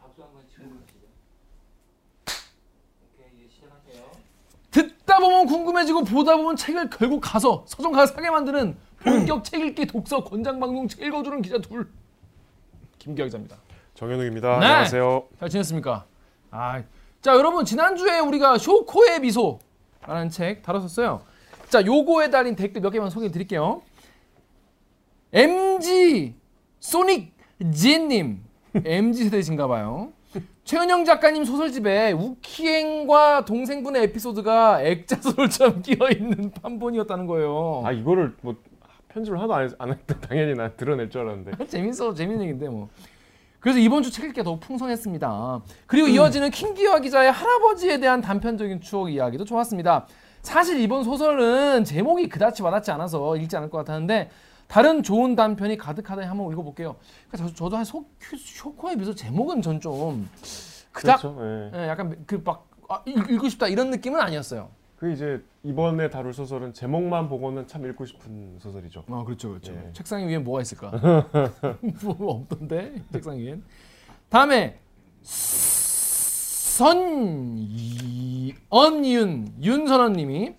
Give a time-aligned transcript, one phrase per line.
[0.00, 0.98] 박수 한번 치고 가시죠.
[3.04, 4.10] 오케이 이제 시작하세요.
[4.70, 9.86] 듣다 보면 궁금해지고 보다 보면 책을 결국 가서 서점 가서 사게 만드는 본격 책 읽기
[9.86, 11.90] 독서 권장 방송 책 읽어주는 기자 둘
[12.98, 13.56] 김기아 기자입니다.
[13.94, 14.58] 정현욱입니다.
[14.60, 14.66] 네.
[14.66, 15.28] 안녕하세요.
[15.38, 16.06] 잘 지냈습니까?
[16.50, 16.82] 아,
[17.20, 21.22] 자 여러분 지난주에 우리가 쇼코의 미소라는 책 다뤘었어요.
[21.68, 23.82] 자 요거에 달린 댓글 몇 개만 소개해 드릴게요.
[25.32, 26.34] MG
[26.80, 27.32] 소닉
[27.72, 28.42] 진님
[28.84, 30.12] MG 세대신가 봐요.
[30.64, 37.82] 최은영 작가님 소설집에 우키행과 동생분의 에피소드가 액자소설처럼 끼어 있는 판본이었다는 거예요.
[37.84, 38.54] 아 이거를 뭐
[39.08, 41.64] 편집을 하나도 안, 했다 당연히 나 드러낼 줄 알았는데.
[41.66, 42.88] 재밌어 재밌는 얘기인데 뭐.
[43.58, 45.60] 그래서 이번 주 책 읽기가 더욱 풍성했습니다.
[45.86, 50.06] 그리고 이어지는 킹기화 기자의 할아버지에 대한 단편적인 추억 이야기도 좋았습니다.
[50.42, 54.30] 사실 이번 소설은 제목이 그다지 와닿지 않아서 읽지 않을 것 같았는데
[54.70, 56.94] 다른 좋은 단편이 가득하다니 한번 읽어볼게요.
[57.28, 60.28] 그러니까 저, 도한 쇼코에 비해서 제목은 전 좀
[60.92, 61.38] 그닥 그렇죠.
[61.40, 61.70] 예.
[61.84, 64.68] 예, 약간 그막 아, 읽- 읽고 싶다 이런 느낌은 아니었어요.
[64.96, 69.04] 그 이제 이번에 다룰 소설은 제목만 보고는 참 읽고 싶은 소설이죠.
[69.08, 69.72] 아 그렇죠 그렇죠.
[69.72, 69.90] 예.
[69.92, 70.90] 책상 위에 뭐가 있을까?
[72.04, 73.64] 뭐 없던데 책상 위엔.
[74.28, 74.78] 다음에
[78.50, 80.54] 선언윤 윤선언님이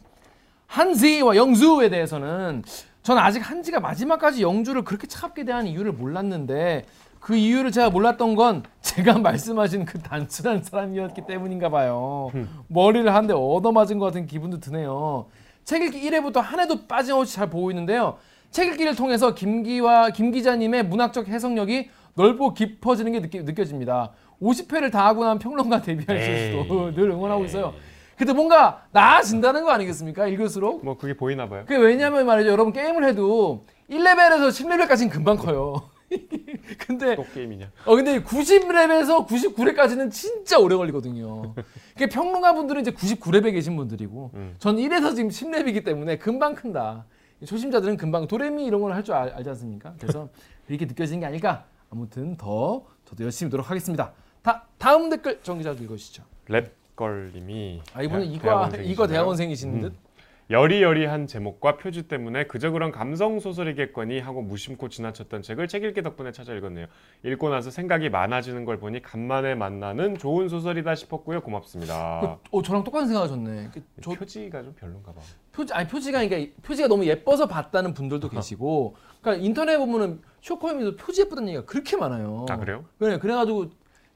[0.67, 2.63] 한지와 영주에 대해서는
[3.03, 6.85] 전 아직 한지가 마지막까지 영주를 그렇게 차갑게 대한 이유를 몰랐는데
[7.19, 12.31] 그 이유를 제가 몰랐던 건 제가 말씀하신 그 단순한 사람이었기 때문인가 봐요.
[12.67, 15.27] 머리를 한대 얻어맞은 것 같은 기분도 드네요.
[15.63, 18.17] 책 읽기 1회부터 한 해도 빠짐없이 잘 보고 있는데요.
[18.49, 24.11] 책 읽기를 통해서 김기와 김 기자님의 문학적 해석력이 넓고 깊어지는 게 느끼, 느껴집니다.
[24.41, 26.51] 50회를 다 하고 난 평론가 데뷔할 에이.
[26.51, 27.73] 수도 늘 응원하고 있어요.
[28.21, 30.27] 근데 뭔가 나아진다는 거 아니겠습니까?
[30.27, 30.85] 읽을수록.
[30.85, 31.63] 뭐 그게 보이나 봐요.
[31.65, 32.51] 그게 왜냐면 말이죠.
[32.51, 35.89] 여러분 게임을 해도 1레벨에서 10레벨까지는 금방 커요.
[36.77, 37.71] 근데 또 게임이냐?
[37.83, 41.55] 어 근데 90렙에서 99렙까지는 진짜 오래 걸리거든요.
[41.93, 44.53] 그게 평론가 분들은 이제 99렙에 계신 분들이고 음.
[44.59, 47.05] 전 1에서 지금 10렙이기 때문에 금방 큰다.
[47.43, 49.95] 초심자들은 금방 도레미 이런 걸 할 줄 알지 않습니까?
[49.99, 50.29] 그래서
[50.69, 51.65] 이렇게 느껴지는 게 아닐까?
[51.89, 54.11] 아무튼 더 저도 열심히 노력하겠습니다.
[54.43, 56.21] 다 다음 댓글 정 기자 읽으시죠.
[56.49, 58.91] 랩 걸님이 아 이분은 이과 대학원생이시나요?
[58.91, 59.87] 이과 대학원생이신 듯.
[59.87, 60.11] 음.
[60.51, 66.33] 여리여리한 제목과 표지 때문에 그저 그런 감성 소설이겠거니 하고 무심코 지나쳤던 책을 책 읽기 덕분에
[66.33, 66.87] 찾아 읽었네요.
[67.23, 71.39] 읽고 나서 생각이 많아지는 걸 보니 간만에 만나는 좋은 소설이다 싶었고요.
[71.41, 72.39] 고맙습니다.
[72.51, 73.69] 그, 어 저랑 똑같은 생각하셨네.
[73.73, 75.21] 그, 저 표지가 좀 별론가 봐.
[75.53, 81.21] 표지 아니 표지가 그러니까 표지가 너무 예뻐서 봤다는 분들도 계시고 그러니까 인터넷 보면은 쇼코미도 표지
[81.21, 82.45] 예쁘다는 얘기가 그렇게 많아요.
[82.49, 82.83] 아 그래요?
[82.99, 83.69] 그래 그래가지고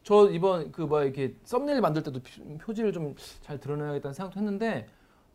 [0.06, 4.88] 저 이번 그 뭐 이렇게 썸네일 만들 때도 표- 표지를 좀 잘 드러내야겠다는 생각도 했는데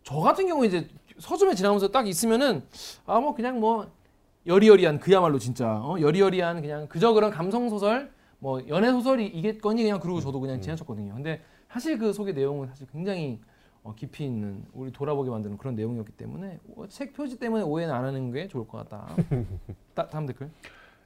[0.05, 0.89] 저 같은 경우 이제
[1.19, 2.63] 서점에 지나면서 딱 있으면은
[3.05, 3.91] 아 뭐 그냥 뭐
[4.47, 6.01] 여리여리한 그야말로 진짜 어?
[6.01, 11.15] 여리여리한 그냥 그저 그런 감성 소설 뭐 연애 소설이 이겠거니 그냥 그러고 저도 그냥 지나쳤거든요.
[11.15, 13.41] 근데 사실 그 속의 내용은 사실 굉장히
[13.83, 18.05] 어, 깊이 있는 우리 돌아보게 만드는 그런 내용이었기 때문에 어, 책 표지 때문에 오해는 안
[18.05, 19.15] 하는 게 좋을 것 같다.
[19.95, 20.49] 다, 다음 댓글.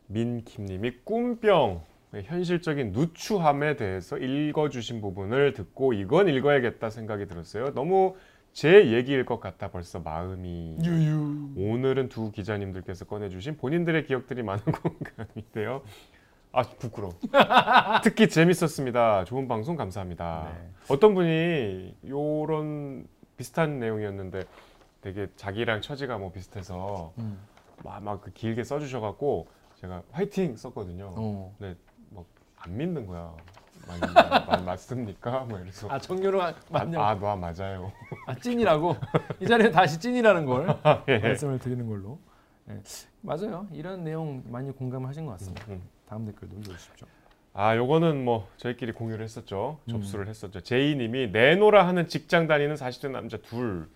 [0.08, 1.80] 민킴님이 꿈병 네,
[2.22, 7.74] 현실적인 누추함에 대해서 읽어주신 부분을 듣고 이건 읽어야겠다 생각이 들었어요.
[7.74, 8.14] 너무
[8.52, 11.54] 제 얘기일 것 같아 벌써 마음이 유유.
[11.56, 15.82] 오늘은 두 기자님들께서 꺼내주신 본인들의 기억들이 많은 공감인데요.
[16.52, 17.14] 아 부끄러워.
[18.04, 19.24] 특히 재밌었습니다.
[19.24, 20.52] 좋은 방송 감사합니다.
[20.54, 20.70] 네.
[20.88, 24.44] 어떤 분이 요런 비슷한 내용이었는데
[25.00, 27.38] 되게 자기랑 처지가 뭐 비슷해서 음.
[27.82, 29.48] 막그 길게 써주셔갖고
[29.80, 31.12] 제가 화이팅 썼거든요.
[31.16, 31.54] 어.
[31.58, 31.74] 뭐
[32.64, 33.34] 안 믿는 거야.
[33.86, 35.40] 맞, 맞, 맞습니까?
[35.40, 36.98] 뭐 이래서 아 정유로 맞냐?
[36.98, 37.92] 아, 아, 맞아요.
[38.26, 38.96] 아 찐이라고
[39.40, 40.68] 이 자리에 다시 찐이라는 걸
[41.08, 41.18] 예.
[41.18, 42.18] 말씀을 드리는 걸로.
[42.64, 42.80] 네.
[43.20, 43.66] 맞아요.
[43.72, 45.64] 이런 내용 많이 공감하신 것 같습니다.
[45.68, 45.82] 음.
[46.08, 47.06] 다음 댓글도 읽어주십시오.
[47.52, 49.78] 아, 요거는 뭐 저희끼리 공유를 했었죠.
[49.84, 49.90] 음.
[49.90, 50.60] 접수를 했었죠.
[50.60, 53.86] 제이 님이 내노라 하는 직장 다니는 40대 남자 둘.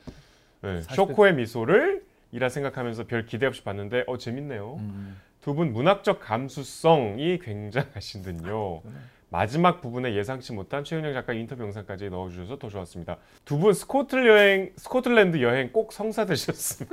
[0.61, 4.77] 네, 40대 쇼코의 미소를 이라 생각하면서 별 기대 없이 봤는데 어 재밌네요.
[4.81, 5.19] 음.
[5.41, 8.83] 두 분 문학적 감수성이 굉장하신 듯요.
[9.31, 13.19] 마지막 부분에 예상치 못한 최은영 작가 인터뷰 영상까지 넣어주셔서 더 좋았습니다.
[13.45, 16.91] 두 분 스코틀 여행, 스코틀랜드 여행 꼭 성사 되셨으면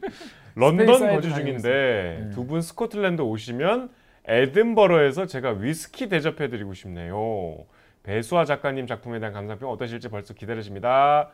[0.56, 2.20] 런던 거주 중인데.
[2.24, 2.30] 네.
[2.30, 3.90] 두분 스코틀랜드 오시면
[4.24, 7.64] 에든버러에서 제가 위스키 대접해드리고 싶네요.
[8.02, 11.30] 배수아 작가님 작품에 대한 감상평 어떠실지 벌써 기다려집니다.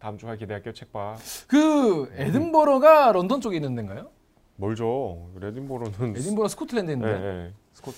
[0.00, 0.72] 다음 주에 기대할게요.
[0.74, 1.16] 책 봐.
[1.48, 4.10] 그 에든버러가 런던 쪽에 있는 데인가요?
[4.58, 5.30] 멀죠.
[5.36, 7.18] 에든버러 스코틀랜드에 네, 있는데.
[7.18, 7.52] 네.
[7.72, 7.92] 스코...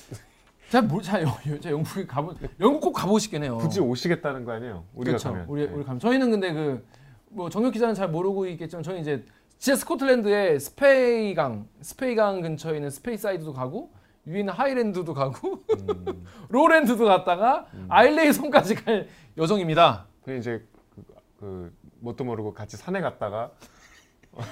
[0.70, 3.58] 제가 뭘, 자, 영, 자 영국에 가보, 영국 꼭 가보고 싶긴 해요.
[3.58, 4.84] 굳이 오시겠다는 거 아니에요?
[4.94, 5.30] 우리가 그렇죠.
[5.30, 5.46] 가면.
[5.48, 5.72] 우리 네.
[5.74, 9.24] 우리 가면 저희는 근데 그 뭐 정혁 기자는 잘 모르고 있겠지만 저희 이제
[9.58, 13.92] 진짜 스코틀랜드의 스페이강, 스페이강 근처에 있는 스페이사이드도 가고
[14.24, 20.06] 위는 하이랜드도 가고 음, 로랜드도 갔다가 아일레이 섬까지 갈 여정입니다.
[20.24, 21.04] 그 이제 그,
[21.38, 23.52] 그 뭣도 모르고 같이 산에 갔다가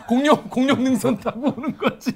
[0.08, 2.12] 공룡 공룡 능선 타고 오는 거지.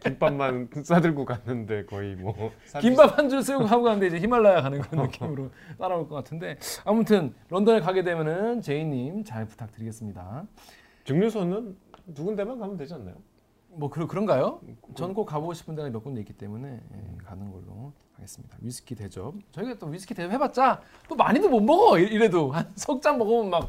[0.00, 2.34] 김밥만 싸들고 갔는데 거의 뭐
[2.80, 7.34] 김밥 한 줄 쓰고 하고 가는데 이제 히말라야 가는 그런 느낌으로 따라올 것 같은데 아무튼
[7.48, 10.44] 런던에 가게 되면은 제이님 잘 부탁드리겠습니다.
[11.04, 11.76] 증류소는
[12.14, 13.14] 두 군데만 가면 되지 않나요?
[13.68, 14.60] 뭐 그런 그런가요?
[14.94, 18.56] 전 꼭 가보고 싶은 데가 몇 군데 있기 때문에 예, 가는 걸로 하겠습니다.
[18.62, 19.34] 위스키 대접.
[19.52, 23.50] 저희가 또 위스키 대접 해봤자 또 많이도 못 먹어 이- 이래도 한 석 잔 먹으면
[23.50, 23.68] 막막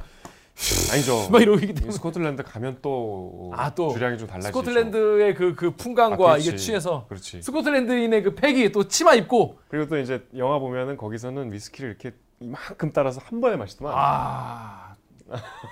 [0.91, 1.27] 아니죠.
[1.39, 1.91] 이러기 이 때문에.
[1.91, 4.47] 스코틀랜드 가면 또, 아, 또 주량이 좀 달라지죠.
[4.49, 6.37] 스코틀랜드의 그 그 풍광과 아.
[6.37, 7.41] 이게 취해서 그렇지.
[7.41, 12.91] 스코틀랜드인의 그 팩이 또 치마 입고 그리고 또 이제 영화 보면은 거기서는 위스키를 이렇게 이만큼
[12.93, 13.93] 따라서 한 번에 마시더만.
[13.95, 14.95] 아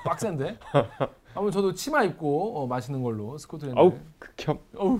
[0.06, 0.58] 빡센데.
[1.34, 3.80] 아무튼 저도 치마 입고 어, 마시는 걸로 스코틀랜드.
[3.80, 4.60] 아우 극혐.
[4.78, 5.00] 어우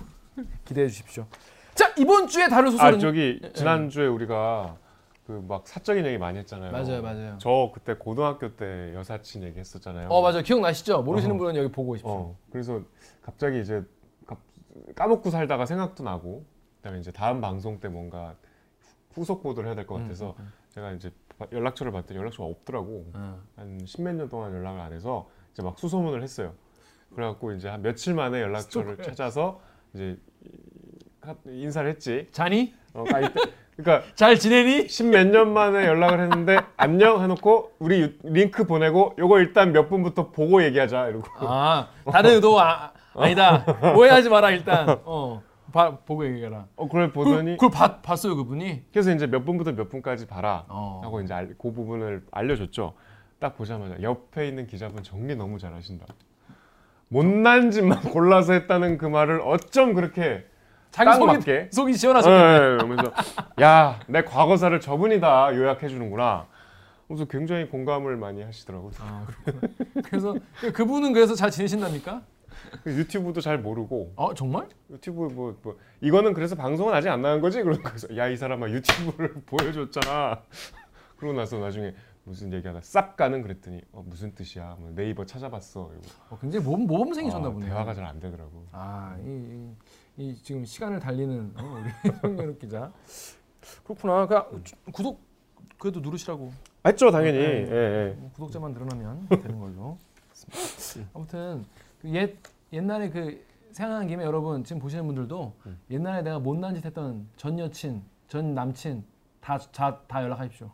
[0.64, 1.26] 기대해 주십시오.
[1.74, 4.76] 자 이번 주에 다룰 아 소설은 저기 지난 주에 우리가
[5.26, 6.70] 그 막 사적인 얘기 많이 했잖아요.
[6.70, 7.36] 맞아요, 맞아요.
[7.38, 10.08] 저 그때 고등학교 때 여사친 얘기 했었잖아요.
[10.08, 11.02] 어 맞아 요 기억나시죠?
[11.02, 11.38] 모르시는 어.
[11.38, 12.10] 분은 여기 보고 오십시오.
[12.12, 12.80] 어, 그래서
[13.22, 13.82] 갑자기 이제
[14.24, 14.38] 갑-
[14.94, 16.44] 까먹고 살다가 생각도 나고
[16.76, 18.36] 그다음에 이제 다음 방송 때 뭔가
[19.14, 20.36] 후속 보도를 해야 될것 음, 같아서
[20.70, 23.10] 제가 이제 바- 연락처를 봤더니 연락처가 없더라고.
[23.14, 23.40] 어.
[23.56, 26.54] 한 십몇 년 동안 연락을 안 해서 이제 막 수소문을 했어요.
[27.14, 28.96] 그래갖고 이제 한 며칠 만에 연락처를.
[29.02, 29.60] 찾아서
[29.92, 30.48] 이제 이-
[31.46, 32.26] 인사를 했지.
[32.32, 32.74] 자니?
[32.94, 33.40] 어, 아, 이때,
[33.76, 34.88] 그러니까 잘 지내니?
[34.88, 40.30] 십몇 년 만에 연락을 했는데 안녕 해놓고 우리 유- 링크 보내고 요거 일단 몇 분부터
[40.30, 43.64] 보고 얘기하자 이러고 아 다른 의도 아, 아니다.
[43.96, 44.98] 오해하지 마라 일단.
[45.04, 45.42] 어
[45.72, 46.66] 봐, 보고 얘기해라.
[46.76, 48.84] 어 그걸 그, 보더니 그걸 봤, 봤어요 그분이?
[48.92, 51.00] 그래서 이제 몇 분부터 몇 분까지 봐라 어.
[51.04, 52.94] 하고 이제 알- 그 부분을 알려줬죠.
[53.38, 56.06] 딱 보자마자 옆에 있는 기자분 정리 너무 잘하신다.
[57.08, 60.44] 못난 짓만 골라서 했다는 그 말을 어쩜 그렇게
[60.96, 61.68] 자기 딱 속이 맞게?
[61.72, 62.36] 속이 예, 시원하셨네.
[62.36, 63.12] 예, 이러면서
[63.60, 66.46] 야 내 과거사를 저분이 다 요약해 주는구나.
[67.06, 68.90] 그래서 굉장히 공감을 많이 하시더라고요.
[69.00, 69.26] 아.
[70.06, 70.34] 그래서
[70.74, 72.22] 그분은 그래서 잘 지내신답니까?
[72.86, 74.66] 유튜브도 잘 모르고 어 정말?
[74.90, 77.62] 유튜브 뭐, 뭐 이거는 그래서 방송은 아직 안 나간 거지?
[77.62, 77.82] 그러고
[78.16, 80.40] 야이 사람아 유튜브를 보여줬잖아.
[81.18, 81.94] 그러고 나서 나중에
[82.24, 84.76] 무슨 얘기하다 싹 가는 그랬더니 어, 무슨 뜻이야?
[84.80, 85.90] 뭐 네이버 찾아봤어.
[85.92, 86.06] 이러고.
[86.30, 87.68] 어, 굉장히 모범, 모범생이셨나 아, 보네요.
[87.68, 88.66] 대화가 잘 안 되더라고.
[88.72, 89.70] 아, 이, 이,
[90.16, 92.92] 이 지금 시간을 달리는 어, 우리 황연욱 기자.
[93.84, 94.26] 그렇구나.
[94.26, 95.20] 그 구독
[95.78, 96.52] 그래도 누르시라고.
[96.86, 97.38] 했죠 당연히.
[97.38, 97.44] 네.
[97.68, 98.14] 예, 예.
[98.18, 99.98] 뭐 구독자만 늘어나면 되는 걸로.
[101.14, 101.64] 아무튼
[102.00, 102.36] 그 옛
[102.72, 105.78] 옛날에 그 생각하는 김에 여러분 지금 보시는 분들도 음.
[105.90, 109.04] 옛날에 내가 못난 짓 했던 전 여친, 전 남친
[109.40, 110.70] 다다 다 연락하십시오.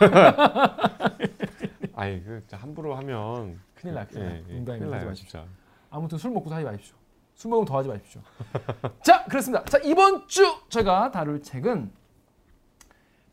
[1.94, 4.32] 아니 그 함부로 하면 큰일 나, 큰일 나.
[4.32, 4.74] 농담입니다.
[4.74, 5.44] 큰일 하지 나요 마십시오.
[5.90, 6.96] 아무튼 술 먹고 사지 마십시오.
[7.34, 8.20] 술 먹으면 더 하지 마십시오.
[9.04, 9.64] 자, 그렇습니다.
[9.64, 11.92] 자, 이번 주 제가 다룰 책은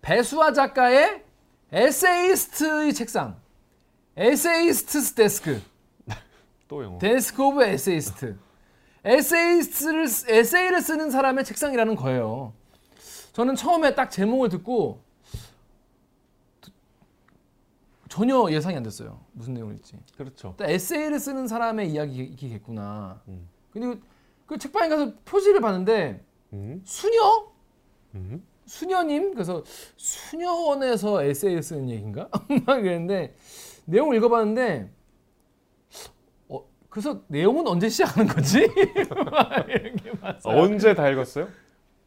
[0.01, 1.23] 배수아 작가의
[1.71, 3.39] 에세이스트의 책상.
[4.17, 5.61] Essayist desk.
[6.67, 6.97] 또 영어.
[6.97, 8.37] Desk of essayist.
[9.05, 12.53] 에세이스트를 쓰- 에세이를 쓰는 사람의 책상이라는 거예요.
[13.33, 15.01] 저는 처음에 딱 제목을 듣고
[18.09, 19.21] 전혀 예상이 안 됐어요.
[19.31, 19.97] 무슨 내용일지.
[20.17, 20.53] 그렇죠.
[20.57, 23.21] 또 에세이를 쓰는 사람의 이야기겠구나.
[23.29, 23.47] 음.
[23.71, 23.99] 근데
[24.45, 26.23] 그 책방에 가서 표지를 봤는데
[26.53, 26.81] 음?
[26.83, 27.51] 수녀?
[28.15, 28.45] 음?
[28.65, 29.33] 수녀님?
[29.33, 29.63] 그래서
[29.97, 32.29] 수녀원에서 에세이를 쓰는 얘기인가?
[32.65, 33.35] 막 그랬는데
[33.85, 34.89] 내용을 읽어봤는데
[36.49, 38.67] 어, 그래서 내용은 언제 시작하는 거지?
[40.21, 40.57] 봤어요.
[40.57, 41.47] 언제 다 읽었어요?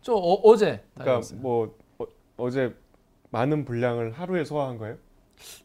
[0.01, 2.05] 저 어, 제 그러니까 뭐 어,
[2.37, 2.75] 어제
[3.31, 4.97] 많은 분량을 하루에 소화한 거예요?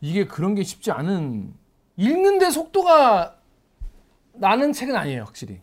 [0.01, 1.53] 이게 그런 게 쉽지 않은
[1.97, 3.37] 읽는데 속도가
[4.33, 5.61] 나는 책은 아니에요, 확실히.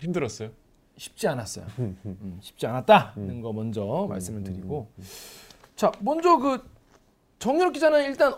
[0.00, 0.50] 힘들었어요?
[0.96, 1.66] 쉽지 않았어요.
[1.78, 4.88] 음, 쉽지 않았다는 거 먼저 말씀을 드리고
[5.76, 6.62] 자 먼저 그
[7.38, 8.34] 정유럽 기자는 일단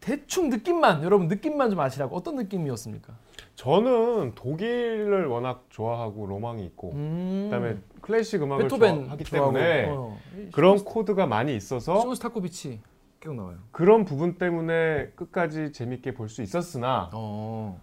[0.00, 3.14] 대충 느낌만 여러분 느낌만 좀 아시라고 어떤 느낌이었습니까?
[3.54, 10.82] 저는 독일을 워낙 좋아하고 로망이 있고 음, 그다음에 클래식 음악을 좋아하기 때문에 어, 이 그런
[10.84, 12.80] 코드가 많이 있어서 쇼스타코비치
[13.24, 13.56] 나와요.
[13.72, 17.80] 그런 부분 때문에 끝까지 재밌게 볼 수 있었으나 어,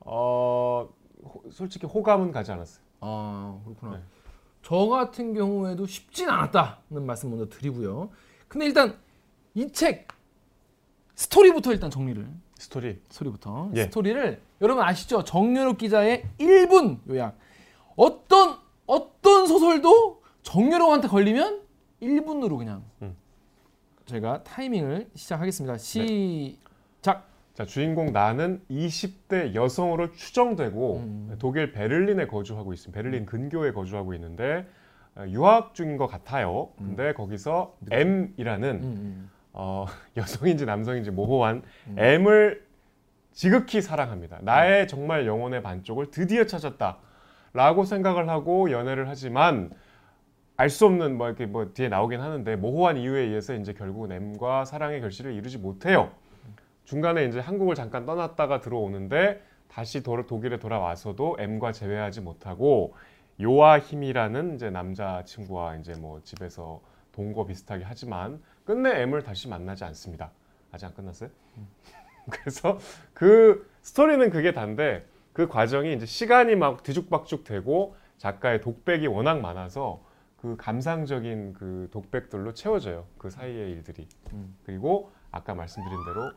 [0.00, 0.97] 어 호-
[1.50, 2.84] 솔직히 호감은 가지 않았어요.
[3.00, 3.96] 아 그렇구나.
[3.96, 4.02] 네.
[4.62, 8.10] 저 같은 경우에도 쉽진 않았다는 말씀 먼저 드리고요.
[8.48, 8.96] 근데 일단
[9.54, 10.08] 이 책
[11.14, 12.26] 스토리부터 일단 정리를
[12.58, 13.00] 스토리.
[13.08, 13.84] 스토리부터 예.
[13.84, 15.24] 스토리를 여러분 아시죠?
[15.24, 17.36] 정유럽 기자의 1분 요약.
[17.96, 21.62] 어떤 어떤 소설도 정유럽한테 걸리면
[22.02, 23.16] 1분으로 그냥 음.
[24.06, 25.76] 제가 타이밍을 시작하겠습니다.
[25.78, 27.28] 시작.
[27.58, 31.36] 자 주인공 나는 20대 여성으로 추정되고 음.
[31.40, 32.96] 독일 베를린에 거주하고 있습니다.
[32.96, 34.64] 베를린 근교에 거주하고 있는데
[35.16, 36.68] 어, 유학 중인 것 같아요.
[36.78, 39.30] 근데 거기서 M이라는 음, 음.
[39.54, 39.86] 어,
[40.16, 41.98] 여성인지 남성인지 모호한 음.
[41.98, 42.64] M을
[43.32, 44.38] 지극히 사랑합니다.
[44.42, 46.98] 나의 정말 영혼의 반쪽을 드디어 찾았다
[47.54, 49.72] 라고 생각을 하고 연애를 하지만
[50.56, 54.64] 알 수 없는 뭐 이렇게 뭐 뒤에 나오긴 하는데 모호한 이유에 의해서 이제 결국은 M과
[54.64, 56.12] 사랑의 결실을 이루지 못해요.
[56.88, 62.94] 중간에 이제 한국을 잠깐 떠났다가 들어오는데 다시 도, 독일에 돌아와서도 M과 재회하지 못하고
[63.42, 66.80] 요아힘이라는 이제 남자 친구와 이제 뭐 집에서
[67.12, 70.30] 동거 비슷하게 하지만 끝내 M을 다시 만나지 않습니다.
[70.72, 71.28] 아직 안 끝났어요?
[72.30, 72.78] 그래서
[73.12, 75.04] 그 스토리는 그게 단데
[75.34, 80.02] 그 과정이 이제 시간이 막 뒤죽박죽 되고 작가의 독백이 워낙 많아서
[80.38, 83.04] 그 감상적인 그 독백들로 채워져요.
[83.18, 84.08] 그 사이의 일들이.
[84.32, 84.56] 음.
[84.64, 86.32] 그리고 아까 말씀드린 대로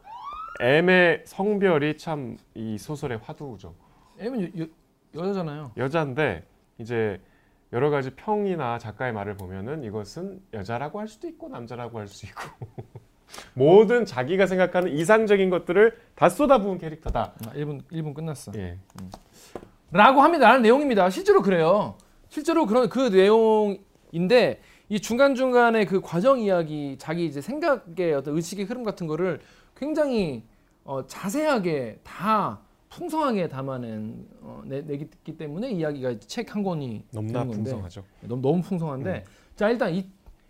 [0.60, 3.74] M의 성별이 참 이 소설의 화두죠.
[4.20, 4.68] M은 여, 여,
[5.16, 5.72] 여자잖아요.
[5.78, 6.46] 여자인데
[6.78, 7.20] 이제
[7.74, 12.42] 여러 가지 평이나 작가의 말을 보면은 이것은 여자라고 할 수도 있고 남자라고 할 수 있고
[13.54, 17.34] 모든 자기가 생각하는 이상적인 것들을 다 쏟아부은 캐릭터다.
[17.48, 18.52] 아, 1분 1분 끝났어.
[18.58, 18.78] 예.
[19.92, 21.10] 라고 합니다라는 내용입니다.
[21.10, 21.96] 실제로 그래요.
[22.30, 28.66] 실제로 그런 그 내용인데 이 중간 중간에 그 과정 이야기, 자기 이제 생각의 어떤 의식의
[28.66, 29.40] 흐름 같은 거를
[29.82, 30.44] 굉장히
[30.84, 38.04] 어, 자세하게 다 풍성하게 담아낸 어, 내, 내기 때문에 이야기가 책 한 권이 건데 풍성하죠.
[38.22, 40.08] 너무 너무 풍성한데 자 일단 이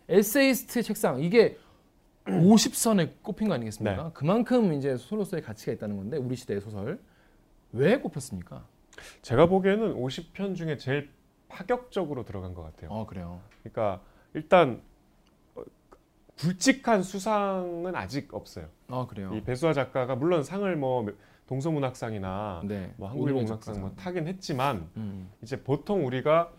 [0.09, 1.57] 에세이스트 책상 이게
[2.25, 4.03] 50선에 꼽힌 거 아니겠습니까?
[4.03, 4.09] 네.
[4.13, 6.99] 그만큼 이제 소설로서의 가치가 있다는 건데 우리 시대의 소설
[7.71, 8.65] 왜 꼽혔습니까?
[9.21, 11.09] 제가 보기에는 50편 중에 제일
[11.47, 12.89] 파격적으로 들어간 것 같아요.
[12.91, 13.39] 어 그래요.
[13.63, 14.01] 그러니까
[14.33, 14.90] 일단 어,
[16.41, 18.65] 굵직한 수상은 아직 없어요.
[18.87, 19.31] 아 그래요.
[19.35, 21.05] 이 배수아 작가가 물론 상을 뭐
[21.47, 22.93] 동서문학상이나 네.
[22.97, 23.91] 뭐 한국일보문학상 뭐.
[23.95, 25.29] 타긴 했지만 음.
[25.43, 26.49] 이제 보통 우리가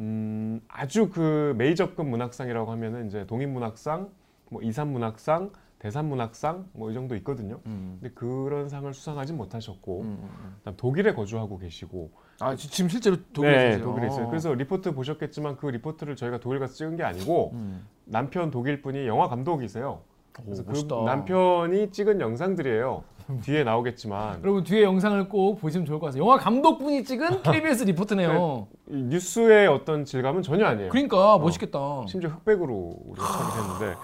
[0.00, 4.08] 음, 아주 그 메이저급 문학상이라고 하면은 이제 동인문학상,
[4.50, 7.60] 뭐 이산문학상, 대산문학상 뭐 이 정도 있거든요.
[7.66, 7.98] 음.
[8.00, 10.54] 근데 그런 상을 수상하지 못하셨고 음, 음.
[10.58, 12.10] 그다음 독일에 거주하고 계시고
[12.40, 13.80] 아 지- 지금 실제로 독일에 네?
[13.82, 14.28] 독일에 있어요.
[14.28, 17.86] 그래서 리포트 보셨겠지만 그 리포트를 저희가 독일 가서 찍은 게 아니고 음.
[18.10, 20.00] 남편 독일 분이 영화 감독이세요.
[20.38, 20.96] 오, 그래서 그 멋있다.
[21.04, 23.04] 남편이 찍은 영상들이에요.
[23.42, 26.22] 뒤에 나오겠지만 여러분 뒤에 영상을 꼭 보시면 좋을 것 같아요.
[26.24, 28.66] 영화 감독분이 찍은 KBS 리포트네요.
[28.88, 30.88] 이 뉴스의 어떤 질감은 전혀 아니에요.
[30.90, 31.78] 그러니까 멋있겠다.
[32.08, 33.94] 심지어 흑백으로 우리가 처리했는데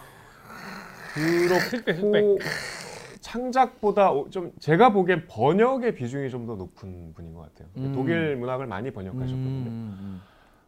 [1.14, 2.38] 그렇고 흑백.
[3.20, 7.68] 창작보다 오- 좀 제가 보기엔 번역의 비중이 좀 더 높은 분인 것 같아요.
[7.78, 7.92] 음.
[7.92, 9.40] 독일 문학을 많이 번역하셨거든요.
[9.42, 10.20] 음,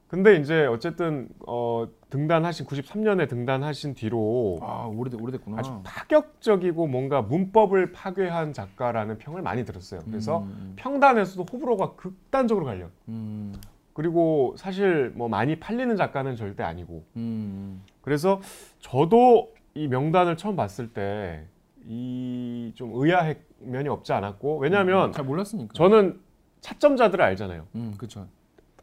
[0.08, 5.58] 근데 이제 어쨌든 어, 등단하신 93년에 등단하신 뒤로 아 오래돼 오래됐구나.
[5.58, 10.00] 아주 파격적이고 뭔가 문법을 파괴한 작가라는 평을 많이 들었어요.
[10.06, 12.86] 그래서 음, 평단에서도 호불호가 극단적으로 갈려.
[13.08, 13.54] 음,
[13.92, 17.04] 그리고 사실 뭐 많이 팔리는 작가는 절대 아니고.
[17.16, 18.40] 음, 그래서
[18.80, 21.46] 저도 이 명단을 처음 봤을 때
[21.86, 25.72] 이 좀 의아한 면이 없지 않았고 왜냐하면 잘 몰랐으니까.
[25.74, 26.20] 저는
[26.60, 27.66] 차점자들을 알잖아요.
[27.74, 28.26] 음 그렇죠.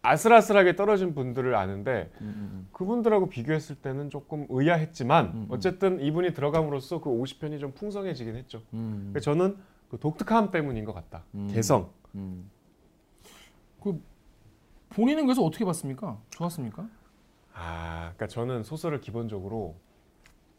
[0.05, 5.47] 아슬아슬하게 떨어진 분들을 아는데 음, 음, 그분들하고 비교했을 때는 조금 의아했지만 음, 음.
[5.49, 8.61] 어쨌든 이분이 들어감으로써 그 50편이 좀 풍성해지긴 했죠.
[8.73, 9.57] 음, 그러니까 저는
[9.89, 11.23] 그 독특함 때문인 것 같다.
[11.33, 11.47] 음.
[11.51, 11.89] 개성.
[12.15, 12.49] 음.
[13.81, 14.01] 그
[14.89, 16.19] 본인은 그래서 어떻게 봤습니까?
[16.29, 16.87] 좋았습니까?
[17.53, 19.75] 아, 그러니까 저는 소설을 기본적으로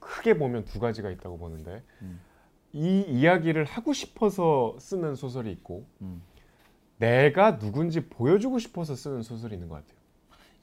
[0.00, 2.20] 크게 보면 두 가지가 있다고 보는데 음.
[2.72, 6.22] 이 이야기를 하고 싶어서 쓰는 소설이 있고 음.
[6.98, 9.96] 내가 누군지 보여주고 싶어서 쓰는 소설이 있는 것 같아요.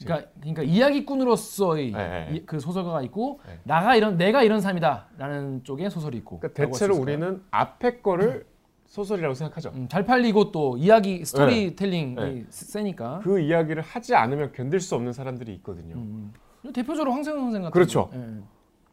[0.03, 1.97] 그러니까 그러니까 이야기꾼으로서의 네,
[2.29, 2.35] 네.
[2.35, 3.59] 이- 그 소설가가 있고 네.
[3.63, 6.39] 나가 이런 내가 이런 삶이다라는 쪽의 소설이 있고.
[6.39, 6.97] 그러니까 대체로?
[6.97, 8.45] 우리는 앞에 거를
[8.87, 9.71] 소설이라고 생각하죠.
[9.75, 12.45] 음, 잘 팔리고 또 이야기 스토리텔링이 네.
[12.49, 13.21] 세니까.
[13.23, 15.95] 그 이야기를 하지 않으면 견딜 수 없는 사람들이 있거든요.
[15.95, 16.33] 음,
[16.65, 16.73] 음.
[16.73, 17.71] 대표적으로 황세현 선생 같은.
[17.71, 18.09] 그렇죠.
[18.13, 18.41] 예.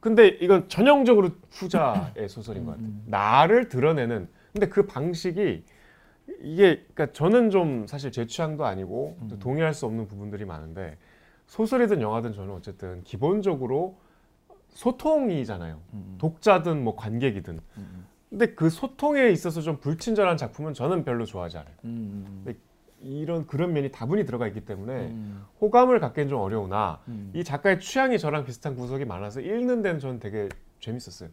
[0.01, 2.87] 근데 이건 전형적으로 후자의 소설인 것 같아요.
[2.87, 3.03] 음.
[3.07, 4.29] 나를 드러내는.
[4.53, 5.65] 근데 그 방식이
[6.41, 9.39] 이게 그러니까 저는 좀 사실 제 취향도 아니고 또 음.
[9.39, 10.97] 동의할 수 없는 부분들이 많은데
[11.47, 13.99] 소설이든 영화든 저는 어쨌든 기본적으로
[14.69, 15.81] 소통이잖아요.
[15.95, 17.61] 음, 독자든 뭐 관객이든.
[17.77, 21.75] 음, 근데 그 소통에 있어서 좀 불친절한 작품은 저는 별로 좋아하지 않아요.
[21.85, 22.55] 음, 네.
[23.03, 27.81] 이런 그런 면이 다분히 들어가 있기 때문에 음, 호감을 갖기엔 좀 어려우나 음, 이 작가의
[27.81, 30.49] 취향이 저랑 비슷한 구석이 많아서 읽는 데는 저는 되게
[30.81, 31.31] 재밌었어요.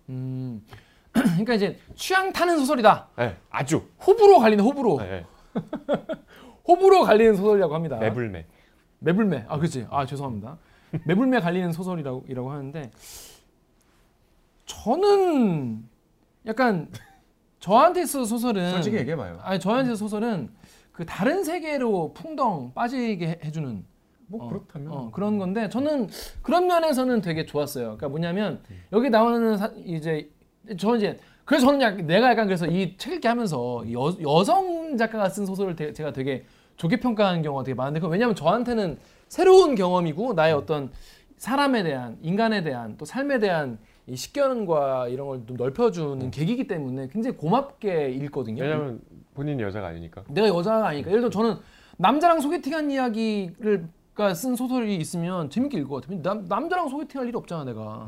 [1.17, 1.24] 음.
[1.31, 3.07] 그러니까 이제 취향 타는 소설이다.
[3.17, 3.83] 네, 아주.
[4.05, 5.01] 호불호 갈리는 호불호.
[5.01, 5.25] 네,
[6.67, 7.97] 호불호 갈리는 소설이라고 합니다.
[7.97, 8.45] 매불매.
[9.00, 9.45] 매불매.
[9.47, 9.88] 아, 그렇지.
[9.89, 10.57] 아, 죄송합니다.
[11.05, 12.91] 매불매 갈리는 소설이라고 이라고 하는데
[14.65, 15.83] 저는
[16.45, 16.89] 약간
[17.59, 19.39] 저한테 있어 소설은 솔직히 얘기해 봐요.
[19.43, 20.50] 아니 저한테 있어 소설은
[20.91, 23.86] 그 다른 세계로 풍덩 빠지게 해- 해주는
[24.27, 26.09] 뭐 어, 그렇다면 어, 그런 건데 저는
[26.41, 27.83] 그런 면에서는 되게 좋았어요.
[27.86, 30.29] 그러니까 뭐냐면 여기 나오는 사, 이제
[30.77, 34.97] 저 이제 그래서 저는 약 내가 약간 그래서 이 책 읽기 하면서 이 여, 여성
[34.97, 36.43] 작가가 쓴 소설을 되, 제가 되게
[36.77, 38.97] 좋게 평가하는 경우가 되게 많은데 그 왜냐면 저한테는
[39.29, 40.91] 새로운 경험이고 나의 어떤
[41.38, 47.07] 사람에 대한 인간에 대한 또 삶에 대한 이 식견과 이런 걸 좀 넓혀주는 계기이기 때문에
[47.12, 48.63] 굉장히 고맙게 읽거든요.
[48.63, 49.01] 왜냐면
[49.33, 50.24] 본인이 여자가 아니니까.
[50.29, 51.57] 내가 여자가 아니니까 예를 들어 저는
[51.97, 56.21] 남자랑 소개팅한 이야기를 가쓴 소설이 있으면 재밌게 읽을 것 같아요.
[56.24, 58.07] 남, 남자랑 소개팅할 일이 없잖아 내가.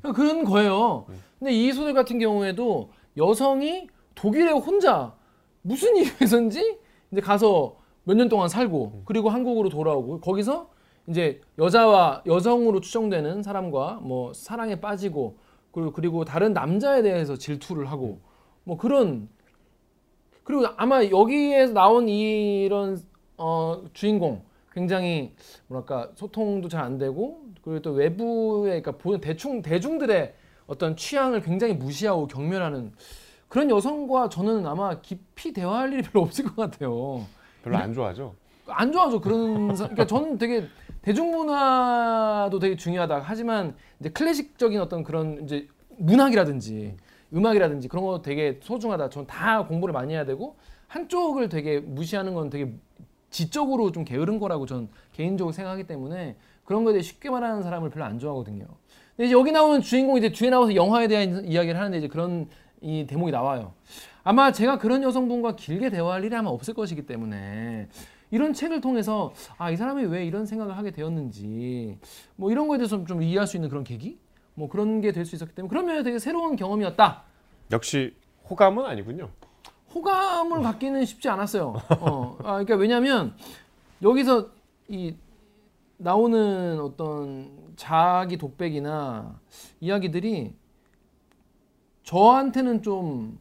[0.00, 1.06] 그러니까 그런 거예요.
[1.38, 5.14] 근데 이 소설 같은 경우에도 여성이 독일에 혼자
[5.62, 6.78] 무슨 이유에서인지
[7.12, 10.70] 이제 가서 몇 년 동안 살고 그리고 한국으로 돌아오고 거기서
[11.06, 15.36] 이제 여자와 여성으로 추정되는 사람과 뭐 사랑에 빠지고
[15.70, 18.20] 그리고 그리고 다른 남자에 대해서 질투를 하고
[18.64, 19.28] 뭐 그런
[20.44, 22.98] 그리고 아마 여기에 나온 이런
[23.36, 24.42] 어, 주인공
[24.72, 25.34] 굉장히
[25.68, 30.34] 뭐랄까 소통도 잘 안 되고 그리고 또 외부의 그러니까 보는 대충 대중들의
[30.66, 32.92] 어떤 취향을 굉장히 무시하고 경멸하는
[33.48, 37.26] 그런 여성과 저는 아마 깊이 대화할 일이 별로 없을 것 같아요.
[37.62, 38.34] 별로 안 좋아하죠.
[38.66, 40.66] 안 좋아하죠 그런 사- 그러니까 저는 되게
[41.02, 45.66] 대중문화도 되게 중요하다 하지만 이제 클래식적인 어떤 그런 이제
[45.98, 46.96] 문학이라든지
[47.34, 50.56] 음악이라든지 그런 거 되게 소중하다 저는 다 공부를 많이 해야 되고
[50.88, 52.72] 한쪽을 되게 무시하는 건 되게
[53.30, 56.36] 지적으로 좀 게으른 거라고 저는 개인적으로 생각하기 때문에
[56.70, 58.64] 그런 거에 대해 쉽게 말하는 사람을 별로 안 좋아하거든요.
[59.16, 62.46] 근데 이제 여기 나오는 주인공이 이제 뒤에 나와서 영화에 대한 이야기를 하는데 이제 그런
[62.80, 63.72] 이 대목이 나와요.
[64.22, 67.88] 아마 제가 그런 여성분과 길게 대화할 일이 아마 없을 것이기 때문에
[68.30, 71.98] 이런 책을 통해서 아 이 사람이 왜 이런 생각을 하게 되었는지
[72.36, 74.20] 뭐 이런 거에 대해서 좀 이해할 수 있는 그런 계기?
[74.54, 77.24] 뭐 그런 게 될 수 있었기 때문에 그런 면에 되게 새로운 경험이었다.
[77.72, 78.14] 역시
[78.48, 79.28] 호감은 아니군요.
[79.92, 81.74] 호감을 갖기는 쉽지 않았어요.
[81.98, 83.34] 어 아, 그러니까 왜냐면
[84.04, 84.50] 여기서
[84.86, 85.16] 이
[86.02, 89.38] 나오는 어떤 자기 독백이나
[89.80, 90.54] 이야기들이
[92.04, 93.38] 저한테는 좀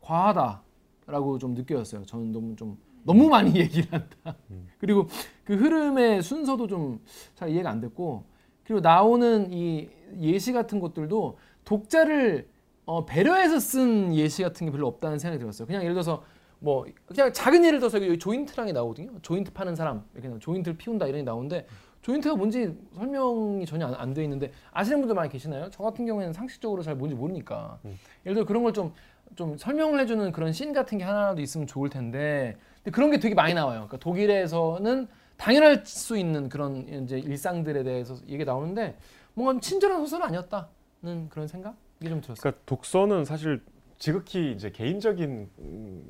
[0.00, 2.04] 과하다라고 좀 느껴졌어요.
[2.04, 4.36] 저는 너무 좀 너무 많이 얘기를 한다.
[4.78, 5.06] 그리고
[5.44, 7.00] 그 흐름의 순서도 좀
[7.36, 8.24] 잘 이해가 안 됐고
[8.64, 9.88] 그리고 나오는 이
[10.20, 12.48] 예시 같은 것들도 독자를
[12.84, 15.66] 어, 배려해서 쓴 예시 같은 게 별로 없다는 생각이 들었어요.
[15.66, 16.24] 그냥 예를 들어서
[16.58, 19.12] 뭐 그냥 작은 예를 들어서 여기 조인트랑이 나오거든요.
[19.22, 20.36] 조인트 파는 사람 이렇게.
[20.40, 21.66] 조인트를 피운다 이런 게 나오는데
[22.02, 25.70] 조인트가 뭔지 설명이 전혀 안 돼 있는데 아시는 분들 많이 계시나요?
[25.70, 27.78] 저 같은 경우에는 상식적으로 잘 뭔지 모르니까
[28.26, 28.92] 예를 들어 그런 걸 좀
[29.34, 33.34] 좀 설명을 해주는 그런 씬 같은 게 하나라도 있으면 좋을 텐데 근데 그런 게 되게
[33.34, 33.86] 많이 나와요.
[33.88, 38.98] 그러니까 독일에서는 당연할 수 있는 그런 이제 일상들에 대해서 얘기 나오는데
[39.32, 41.76] 뭔가 친절한 소설은 아니었다는 그런 생각이
[42.10, 42.34] 좀 들었어요.
[42.42, 43.62] 그러니까 독서는 사실
[43.98, 46.04] 지극히 이제 개인적인 음,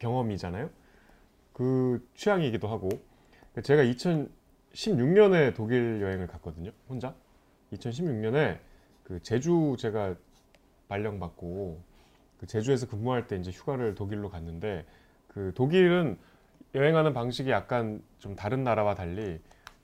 [0.00, 0.68] 경험이잖아요.
[1.52, 2.88] 그 취향이기도 하고
[3.62, 3.84] 제가
[4.74, 6.70] 2016년에 독일 여행을 갔거든요.
[6.88, 7.14] 혼자.
[7.72, 8.58] 2016년에
[9.04, 10.14] 그 제주 제가
[10.88, 11.80] 발령 받고
[12.38, 14.84] 그 제주에서 근무할 때 이제 휴가를 독일로 갔는데
[15.28, 16.18] 그 독일은
[16.74, 19.40] 여행하는 방식이 약간 좀 다른 나라와 달리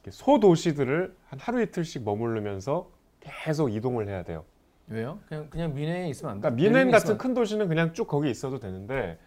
[0.08, 4.44] 소도시들을 한 하루 이틀씩 머무르면서 계속 이동을 해야 돼요.
[4.88, 5.20] 왜요?
[5.28, 6.50] 그냥 그냥 미네에 있으면 안 돼?
[6.50, 9.18] 그러니까 미넨 같은 큰 도시는 그냥 쭉 거기 있어도 되는데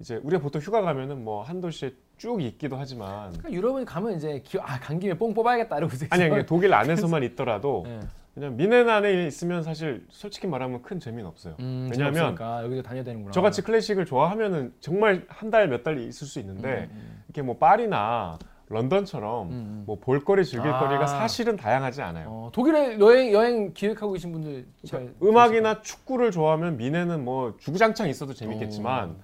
[0.00, 4.40] 이제 우리가 보통 휴가 가면은 뭐 한 도시에 쭉 있기도 하지만 그러니까 유럽은 가면 이제
[4.44, 8.00] 기, 아, 간 김에 뽕 뽑아야겠다 이러고 아니 아니 독일 안에서만 있더라도 네.
[8.34, 11.54] 그냥 미넨 안에 있으면 사실 솔직히 말하면 큰 재미는 없어요.
[11.60, 13.30] 음, 왜냐하면 여기도 다녀야 되는구나.
[13.32, 18.38] 저같이 클래식을 좋아하면은 정말 한 달 몇달 있을 수 있는데 음, 이렇게 뭐 파리나
[18.70, 19.82] 런던처럼 음, 음.
[19.84, 21.06] 뭐 볼거리 즐길거리가 아.
[21.06, 22.28] 사실은 다양하지 않아요.
[22.30, 28.32] 어, 독일에 여행 여행 기획하고 계신 분들 잘 음악이나 축구를 좋아하면 미넨은 뭐 주구장창 있어도
[28.32, 29.16] 재밌겠지만 어.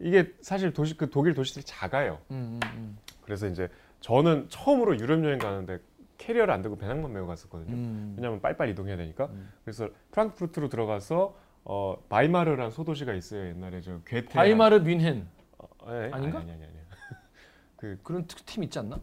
[0.00, 2.18] 이게 사실 도시 그 독일 도시들이 작아요.
[2.30, 2.98] 음, 음, 음.
[3.22, 3.68] 그래서 이제
[4.00, 5.78] 저는 처음으로 유럽 여행 가는데
[6.18, 7.74] 캐리어를 안 들고 배낭만 메고 갔었거든요.
[7.74, 8.14] 음.
[8.16, 9.26] 왜냐하면 빨리빨리 이동해야 되니까.
[9.26, 9.50] 음.
[9.64, 13.48] 그래서 프랑크푸르트로 들어가서 어 바이마르라는 소도시가 있어요.
[13.48, 15.26] 옛날에 저 괴테 바이마르 뮌헨
[15.58, 16.38] 어, 예, 아닌가?
[16.38, 16.64] 아니 아니 아니.
[16.64, 16.78] 아니.
[17.76, 19.00] 그 그런 특팀 있지 않나?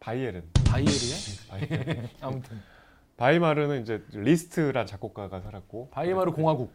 [0.00, 0.42] 바이에른.
[0.66, 0.88] 바이에르에
[1.48, 2.60] 바이, 아무튼
[3.16, 6.72] 바이마르는 이제 리스트란 작곡가가 살았고 바이마르 공화국.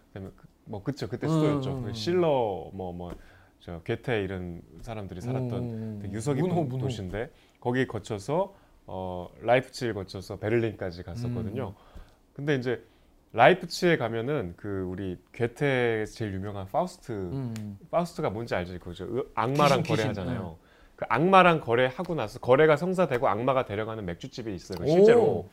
[0.67, 1.69] 그- 뭐 그쵸 그때 음, 수도였죠.
[1.71, 1.93] 음, 음.
[1.93, 6.77] 실러 뭐뭐저 괴테 이런 사람들이 살았던 음, 되게 유서 깊은 문호, 문호.
[6.85, 8.53] 도시인데 거기 거쳐서
[8.85, 11.69] 어 라이프치히 거쳐서 베를린까지 갔었거든요.
[11.69, 11.73] 음.
[12.33, 12.83] 근데 이제
[13.33, 17.77] 라이프치히에 가면은 그 우리 괴테 제일 유명한 파우스트 음.
[17.91, 18.77] 파우스트가 뭔지 알죠?
[18.79, 19.05] 그죠?
[19.05, 19.95] 으- 악마랑 귀신, 귀신.
[20.13, 20.57] 거래하잖아요.
[20.95, 24.87] 그 악마랑 거래하고 나서 거래가 성사되고 악마가 데려가는 맥주집이 있어요.
[24.87, 25.21] 실제로.
[25.21, 25.49] 오,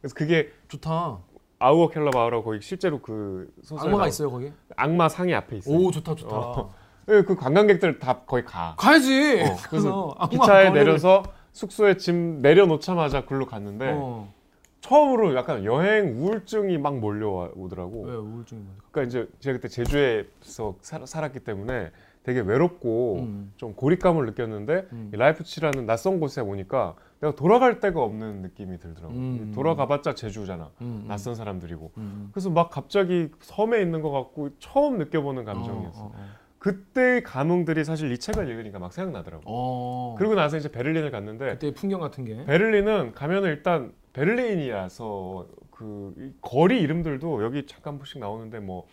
[0.00, 1.18] 그래서 그게 좋다.
[1.58, 4.52] 아우어 켈러바우라고 거기 실제로 그 소설 악마가 있어요 거기?
[4.76, 5.76] 악마 상이 앞에 있어요.
[5.76, 6.36] 오 좋다 좋다.
[6.36, 6.74] 어.
[7.08, 8.74] 예, 그 관광객들 다 거기 가.
[8.78, 9.42] 가야지.
[9.42, 14.32] 어, 그래서 기차에 내려서 숙소에 짐 내려놓자마자 글로 갔는데 어.
[14.80, 18.02] 처음으로 약간 여행 우울증이 막 몰려오더라고.
[18.02, 18.76] 왜 우울증이 뭐야?
[18.90, 21.90] 그러니까 이제 제가 그때 제주에서 살, 살았기 때문에
[22.22, 23.52] 되게 외롭고 음.
[23.56, 25.10] 좀 고립감을 느꼈는데 음.
[25.14, 29.14] 이 라이프치히라는 낯선 곳에 오니까 내가 돌아갈 데가 없는 느낌이 들더라고.
[29.14, 29.52] 음.
[29.54, 30.70] 돌아가봤자 제주잖아.
[30.82, 31.04] 음, 음.
[31.08, 31.92] 낯선 사람들이고.
[31.96, 32.28] 음.
[32.32, 36.00] 그래서 막 갑자기 섬에 있는 것 같고 처음 느껴보는 감정이었어.
[36.00, 36.46] 어, 어, 어.
[36.58, 39.44] 그때 감흥들이 사실 이 책을 읽으니까 막 생각나더라고.
[39.46, 40.14] 어.
[40.18, 42.44] 그리고 나서 이제 베를린을 갔는데 그때 풍경 같은 게.
[42.44, 48.86] 베를린은 가면은 일단 베를린이라서 그이 거리 이름들도 여기 잠깐씩 나오는데 뭐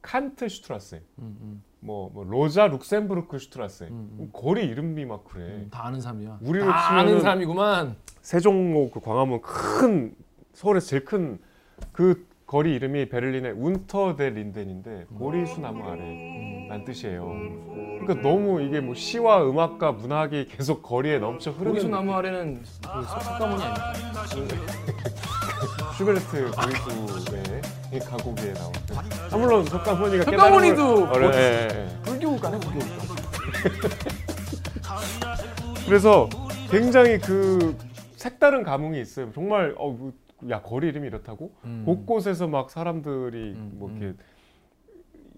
[0.00, 1.62] 칸트 슈트라세, 음, 음.
[1.80, 5.44] 뭐, 뭐 로자 룩셈부르크 슈트라세 음, 거리 이름이 막 그래.
[5.44, 6.38] 음, 다 아는 사람이야.
[6.42, 7.96] 우리로 다 아는 사람이구만.
[8.22, 10.14] 세종로 그 광화문 큰
[10.52, 11.38] 서울에서 제일 큰
[11.92, 17.26] 그 거리 이름이 베를린의 운터 덴 린덴인데 보리수 나무 아래 란 뜻이에요.
[18.00, 23.02] 그러니까 너무 이게 뭐 시와 음악과 문학이 계속 거리에 넘쳐 흐르는 보리수 나무 아래는 그
[23.02, 24.22] 석가모니 아닙니까?
[25.96, 27.42] 슈베르트 보리수의
[27.94, 28.80] 이 가곡에 나오는
[29.32, 31.34] 아, 물론 석가모니가 석가모니도 깨달음을- 어.
[31.34, 31.88] 예, 예, 예.
[32.02, 32.50] 불교국가.
[35.86, 36.28] 그래서
[36.70, 37.76] 굉장히 그
[38.16, 39.30] 색다른 감흥이 있어요.
[39.32, 40.12] 정말 어, 뭐,
[40.50, 41.84] 야 거리 이름이 이렇다고 음.
[41.86, 43.96] 곳곳에서 막 사람들이 음, 뭐 음.
[44.02, 44.18] 이렇게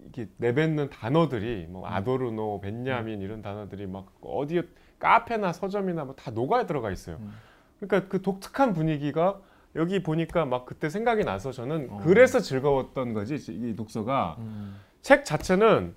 [0.03, 4.61] 이렇게 내뱉는 단어들이 뭐 아도르노, 벤야민 이런 단어들이 막 어디
[4.97, 7.17] 카페나 서점이나 뭐 다 녹아 들어가 있어요.
[7.21, 7.31] 음.
[7.79, 9.39] 그러니까 그 독특한 분위기가
[9.75, 11.99] 여기 보니까 막 그때 생각이 나서 저는 어.
[12.03, 14.75] 그래서 즐거웠던 거지 이 독서가 음.
[15.01, 15.93] 책 자체는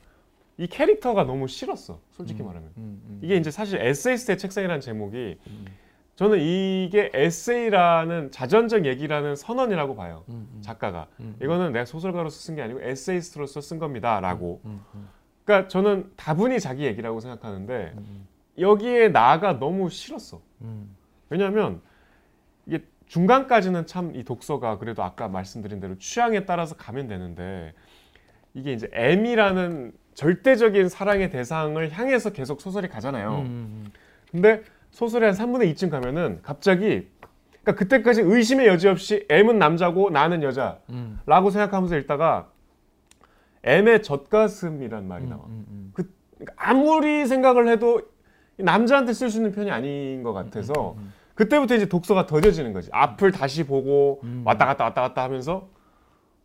[0.58, 2.46] 이 캐릭터가 너무 싫었어 솔직히 음.
[2.46, 3.20] 말하면 음, 음.
[3.22, 5.64] 이게 이제 사실 에세이스트의 책상이라는 제목이 음.
[6.14, 10.60] 저는 이게 에세이라는 자전적 얘기라는 선언이라고 봐요 음, 음.
[10.60, 14.60] 작가가 음, 이거는 내가 소설가로서 쓴 게 아니고 에세이스트로서 쓴 겁니다라고
[15.44, 20.94] 그러니까 저는 다분히 자기 얘기라고 생각하는데 음, 여기에 나가 너무 싫었어 음.
[21.30, 21.80] 왜냐하면
[22.66, 27.74] 이게 중간까지는 참 이 독서가 그래도 아까 말씀드린 대로 취향에 따라서 가면 되는데
[28.54, 33.40] 이게 이제 M이라는 절대적인 사랑의 대상을 향해서 계속 소설이 가잖아요.
[33.40, 33.92] 음, 음,
[34.30, 37.06] 근데 소설의 한 3분의 2쯤 가면은 갑자기
[37.62, 41.20] 그러니까 그때까지 의심의 여지 없이 M은 남자고 나는 여자라고 음.
[41.26, 42.48] 생각하면서 읽다가
[43.62, 45.44] M의 젖가슴이란 말이 음, 나와.
[45.48, 45.92] 음, 음.
[45.92, 46.14] 그러니까
[46.56, 48.00] 아무리 생각을 해도
[48.56, 52.88] 남자한테 쓸 수 있는 편이 아닌 것 같아서 음, 그때부터 이제 독서가 더뎌지는 거지.
[52.92, 54.42] 앞을 다시 보고 음.
[54.44, 55.68] 왔다 갔다 왔다 갔다 하면서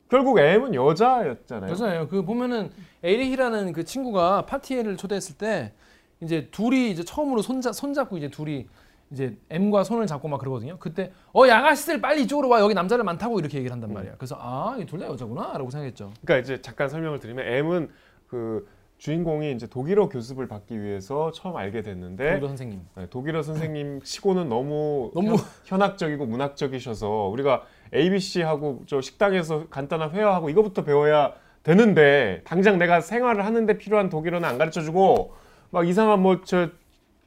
[0.10, 1.74] 결국 M은 여자였잖아요.
[1.76, 2.08] 맞아요.
[2.08, 2.72] 그 보면은
[3.04, 5.74] 에리히라는 그 친구가 파티를 초대했을 때
[6.22, 8.68] 이제 둘이 이제 처음으로 손잡 손잡고 이제 둘이
[9.12, 10.78] 이제 M과 손을 잡고 막 그러거든요.
[10.80, 14.14] 그때 어 양아씨들 빨리 이쪽으로 와 여기 남자를 많다고 이렇게 얘기를 한단 말이야.
[14.18, 16.12] 그래서 아이둘다 여자구나라고 생각했죠.
[16.22, 17.90] 그러니까 이제 잠깐 설명을 드리면 M은
[18.28, 22.82] 그 주인공이 이제 독일어 교습을 받기 위해서 처음 알게 됐는데 독일어 선생님.
[22.96, 30.12] 네, 독일어 선생님 치고는 너무, 너무- 현, 학적이고 문학적이셔서 우리가 ABC 하고 저 식당에서 간단한
[30.12, 31.34] 회화하고 이거부터 배워야
[31.64, 35.34] 되는데 당장 내가 생활을 하는데 필요한 독일어는 안 가르쳐 주고
[35.70, 36.70] 막 이상한 뭐저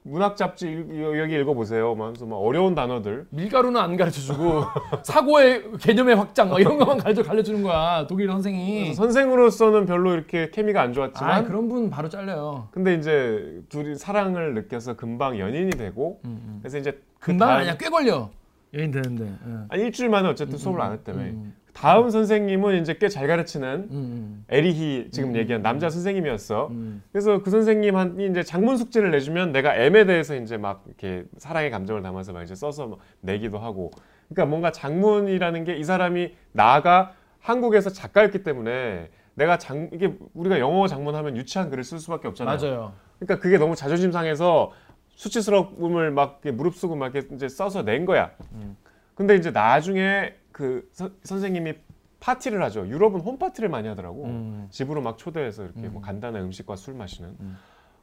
[0.03, 1.95] 문학 잡지 읽- 여기 읽어 보세요.
[1.95, 4.63] 막 하면서 막 어려운 단어들 밀가루는 안 가르쳐주고
[5.05, 8.95] 사고의 개념의 확장 막 이런 것만 가르쳐 가르쳐주는 거야 독일어 선생이.
[8.95, 12.69] 선생으로서는 별로 이렇게 케미가 안 좋았지만 아 그런 분 바로 잘려요.
[12.71, 16.59] 근데 이제 둘이 사랑을 느껴서 금방 연인이 되고 음, 음.
[16.63, 18.31] 그래서 이제 그 금방 다음- 아니야 꽤 걸려.
[18.73, 19.25] 여인 되는데.
[19.47, 19.67] 응.
[19.69, 21.19] 한 일주일 만에 어쨌든 수업을 안 했다며.
[21.23, 25.37] 음, 다음 선생님은 이제 꽤 잘 가르치는 음, 음, 에리히 지금 음.
[25.37, 26.67] 얘기한 남자 선생님이었어.
[26.69, 27.03] 음.
[27.11, 32.03] 그래서 그 선생님이 이제 장문 숙제를 내주면 내가 M에 대해서 이제 막 이렇게 사랑의 감정을
[32.03, 33.91] 담아서 막 이제 써서 막 내기도 하고.
[34.29, 40.87] 그러니까 뭔가 장문이라는 게 이 사람이 나가 한국에서 작가였기 때문에 내가 장 이게 우리가 영어
[40.87, 42.59] 장문하면 유치한 글을 쓸 수밖에 없잖아요.
[42.59, 42.93] 맞아요.
[43.19, 44.73] 그러니까 그게 너무 자존심 상해서
[45.15, 48.33] 수치스러움을 막 무릅쓰고 막 이렇게 이제 써서 낸 거야.
[48.53, 48.77] 음.
[49.15, 51.73] 근데 이제 나중에 그 선- 선생님이
[52.21, 52.87] 파티를 하죠.
[52.87, 54.25] 유럽은 홈파티를 많이 하더라고.
[54.27, 54.67] 음.
[54.69, 55.93] 집으로 막 초대해서 이렇게 음.
[55.95, 57.31] 뭐 간단한 음식과 술 마시는.
[57.41, 57.57] 음.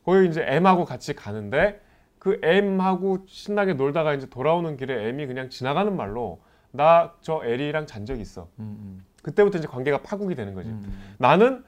[0.04, 1.80] 거기 이제 M하고 같이 가는데
[2.18, 6.40] 그 M하고 신나게 놀다가 이제 돌아오는 길에 M이 그냥 지나가는 말로
[6.72, 8.48] 나 저 L이랑 잔 적 있어.
[8.58, 10.70] 음, 그때부터 이제 관계가 파국이 되는 거지.
[10.70, 11.00] 음, 음.
[11.20, 11.64] 나는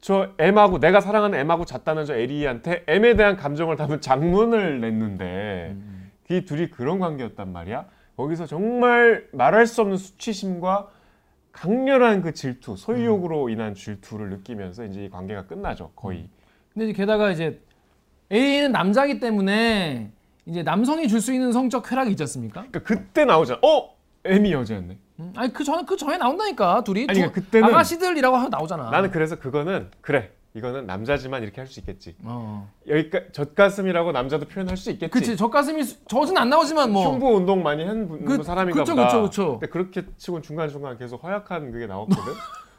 [0.00, 6.12] 저 M하고 내가 사랑하는 M하고 잤다는 저 L이한테 M에 대한 감정을 담은 장문을 냈는데 음,
[6.30, 7.86] 이 둘이 그런 관계였단 말이야.
[8.18, 10.88] 거기서 정말 말할 수 없는 수치심과
[11.52, 15.92] 강렬한 그 질투, 소유욕으로 인한 질투를 느끼면서 이제 이 관계가 끝나죠.
[15.94, 16.28] 거의.
[16.74, 17.60] 근데 이제 게다가 이제
[18.32, 20.10] A는 남자기 때문에
[20.46, 22.62] 이제 남성이 줄 수 있는 성적 쾌락이 있지 않습니까?
[22.68, 23.60] 그러니까 그때 나오잖아.
[23.62, 24.98] 어, M이 여자였네.
[25.20, 28.90] 음, 아니 그 전에 그 전에 나온다니까 둘이 아니, 두- 그러니까 그때는- 아가씨들이라고 하고 나오잖아.
[28.90, 30.32] 나는 그래서 그거는 그래.
[30.54, 32.16] 이거는 남자지만 이렇게 할 수 있겠지.
[32.22, 32.68] 어.
[32.88, 35.10] 여기까 젖가슴이라고 남자도 표현할 수 있겠지.
[35.10, 38.94] 그치 젖가슴이 수- 젖은 안 나오지만 뭐 흉부 운동 많이 한 분- 그- 사람인가 그쵸,
[38.94, 39.06] 보다.
[39.06, 39.50] 그쵸, 그쵸.
[39.60, 42.32] 근데 그렇게 치고 중간 중간 계속 허약한 그게 나왔거든.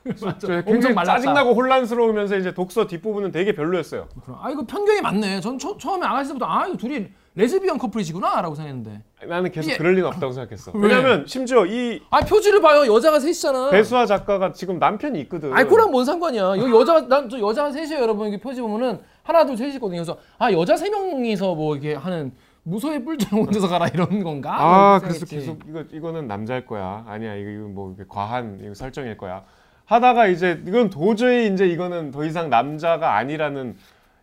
[0.26, 1.18] 엄청 굉장히 말랐다.
[1.20, 4.08] 짜증나고 혼란스러우면서 이제 독서 뒷부분은 되게 별로였어요.
[4.24, 5.40] 그럼, 아 이거 편견이 많네.
[5.42, 7.08] 전 처, 처음에 아가씨 때부터 아 이거 둘이
[7.40, 9.02] 레즈비언 커플이시구나라고 생각했는데.
[9.28, 10.72] 나는 계속 이게- 그럴 리는 없다고 생각했어.
[10.76, 10.90] 왜?
[10.90, 12.94] 왜냐면 심지어 이 아 표지를 봐요.
[12.94, 13.70] 여자가 셋이잖아.
[13.70, 15.54] 배수아 작가가 지금 남편이 있거든.
[15.54, 16.58] 아이 그랑 뭔 상관이야.
[16.58, 18.28] 여기 여자 난 저 여자가 셋이에요, 여러분.
[18.28, 20.00] 여기 표지 보면은 하나 둘 셋이거든요.
[20.00, 24.60] 그래서 아 여자 세 명이서 뭐 이렇게 하는 무소의 뿔처럼 혼자서 가라 이런 건가?
[24.60, 25.26] 아뭐 그래서.
[25.26, 27.06] 계속 이거 이거는 남자일 거야.
[27.08, 29.44] 아니야 이거 이거 뭐 이게 과한 이거 설정일 거야.
[29.86, 33.76] 하다가 이제 이건 도저히 이제 이거는 더 이상 남자가 아니라는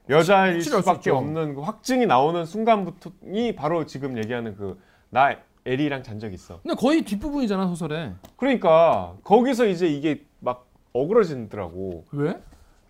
[0.08, 1.10] 여자일 수밖에.
[1.10, 4.78] 없는 그 확증이 나오는 순간부터이 바로 지금 얘기하는 그
[5.10, 6.60] 나 에리랑 잔 적 있어.
[6.62, 8.12] 근데 거의 뒷부분이잖아 소설에.
[8.36, 12.04] 그러니까 거기서 이제 이게 막 어그러지더라고.
[12.12, 12.40] 왜?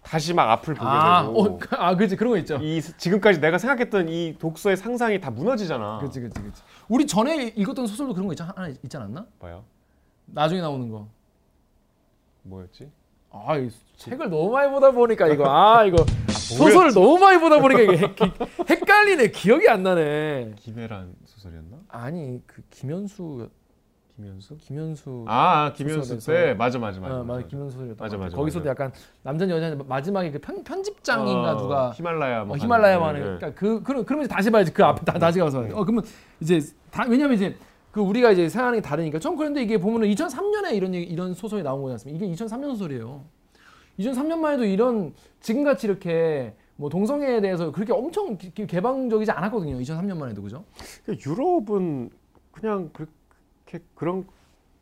[0.03, 1.41] 다시 막 앞을 보게 아, 되고.
[1.43, 2.57] 어, 그- 아, 그렇지 그런 거 있죠.
[2.57, 5.99] 이 지금까지 내가 생각했던 이 독서의 상상이 다 무너지잖아.
[5.99, 6.63] 그렇지, 그렇지, 그렇지.
[6.89, 9.27] 우리 전에 읽었던 소설도 그런 거 있지 하나 있지 않았나?
[9.41, 9.65] 봐요.
[10.27, 11.07] 나중에 나오는 거.
[12.43, 12.91] 뭐였지?
[13.31, 15.97] 아, 이 책을 너무 많이 보다 보니까 이거 아 이거
[16.55, 18.11] 소설을 너무 많이 보다 보니까 이게 헷,
[18.71, 19.31] 헷갈리네.
[19.31, 20.53] 기억이 안 나네.
[20.57, 21.79] 김혜란 소설이었나?
[21.89, 23.49] 아니 그 김현수
[24.17, 24.57] 김현수?
[24.57, 26.19] 김현수 아, 아, 김현수.
[26.27, 27.17] 때 맞아 맞아 맞아.
[27.17, 27.47] 어, 맞아.
[27.47, 28.17] 김현수 소설이었던 맞아.
[28.17, 28.71] 맞아, 거기서도 맞아.
[28.71, 33.19] 약간 남자 여자 마지막에 그 편, 편집장인가 어, 누가 히말라야 뭐 어, 히말라야 하는, 만에
[33.19, 33.25] 예, 예.
[33.37, 36.03] 그러니까 그 그러, 그러면 다시 봐야지 그 앞에 다, 다시 가서 어 그러면
[36.41, 37.55] 이제 다 왜냐면 이제
[37.93, 41.83] 그 우리가 이제 생각하는 게 다르니까 좀 그런데 이게 보면은 2003년에 이런 이런 소설이 나온
[41.83, 42.25] 거지 않습니까?
[42.25, 43.25] 이게 2003년 소설이에요.
[43.99, 49.79] 2003년만 해도 이런 지금같이 이렇게 뭐 동성애에 대해서 그렇게 엄청 개방적이지 않았거든요.
[49.79, 50.65] 2003년만 해도 그죠?
[51.05, 52.11] 그 유럽은
[52.53, 54.27] 그냥 그렇게 그런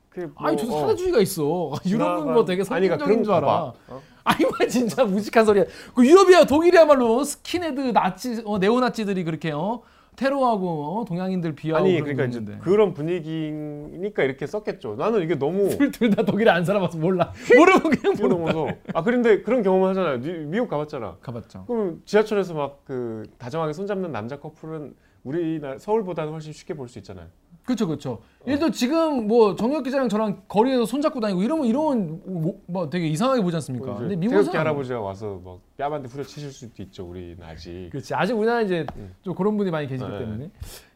[0.09, 1.73] 그 뭐, 아니 저도 어, 사회주의가 있어.
[1.87, 3.73] 유럽은 뭐 되게 그러니까 선진적인 줄 그런 알아.
[3.89, 4.03] 어?
[4.25, 5.65] 아니 뭐 진짜 무식한 소리야.
[5.95, 9.83] 그 유럽이야 독일이야말로 스킨헤드 나치 어, 네오나치들이 그렇게 어
[10.17, 12.59] 테러하고 어, 동양인들 비하하고 아니 그런 그러니까 거 이제.
[12.63, 14.97] 그런 분위기니까 이렇게 썼겠죠.
[14.97, 17.33] 나는 이게 너무 둘 다 독일에 안 살아봐서 몰라.
[17.57, 18.29] 모르고 그냥 모르.
[18.29, 20.19] 넘어서 아 그런데 그런 경험 하잖아요.
[20.21, 21.17] 미- 미국 가봤잖아.
[21.21, 21.65] 가봤죠.
[21.67, 27.27] 그럼 지하철에서 막 그 다정하게 손잡는 남자 커플은 우리나라 서울보다는 훨씬 쉽게 볼 수 있잖아요.
[27.65, 28.21] 그렇죠, 그렇죠.
[28.47, 33.07] 예를 들어 지금 뭐 정혁 기자랑 저랑 거리에서 손잡고 다니고 이러면 이런 뭐, 뭐 되게
[33.09, 33.87] 이상하게 보지 않습니까?
[33.87, 37.09] 뭐 근데 미국에서 할아버지가 와서 막 뺨한테 후려치실 수도 있죠.
[37.09, 37.89] 우리는 아직.
[37.91, 38.15] 그렇지.
[38.15, 39.15] 아직 우리나라 이제 음.
[39.23, 40.19] 좀 그런 분이 많이 계시기 네.
[40.19, 40.51] 때문에.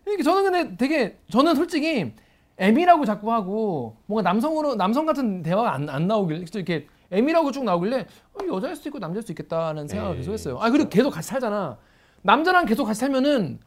[0.09, 2.13] 이게 저는 근데 되게 저는 솔직히
[2.59, 8.07] M이라고 자꾸 하고 뭔가 남성으로 남성 같은 대화가 안, 안 나오길래 이렇게 M이라고 쭉 나오길래
[8.35, 10.59] 어, 여자일 수도 있고 남자일 수도 있겠다는 생각을 에이, 계속 했어요.
[10.61, 11.79] 아 그리고 계속 같이 살잖아.
[12.21, 13.59] 남자랑 계속 같이 살면은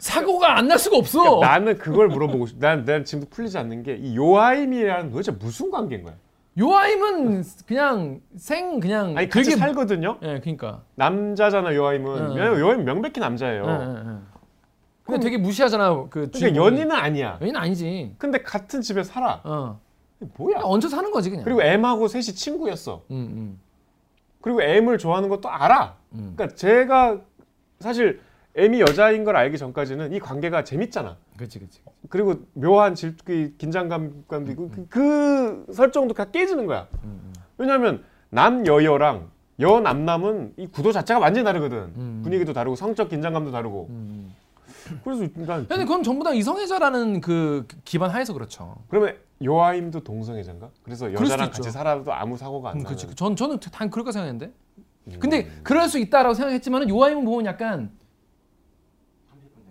[0.00, 1.22] 사고가 안 날 수가 없어.
[1.22, 2.58] 그러니까 나는 그걸 물어보고 싶.
[2.58, 6.14] 난, 난 지금도 풀리지 않는 게 이 요하임이랑 도대체 무슨 관계인 거야?
[6.58, 10.18] 요아임은 그냥 생 그냥 아니 같이 되게 살거든요.
[10.22, 10.82] 예, 그러니까.
[10.96, 12.10] 남자잖아 요하임은.
[12.18, 12.34] 응, 응.
[12.36, 13.64] 왜냐면 요하임 명백히 남자예요.
[13.64, 14.16] 예, 예, 예.
[15.04, 16.06] 근데 되게 무시하잖아.
[16.10, 16.54] 그 그러니까.
[16.56, 17.38] 연인은 아니야.
[17.40, 18.14] 연인 아니지.
[18.18, 19.40] 근데 같은 집에 살아.
[19.44, 19.80] 어.
[20.36, 20.60] 뭐야?
[20.62, 21.44] 얹혀 사는 거지 그냥.
[21.44, 23.02] 그리고 M하고 셋이 친구였어.
[23.10, 23.60] 음, 음.
[24.40, 25.96] 그리고 M을 좋아하는 것도 알아.
[26.14, 26.32] 음.
[26.36, 27.18] 그러니까 제가
[27.80, 28.20] 사실
[28.56, 31.16] M이 여자인 걸 알기 전까지는 이 관계가 재밌잖아.
[31.36, 31.80] 그렇지, 그렇지.
[32.08, 36.88] 그리고 묘한 질, 그 긴장감감도 있고 그, 그 설정도 다 깨지는 거야.
[37.04, 41.78] 음, 왜냐하면 남여여랑 여남남은 이 구도 자체가 완전히 다르거든.
[41.96, 42.20] 음.
[42.24, 43.86] 분위기도 다르고 성적 긴장감도 다르고.
[43.90, 44.34] 음.
[45.04, 48.76] 그래서 난 근데 그건 전부 다 이성애자라는 그 기반 하에서 그렇죠.
[48.88, 50.70] 그러면 요아임도 동성애자인가?
[50.82, 51.50] 그래서 여자랑.
[51.50, 52.96] 같이 살아도 아무 사고가 안 음, 나는.
[52.96, 53.14] 그렇지.
[53.14, 54.52] 전 저는 단 그럴까 생각했는데.
[55.06, 55.16] 음.
[55.20, 57.90] 근데 그럴 수 있다라고 생각했지만은 요아임은 보면 약간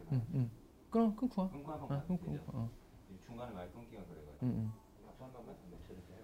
[0.10, 0.52] 30분 되고 음, 음.
[0.90, 1.50] 그럼 끊고 와.
[1.50, 2.32] 끊고 아, 한번 끊고.
[2.32, 2.44] 되죠.
[2.48, 2.70] 어.
[3.26, 4.70] 중간에 많이 끊기가 그래가지고
[5.20, 5.40] 번만 더
[5.72, 6.18] 내쳐주세요.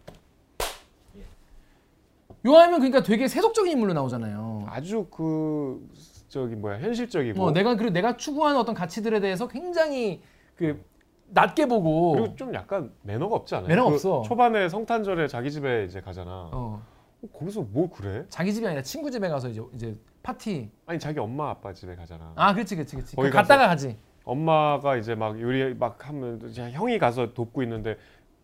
[2.46, 4.66] 요아임은 그러니까 되게 세속적인 인물로 나오잖아요.
[4.68, 5.88] 아주 그
[6.28, 10.22] 저기 뭐야 현실적이고 뭐 내가 그리고 내가 추구하는 어떤 가치들에 대해서 굉장히
[10.56, 10.84] 그
[11.28, 13.68] 낮게 보고 그리고 좀 약간 매너가 없지 않아요?
[13.68, 14.22] 매너가 그 없어.
[14.24, 16.50] 초반에 성탄절에 자기 집에 이제 가잖아.
[16.52, 16.82] 어,
[17.22, 18.26] 어, 거기서 뭐 그래?
[18.30, 20.70] 자기 집이 아니라 친구 집에 가서 이제 이제 파티.
[20.88, 22.32] 아니 자기 엄마 아빠 집에 가잖아.
[22.36, 23.16] 아, 그렇지, 그렇지, 그렇지.
[23.16, 23.96] 거기 그 갔다가 가지.
[24.24, 27.96] 엄마가 이제 막 요리 막 하면 이제 형이 가서 돕고 있는데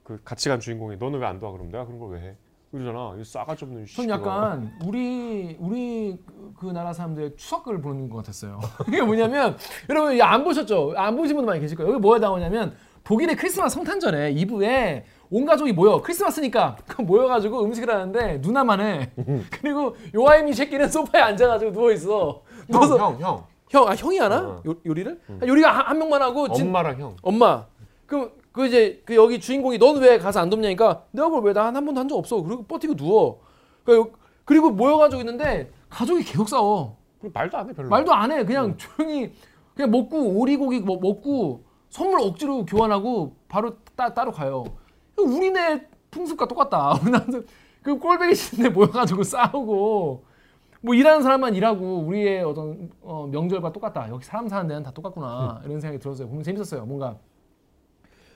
[0.03, 2.35] 그 같이 간 주인공이 너는 왜 안 도와 그럼 내가 그런 걸 왜 해?
[2.71, 3.15] 그러잖아.
[3.19, 4.13] 이 싸가지 없는 전 시끼가.
[4.13, 8.59] 약간 우리 우리 그, 그 나라 사람들의 추석을 보는 것 같았어요.
[8.87, 9.57] 이게 뭐냐면
[9.89, 10.93] 여러분 안 보셨죠?
[10.95, 11.91] 안 보신 분들 많이 계실 거예요.
[11.91, 18.37] 여기 뭐가 나오냐면 독일의 크리스마스 성탄절에 2부에 온 가족이 모여 크리스마스니까 그 모여가지고 음식을 하는데
[18.39, 19.11] 누나만 해.
[19.61, 22.41] 그리고 요아이미 새끼는 소파에 앉아가지고 누워 있어.
[22.67, 23.43] 누워서 형, 형, 형.
[23.69, 24.39] 형, 아 형이 하나?
[24.41, 24.61] 어.
[24.67, 25.21] 요, 요리를?
[25.41, 27.15] 아, 요리가 한, 한 명만 하고 진, 엄마랑 형.
[27.21, 27.65] 엄마.
[28.05, 31.99] 그럼 그 이제 그 여기 주인공이 넌 왜 가서 안 돕냐니까 내가 그걸 왜나한 번도
[32.01, 32.41] 한 적 없어.
[32.41, 33.39] 그리고 버티고 누워.
[33.85, 34.13] 그러니까 요-
[34.43, 36.97] 그리고 모여가지고 있는데 가족이 계속 싸워.
[37.33, 37.87] 말도 안 해 별로.
[37.89, 38.43] 말도 안 해.
[38.43, 39.31] 그냥 조용히
[39.75, 44.65] 그냥 먹고 오리고기 뭐 먹고 선물 억지로 교환하고 바로 따, 따로 가요.
[45.17, 46.93] 우리네 풍습과 똑같다.
[47.01, 47.25] 우리나라
[47.81, 50.25] 그 꼴배기 싫은데 모여가지고 싸우고
[50.81, 54.09] 뭐 일하는 사람만 일하고 우리의 어떤 어, 명절과 똑같다.
[54.09, 55.61] 여기 사람 사는 데는 다 똑같구나.
[55.65, 56.27] 이런 생각이 들었어요.
[56.27, 56.85] 보면 재밌었어요.
[56.85, 57.17] 뭔가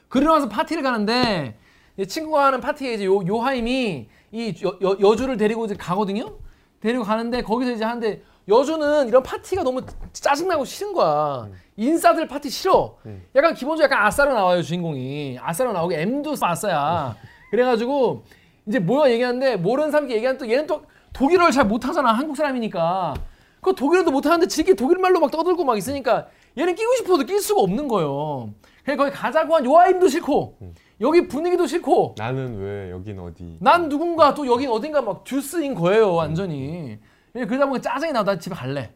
[0.08, 1.58] 그러고 나서 파티를 가는데
[1.98, 6.38] 이 친구가 하는 파티에 이제 요, 요하임이 이 여, 여, 여주를 데리고 이제 가거든요.
[6.80, 9.82] 데리고 가는데 거기서 이제 하는데 여주는 이런 파티가 너무
[10.14, 11.50] 짜증나고 싫은 거야.
[11.78, 12.98] 인싸들 파티 싫어.
[13.36, 15.38] 약간 기본적으로 약간 아싸로 나와요 주인공이.
[15.42, 17.16] 아싸로 나오고 M도 아싸야.
[17.50, 18.24] 그래가지고
[18.68, 23.16] 이제 뭐야 얘기하는데 모르는 사람이 얘기하는 또 얘는 또 독일어를 잘 못하잖아 한국 사람이니까.
[23.62, 26.28] 그 독일어도 못하는데 지게 독일 말로 막 떠들고 막 있으니까
[26.58, 28.52] 얘는 끼고 싶어도 낄 수가 없는 거예요.
[28.84, 30.60] 그래서 거기 가자고 한 요아임도 싫고
[31.02, 33.58] 여기 분위기도 싫고 나는 왜 여긴 어디?
[33.60, 37.00] 난 누군가 또 여긴 어딘가 막 듀스인 거예요 완전히
[37.36, 38.94] 예, 그러다 보니까 짜증이 나고 나 집에 갈래.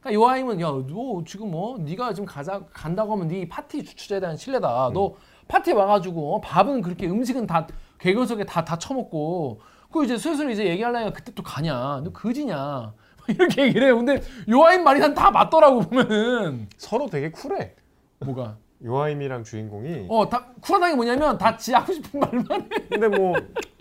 [0.00, 4.36] 그러니까 요아임은 야 너 지금 뭐 네가 지금 가자 간다고 하면 네 파티 주최자에 대한
[4.36, 4.90] 신뢰다.
[4.94, 5.14] 너
[5.48, 7.66] 파티 와가지고 어, 밥은 그렇게 음식은 다
[7.98, 12.02] 개근석에 다 다 처먹고 그 이제 슬슬 이제 얘기하려니까 그때 또 가냐?
[12.04, 12.92] 너 그지냐?
[13.28, 13.96] 이렇게 얘기를 해요.
[13.96, 16.68] 근데 요아임 말이 난다 맞더라고 보면은.
[16.76, 17.74] 서로 되게 쿨해.
[18.20, 18.56] 뭐가?
[18.84, 20.06] 요하임이랑 주인공이.
[20.08, 22.68] 어다 쿨하다는 게 뭐냐면 다 지 하고 싶은 말만 해.
[22.90, 23.34] 근데 뭐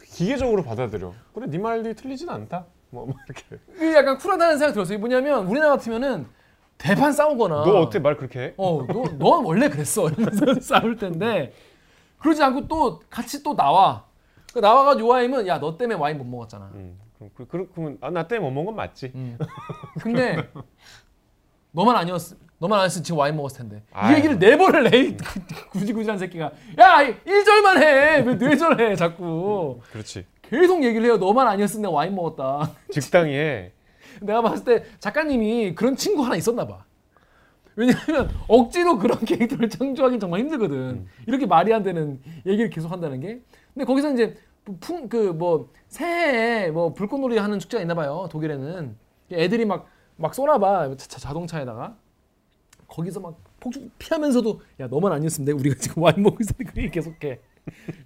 [0.04, 1.14] 기계적으로 받아들여.
[1.34, 2.66] 그래 네 말이 틀리진 않다.
[2.90, 3.44] 뭐, 뭐 이렇게.
[3.76, 5.00] 이게 약간 쿨하다는 생각이 들었어요.
[5.00, 6.28] 뭐냐면 우리나라 같으면은
[6.78, 8.54] 대판 싸우거나 너 어때 말 그렇게 해?
[8.58, 10.10] 어, 너, 넌 원래 그랬어.
[10.10, 11.54] 이러면서 싸울 텐데
[12.20, 14.06] 그러지 않고 또 같이 또 나와.
[14.54, 16.72] 그 나와가지고 요아임은 야 너 때문에 와인 못 먹었잖아.
[16.74, 19.12] 음, 그럼 그, 그, 그러면 아, 나 때문에 못 먹은 건 맞지.
[19.16, 19.38] 음.
[20.02, 20.50] 근데
[21.72, 22.22] 너만 아니었
[22.60, 23.78] 너만 아니었으면 지금 와인 먹었을 텐데.
[23.78, 24.16] 이 아유.
[24.18, 24.98] 얘기를 네 번을 해.
[25.00, 25.18] 이
[25.70, 26.46] 굳이 굳이한 새끼가.
[26.80, 28.20] 야 1절만 해.
[28.22, 29.80] 왜네절해 자꾸.
[29.92, 30.26] 그렇지.
[30.50, 31.18] 계속 얘기를 해요.
[31.18, 32.74] 너만 아니었으면 내가 와인 먹었다.
[33.34, 33.72] 해.
[34.22, 36.86] 내가 봤을 때 작가님이 그런 친구 하나 있었나 봐.
[37.76, 41.06] 왜냐하면 억지로 그런 캐릭터를 창조하기 정말 힘들거든.
[41.28, 43.42] 이렇게 말이 안 되는 얘기를 계속 한다는 게.
[43.74, 44.36] 근데 거기서 이제
[44.82, 48.28] 풍 그 뭐 새해에 뭐 불꽃놀이 하는 축제가 있나 봐요.
[48.32, 48.96] 독일에는
[49.32, 49.88] 애들이 막
[50.20, 50.96] 막 쏘나 봐.
[50.98, 51.96] 자, 자동차에다가
[52.88, 56.40] 거기서 막 폭죽 피하면서도 야 너만 아니었으면 내가 우리가 지금 와인 먹고
[56.78, 57.40] 얘기 계속해.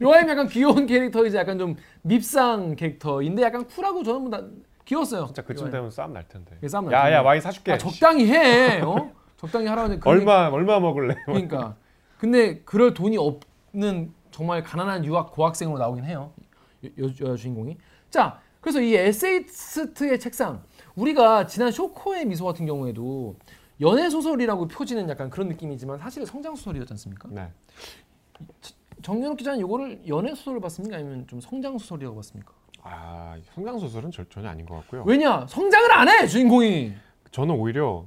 [0.02, 4.48] 요아임 약간 귀여운 캐릭터이지 약간 좀 밉상 캐릭터인데 약간 쿨하고 저는 뭐나
[4.86, 5.26] 귀여웠어요.
[5.28, 5.72] 진짜 그쯤 요아임.
[5.72, 6.58] 되면 싸움 날 텐데.
[6.64, 7.28] 예, 싸움 날 야야 텐데.
[7.28, 7.72] 와인 사줄게.
[7.74, 8.82] 아, 적당히 해.
[8.82, 9.12] 어?
[9.38, 11.16] 적당히 하라는 그런 얼마 얼마 먹을래?
[11.26, 11.76] 그러니까.
[12.18, 16.32] 근데 그럴 돈이 없는 정말 가난한 유학 고학생으로 나오긴 해요.
[16.84, 17.78] 여, 여, 여 주인공이.
[18.10, 20.64] 자, 그래서 이 에세이스트의 책상.
[20.96, 23.36] 우리가 지난 쇼코의 미소 같은 경우에도
[23.80, 27.30] 연애 소설이라고 표지는 약간 그런 느낌이지만 사실 성장 소설이었지 않습니까?
[27.32, 27.50] 네.
[29.02, 30.98] 정연욱 기자는 이거를 연애 소설을 봤습니까?
[30.98, 32.54] 아니면 좀 성장 소설이라고 봤습니까?
[32.84, 35.04] 아 성장 소설은 절- 전혀 아닌 것 같고요.
[35.06, 35.46] 왜냐?
[35.48, 36.94] 성장을 안 해, 주인공이.
[37.32, 38.06] 저는 오히려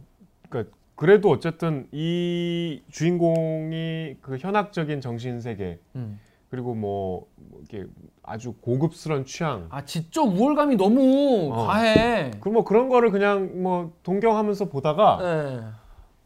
[0.49, 6.19] 그러니까 그래도 어쨌든 이 주인공이 그 현학적인 정신 세계 음.
[6.51, 7.89] 그리고 뭐, 뭐 이렇게
[8.23, 11.67] 아주 고급스러운 취향 아, 지적 우월감이 너무 어.
[11.67, 12.31] 과해.
[12.41, 15.61] 그뭐 그런 거를 그냥 뭐 동경하면서 보다가 예.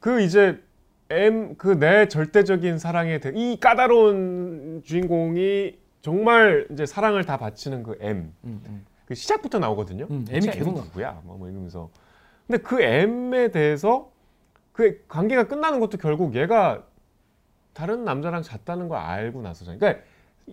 [0.00, 0.62] 그 이제
[1.10, 7.96] M 그 내 절대적인 사랑에 대- 이 까다로운 주인공이 정말 이제 사랑을 다 바치는 그
[8.00, 8.86] M 음, 음.
[9.06, 10.06] 그 시작부터 나오거든요.
[10.10, 11.20] 음, M이 계속 누구야?
[11.24, 11.88] 뭐, 뭐 이러면서.
[12.46, 14.10] 근데 그 M에 대해서
[14.72, 16.84] 그 관계가 끝나는 것도 결국 얘가
[17.72, 19.78] 다른 남자랑 잤다는 걸 알고 나서잖아요.
[19.78, 20.02] 그러니까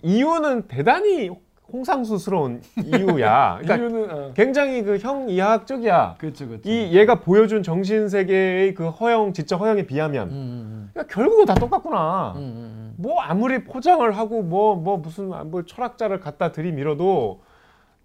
[0.03, 1.29] 이유는 대단히
[1.71, 3.60] 홍상수스러운 이유야.
[3.62, 4.32] 그러니까 이유는 어.
[4.34, 6.15] 굉장히 그 형 이하학적이야.
[6.17, 6.69] 그렇죠, 그렇죠.
[6.69, 11.54] 이 얘가 보여준 정신 세계의 그 허영, 지적 허영에 비하면 음, 음, 그러니까 결국은 다
[11.56, 12.34] 똑같구나.
[12.36, 12.93] 음, 음, 음.
[12.97, 17.41] 뭐 아무리 포장을 하고 뭐뭐 무슨 뭐 철학자를 갖다 들이밀어도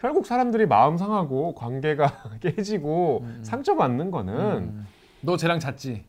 [0.00, 4.86] 결국 사람들이 마음 상하고 관계가 깨지고 상처받는 거는 음.
[5.20, 6.04] 너 쟤랑 잤지.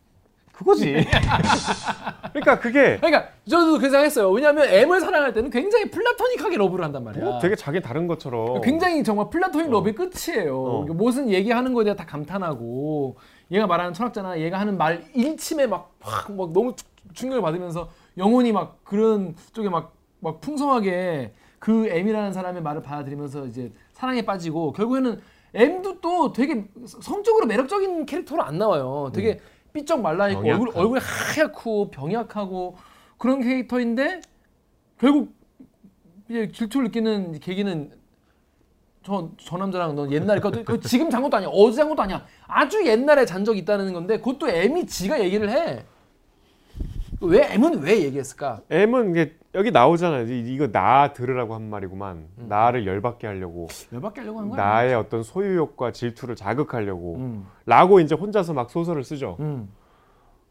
[0.61, 0.93] 그거지.
[2.33, 4.29] 그러니까 그게 그러니까 저도 그 생각했어요.
[4.29, 7.23] 왜냐하면 M을 사랑할 때는 굉장히 플라토닉하게 러브를 한단 말이야.
[7.23, 9.71] 뭐 되게 자기 다른 것처럼 굉장히 정말 플라토닉 어.
[9.71, 10.63] 러브의 끝이에요.
[10.63, 10.85] 어.
[10.89, 13.17] 무슨 얘기하는 거에 대해 다 감탄하고
[13.51, 18.51] 얘가 말하는 철학자나 얘가 하는 말 일침에 막, 막, 막 너무 충- 충격을 받으면서 영혼이
[18.51, 25.19] 막 그런 쪽에 막, 막 풍성하게 그 M이라는 사람의 말을 받아들이면서 이제 사랑에 빠지고 결국에는
[25.53, 29.11] M도 또 되게 성적으로 매력적인 캐릭터로 안 나와요.
[29.13, 29.39] 되게
[29.73, 30.41] 삐쩍 말라 있고.
[30.49, 32.77] 얼굴 얼굴이 하얗고 병약하고
[33.17, 34.21] 그런 캐릭터인데
[34.99, 35.33] 결국
[36.29, 37.91] 이제 질투를 느끼는 계기는
[39.03, 41.49] 저, 저 남자랑 너 옛날에 그거 지금 잔 것도 아니야.
[41.51, 42.25] 어제 잔 것도 아니야.
[42.47, 45.83] 아주 옛날에 잔 적이 있다는 건데 그것도 애미 지가 얘기를 해
[47.21, 48.61] 왜 M은 왜 얘기했을까?
[48.69, 50.27] M은 이게 여기 나오잖아요.
[50.31, 52.27] 이- 이거 나 들으라고 한 말이구만.
[52.37, 52.45] 음.
[52.47, 53.67] 나를 열받게 하려고.
[53.93, 54.63] 열받게 하려고 한 거야.
[54.63, 57.15] 나의 어떤 소유욕과 질투를 자극하려고.
[57.15, 59.37] 음, 라고 이제 혼자서 막 소설을 쓰죠.
[59.39, 59.69] 음,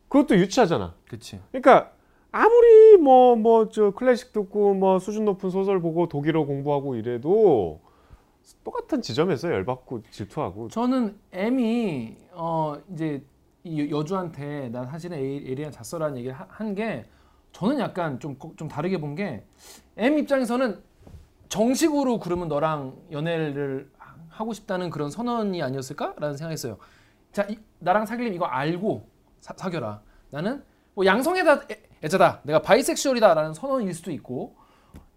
[0.08, 0.94] 그것도 유치하잖아.
[1.08, 1.40] 그치.
[1.50, 1.92] 그러니까
[2.32, 7.80] 아무리 뭐 뭐 저 클래식 듣고 뭐 수준 높은 소설 보고 독일어 공부하고 이래도
[8.64, 13.22] 똑같은 지점에서 열받고 질투하고 저는 M이 어 이제
[13.64, 17.04] 이 여주한테 난 사실은 에- 에리랑 잤어라는 얘기를 한 게
[17.52, 19.44] 저는 약간 좀 좀 다르게 본 게
[19.96, 20.82] M 입장에서는
[21.48, 23.90] 정식으로 그러면 너랑 연애를
[24.28, 26.78] 하고 싶다는 그런 선언이 아니었을까라는 생각했어요.
[27.32, 29.06] 자, 이- 나랑 사귈림 이거 알고
[29.40, 30.00] 사, 사겨라.
[30.30, 30.62] 나는
[30.94, 32.40] 뭐 양성애다 애- 애자다.
[32.44, 34.54] 내가 바이섹슈얼이다라는 선언일 수도 있고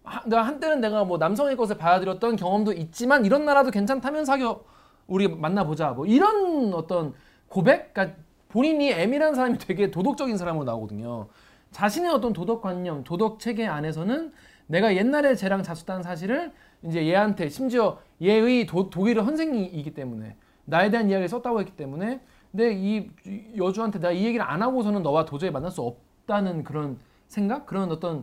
[0.02, 4.62] 하, 내가 한때는 내가 뭐 남성의 것을 받아들였던 경험도 있지만 이런 나라도 괜찮다면 사겨
[5.06, 7.14] 우리 만나보자 뭐 이런 어떤
[7.48, 8.18] 고백 그러니까
[8.54, 11.26] 본인이 M이라는 사람이 되게 도덕적인 사람으로 나오거든요.
[11.72, 14.32] 자신의 어떤 도덕관념 도덕 체계 안에서는
[14.68, 16.52] 내가 옛날에 쟤랑 잤었다는 사실을
[16.84, 20.36] 이제 얘한테 심지어 얘의 도, 독일어 선생이기 때문에
[20.66, 22.20] 나에 대한 이야기를 썼다고 했기 때문에
[22.52, 23.10] 근데 이
[23.56, 26.96] 여주한테 내가 이 얘기를 안 하고서는 너와 도저히 만날 수 없다는 그런
[27.26, 27.66] 생각?
[27.66, 28.22] 그런 어떤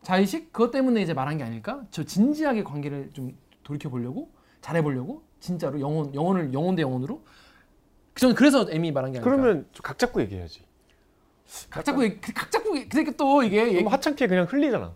[0.00, 0.54] 자의식?
[0.54, 1.82] 그것 때문에 이제 말한 게 아닐까?
[1.90, 4.30] 저 진지하게 관계를 좀 돌이켜 보려고?
[4.62, 5.20] 잘해 보려고?
[5.38, 7.20] 진짜로 영혼 영혼을 영혼 대 영혼으로
[8.16, 9.30] 저는 그래서 M이 말한 게 아닐까?
[9.30, 10.62] 그러면 각 잡고 얘기해야지.
[11.70, 14.94] 각 잡고 얘기- 각 잡고 근데 또 이게 얘기- 너무 하찮게 그냥 흘리잖아.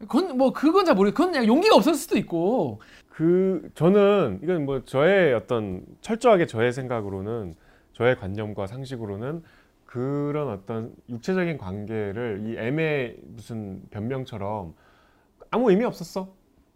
[0.00, 1.10] 그건 뭐 그건 잘 모르.
[1.10, 2.80] 그건 그냥 용기가 없을 수도 있고.
[3.10, 7.54] 그 저는 이건 뭐 저의 어떤 철저하게 저의 생각으로는
[7.92, 9.42] 저의 관념과 상식으로는
[9.84, 14.74] 그런 어떤 육체적인 관계를 이 M의 무슨 변명처럼
[15.50, 16.32] 아무 의미 없었어.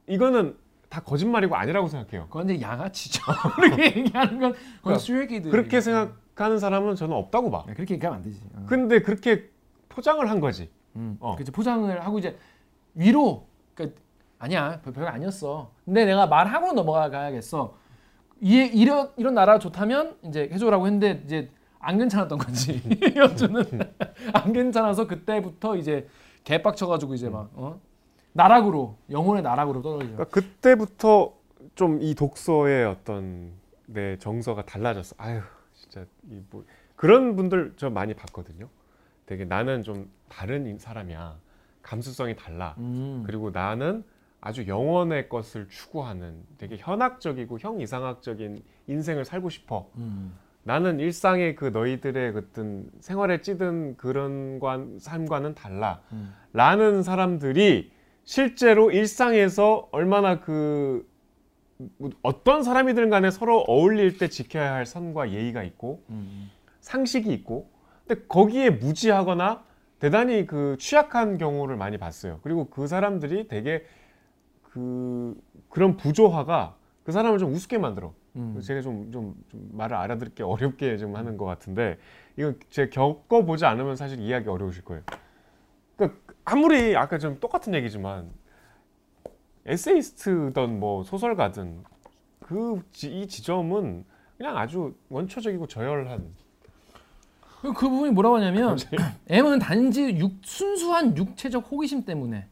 [0.08, 0.56] 이거는
[0.94, 2.26] 다 거짓말이고 아니라고 생각해요.
[2.28, 3.20] 그건 이제 양아치죠.
[3.56, 5.50] 그렇게 얘기하는 건 그건 그러니까 쓰레기들.
[5.50, 7.64] 그렇게 생각하는 사람은 저는 없다고 봐.
[7.66, 8.40] 네, 그렇게 얘기하면 안 되지.
[8.54, 8.64] 어.
[8.68, 9.50] 근데 그렇게
[9.88, 10.70] 포장을 한 거지.
[10.94, 11.16] 음.
[11.18, 11.34] 어.
[11.34, 12.38] 그치 포장을 하고 이제
[12.94, 13.48] 위로.
[13.74, 14.00] 그러니까
[14.38, 15.72] 아니야 별- 별거 아니었어.
[15.84, 17.74] 근데 내가 말하고 넘어가야겠어.
[18.40, 22.80] 이 이런 이런 나라 좋다면 이제 해줘라고 했는데 이제 안 괜찮았던 거지.
[23.16, 23.64] 여주는
[24.32, 26.06] 안 괜찮아서 그때부터 이제
[26.44, 27.80] 개빡쳐가지고 이제 막 어?
[28.34, 30.12] 나락으로 영혼의 나락으로 떨어지죠.
[30.16, 31.32] 그러니까 그때부터
[31.76, 33.52] 좀 이 독서의 어떤
[33.86, 35.14] 내 정서가 달라졌어.
[35.18, 35.40] 아유,
[35.72, 36.64] 진짜 이 뭐
[36.96, 38.68] 그런 분들 저 많이 봤거든요.
[39.26, 41.36] 되게 나는 좀 다른 인- 사람이야.
[41.82, 42.74] 감수성이 달라.
[42.78, 43.22] 음.
[43.26, 44.04] 그리고 나는
[44.40, 49.88] 아주 영원의 것을 추구하는 되게 현학적이고 형 이상학적인 인생을 살고 싶어.
[49.96, 50.34] 음.
[50.62, 56.00] 나는 일상의 그 너희들의 어떤 생활에 찌든 그런 관, 삶과는 달라.
[56.12, 56.32] 음.
[56.52, 57.90] 라는 사람들이
[58.24, 61.04] 실제로 일상에서 얼마나 그뭐
[62.22, 66.50] 어떤 사람이든 간에 서로 어울릴 때 지켜야 할 선과 예의가 있고 음.
[66.80, 67.70] 상식이 있고
[68.06, 69.62] 근데 거기에 무지하거나
[69.98, 72.40] 대단히 그 취약한 경우를 많이 봤어요.
[72.42, 73.86] 그리고 그 사람들이 되게
[74.62, 75.34] 그
[75.68, 78.12] 그런 부조화가 그 사람을 좀 우습게 만들어.
[78.36, 78.60] 음.
[78.60, 81.98] 제가 좀, 좀, 좀 말을 알아듣기 어렵게 좀 하는 것 같은데
[82.36, 85.02] 이건 제가 겪어보지 않으면 사실 이해하기 어려우실 거예요.
[85.96, 88.30] 그러니까 아무리 아까 좀 똑같은 얘기지만
[89.66, 91.84] 에세이스트든 뭐 소설가든
[92.40, 94.04] 그 이 지점은
[94.36, 96.34] 그냥 아주 원초적이고 저열한
[97.62, 98.76] 그 부분이 뭐라고 하냐면
[99.28, 102.46] M은 단지 육, 순수한 육체적 호기심 때문에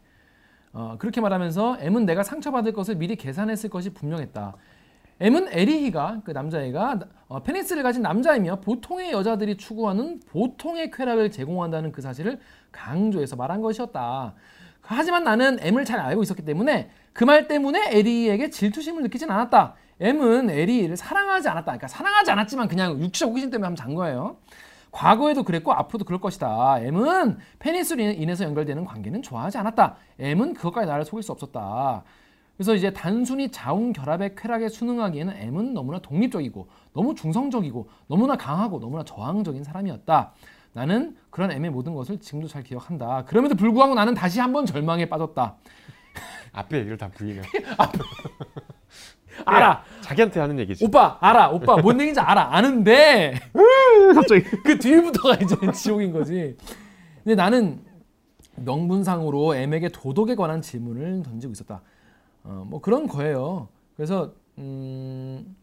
[0.72, 4.57] 어, 그렇게 말하면서 M은 내가 상처받을 것을 미리 계산했을 것이 분명했다.
[5.20, 12.01] M은 에리히가 그 남자애가 어, 페니스를 가진 남자이며 보통의 여자들이 추구하는 보통의 쾌락을 제공한다는 그
[12.01, 12.40] 사실을
[12.73, 14.35] 강조해서 말한 것이었다.
[14.81, 19.75] 하지만 나는 M을 잘 알고 있었기 때문에 그 말 때문에 에리에게 질투심을 느끼진 않았다.
[20.01, 21.66] M은 에리를 사랑하지 않았다.
[21.66, 24.39] 그러니까 사랑하지 않았지만 그냥 육체적 호기심 때문에 한번 잔 거예요.
[24.91, 26.81] 과거에도 그랬고 앞으로도 그럴 것이다.
[26.81, 29.97] M은 페니스로 인해서 연결되는 관계는 좋아하지 않았다.
[30.18, 32.03] M은 그것까지 나를 속일 수 없었다.
[32.57, 39.05] 그래서 이제 단순히 자웅 결합의 쾌락에 순응하기에는 M은 너무나 독립적이고 너무 중성적이고 너무나 강하고 너무나
[39.05, 40.33] 저항적인 사람이었다.
[40.75, 43.24] 나는 그런 M의 모든 것을 지금도 잘 기억한다.
[43.24, 45.57] 그럼에도 불구하고 나는 다시 한번 절망에 빠졌다.
[46.53, 47.41] 앞에 얘기를 다 부인해.
[49.47, 49.83] 알아.
[50.03, 50.85] 자기한테 하는 얘기지.
[50.85, 51.49] 오빠 알아.
[51.49, 52.55] 오빠 뭔 얘기인지 알아.
[52.55, 53.41] 아는데
[54.14, 54.43] 갑자기.
[54.62, 56.55] 그 뒤부터가 이제 지옥인 거지.
[57.24, 57.83] 근데 나는
[58.57, 61.80] 명분상으로 M에게 도덕에 관한 질문을 던지고 있었다.
[62.45, 63.68] 어, 뭐 그런 거예요.
[63.97, 65.57] 그래서 음,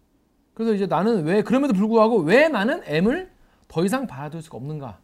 [0.55, 3.29] 그래서 이제 나는 왜 그럼에도 불구하고 왜 나는 M을
[3.67, 4.97] 더 이상 받아줄 수가 없는가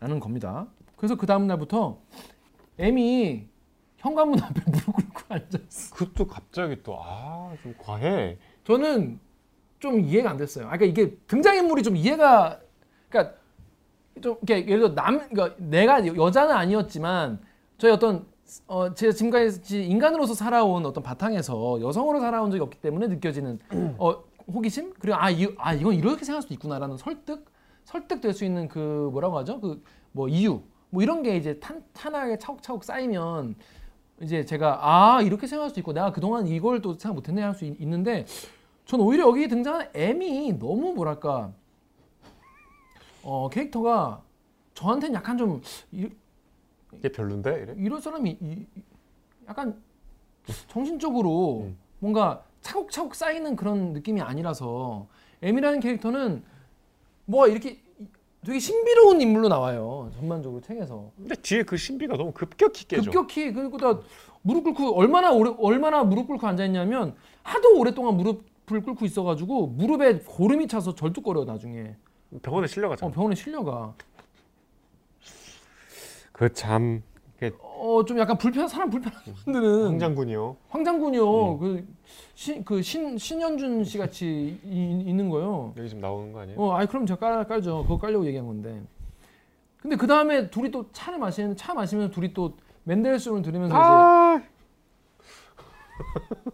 [0.00, 0.66] 라는 겁니다.
[0.96, 1.98] 그래서 그 다음 날부터
[2.78, 3.46] M이
[3.98, 5.94] 현관문 앞에 무릎 꿇고 앉았어.
[5.94, 8.38] 그것도 갑자기 또 아 좀 과해.
[8.64, 9.18] 저는
[9.78, 10.66] 좀 이해가 안 됐어요.
[10.66, 12.60] 아, 그러니까 이게 등장인물이 좀 이해가,
[13.08, 13.34] 그러니까
[14.22, 17.40] 좀 이렇게 예를 들어 남 그러니까 내가 여자는 아니었지만
[17.78, 18.26] 저희 어떤
[18.66, 23.58] 어 제가 지금까지 인간으로서 살아온 어떤 바탕에서 여성으로 살아온 적이 없기 때문에 느껴지는
[23.98, 24.22] 어
[24.52, 27.49] 호기심 그리고 아, 이, 아 이건 이렇게 생각할 수도 있구나라는 설득
[27.84, 30.60] 설득될 수 있는 그 뭐라고 하죠 그 뭐 이유
[30.90, 33.54] 뭐 이런 게 이제 탄 탄하게 차곡차곡 쌓이면
[34.20, 37.64] 이제 제가 아 이렇게 생각할 수도 있고 내가 그동안 이걸 또 생각 못했네 할 수
[37.64, 38.26] 있는데
[38.86, 41.52] 전 오히려 여기 등장하는 M이 너무 뭐랄까
[43.22, 44.22] 어 캐릭터가
[44.74, 45.60] 저한테는 약간 좀
[45.92, 46.08] 이,
[46.94, 47.74] 이게 별론데 이래?
[47.76, 48.82] 이런 사람이 이, 이-
[49.48, 49.80] 약간
[50.68, 51.78] 정신적으로 음.
[51.98, 55.06] 뭔가 차곡차곡 쌓이는 그런 느낌이 아니라서
[55.42, 56.42] M이라는 캐릭터는
[57.30, 57.78] 뭐 이렇게
[58.44, 63.04] 되게 신비로운 인물로 나와요 전반적으로 책에서 근데 뒤에 그 신비가 너무 급격히 깨져.
[63.04, 64.00] 급격히 그리고 다
[64.42, 69.68] 무릎 꿇고 얼마나 오래 얼마나 무릎 꿇고 앉아 있냐면 하도 오랫동안 무릎을 꿇고 있어 가지고
[69.68, 71.94] 무릎에 고름이 차서 절뚝거려 나중에
[72.42, 73.08] 병원에 실려가잖아.
[73.08, 73.94] 어, 병원에 실려가
[76.32, 77.02] 그 참
[77.48, 80.56] 어 좀 약간 불편 사람 불편하게 만드는 황장군이요.
[80.68, 81.58] 황장군이요
[82.34, 86.60] 그신그신 신현준 씨 같이 이- 있는 거요 여기 지금 나오는 거 아니에요?
[86.60, 88.82] 어 아이 그럼 제가 깔, 깔죠 그거 깔려고 얘기한 건데
[89.78, 94.44] 근데 그 다음에 둘이 또 차를 마시는 차 마시면서 둘이 또 맨델스론을 들으면서 아 이제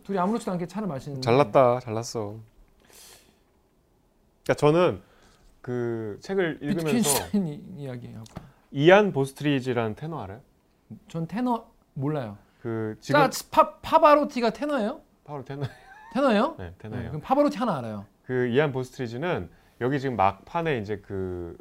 [0.05, 2.37] 둘이 아무렇지도 않게 차를 마시는 잘났다 잘났어.
[4.45, 5.01] 그러니까 저는
[5.61, 7.27] 그 책을 읽으면서
[7.77, 8.25] 이야기하고
[8.71, 10.41] 이안 보스트리지라는 테너 알아요?
[11.09, 12.37] 전 테너 몰라요.
[12.61, 15.01] 그 지금 자, 파, 파바로티가 테너예요?
[15.25, 15.65] 바로 테너
[16.13, 16.55] 테너예요?
[16.59, 17.09] 네 네, 테너예요.
[17.11, 18.07] 그럼 파바로티 하나 알아요.
[18.25, 19.49] 그 이안 보스트리지는
[19.81, 21.57] 여기 지금 막판에 이제 그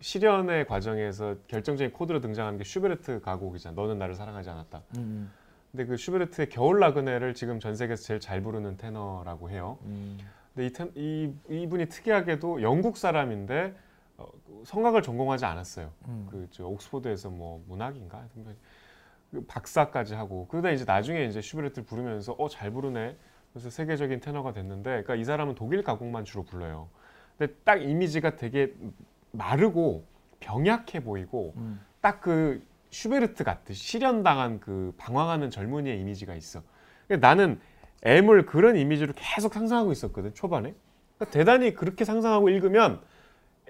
[0.00, 3.74] 실연의 과정에서 결정적인 코드로 등장하는 게 슈베르트 가곡이잖아.
[3.74, 4.82] 너는 나를 사랑하지 않았다.
[4.96, 5.30] 음,
[5.70, 9.78] 근데 그 슈베르트의 겨울 나그네를 지금 전 세계에서 제일 잘 부르는 테너라고 해요.
[9.82, 10.18] 음.
[10.54, 13.74] 근데 이, 텐, 이 이분이 특이하게도 영국 사람인데
[14.20, 15.90] 어, 성악을 전공하지 않았어요.
[16.08, 16.26] 음.
[16.30, 18.24] 그저 옥스포드에서 뭐 문학인가
[19.30, 23.16] 그 박사까지 하고 그러다 이제 나중에 이제 슈베르트를 부르면서 어 잘 부르네.
[23.52, 26.88] 그래서 세계적인 테너가 됐는데 그러니까 이 사람은 독일 가곡만 주로 불러요.
[27.38, 28.74] 근데 딱 이미지가 되게
[29.32, 30.04] 마르고
[30.40, 31.80] 병약해 보이고 음.
[32.00, 36.62] 딱그 슈베르트 같듯이 실현당한 그 방황하는 젊은이의 이미지가 있어.
[37.06, 37.60] 그러니까 나는
[38.02, 40.74] M을 그런 이미지로 계속 상상하고 있었거든 초반에.
[41.16, 43.00] 그러니까 대단히 그렇게 상상하고 읽으면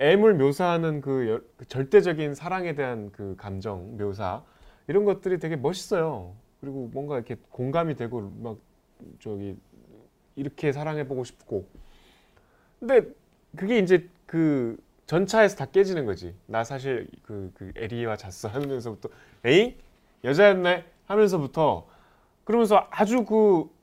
[0.00, 4.42] M을 묘사하는 그, 여- 그 절대적인 사랑에 대한 그 감정 묘사
[4.88, 6.34] 이런 것들이 되게 멋있어요.
[6.60, 8.58] 그리고 뭔가 이렇게 공감이 되고 막
[9.20, 9.56] 저기
[10.36, 11.66] 이렇게 사랑해 보고 싶고.
[12.78, 13.02] 근데
[13.56, 14.76] 그게 이제 그
[15.06, 16.34] 전차에서 다 깨지는 거지.
[16.46, 19.10] 나 사실 그, 그 에리와 잤어 하면서부터
[19.44, 19.74] 에잉
[20.24, 21.86] 여자였네 하면서부터
[22.44, 23.79] 그러면서 아주 그 애,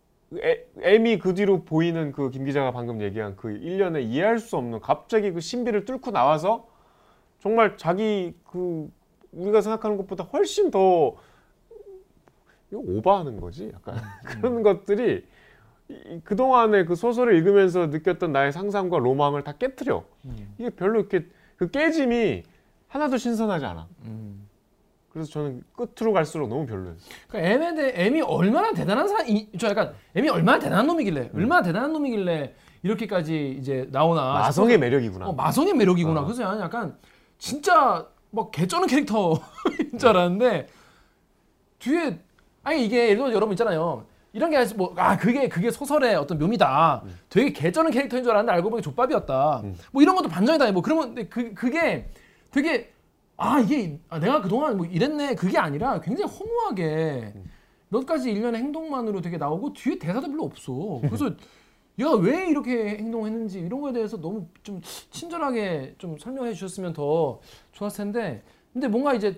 [0.82, 5.32] M이 그 뒤로 보이는 그 김 기자가 방금 얘기한 그 일련의 이해할 수 없는 갑자기
[5.32, 6.68] 그 신비를 뚫고 나와서
[7.40, 8.90] 정말 자기 그
[9.32, 11.16] 우리가 생각하는 것보다 훨씬 더
[12.72, 13.96] 이거 오버하는 거지 약간
[14.42, 15.24] 그런 것들이
[15.90, 20.56] 이- 그동안의 그 소설을 읽으면서 느꼈던 나의 상상과 로망을 다 깨트려 음.
[20.58, 21.26] 이게 별로 이렇게
[21.56, 22.44] 그 깨짐이
[22.90, 24.47] 하나도 신선하지 않아 음.
[25.18, 26.96] 그래서 저는 끝으로 갈수록 너무 별로였어요
[27.28, 31.64] 그러니까 M에 대해 M이 얼마나 대단한 사람, 이- 저 약간 M이 얼마나 대단한 놈이길래, 얼마나
[31.64, 32.54] 대단한 놈이길래
[32.84, 34.34] 이렇게까지 이제 나오나.
[34.34, 36.22] 마성의 싶어서- 매력이구나 어, 마성의 매력이구나.
[36.22, 36.24] 어.
[36.26, 36.96] 그래서 나는 약간
[37.40, 39.40] 진짜 막 개쩌는 캐릭터인
[39.98, 40.68] 줄 알았는데
[41.80, 42.20] 뒤에
[42.64, 44.06] 아니 이게 예를 들어 여러분 있잖아요.
[44.34, 47.04] 이런 게 뭐 아 그게 그게 소설의 어떤 묘미다.
[47.30, 49.62] 되게 개쩌는 캐릭터인 줄 알았는데 알고 보니 족밥이었다.
[49.64, 49.76] 음.
[49.92, 50.72] 뭐 이런 것도 반전이다.
[50.74, 52.08] 뭐 그러면 그 그게
[52.52, 52.92] 되게
[53.38, 57.34] 아 이게 아, 내가 그동안 뭐 이랬네 그게 아니라 굉장히 허무하게
[57.90, 61.00] 몇 가지 일련의 행동만으로 되게 나오고 뒤에 대사도 별로 없어.
[61.02, 61.32] 그래서
[62.00, 64.82] 얘가 왜 이렇게 행동했는지 이런 거에 대해서 너무 좀
[65.12, 67.40] 친절하게 좀 설명해 주셨으면 더
[67.74, 69.38] 좋았을 텐데 근데 뭔가 이제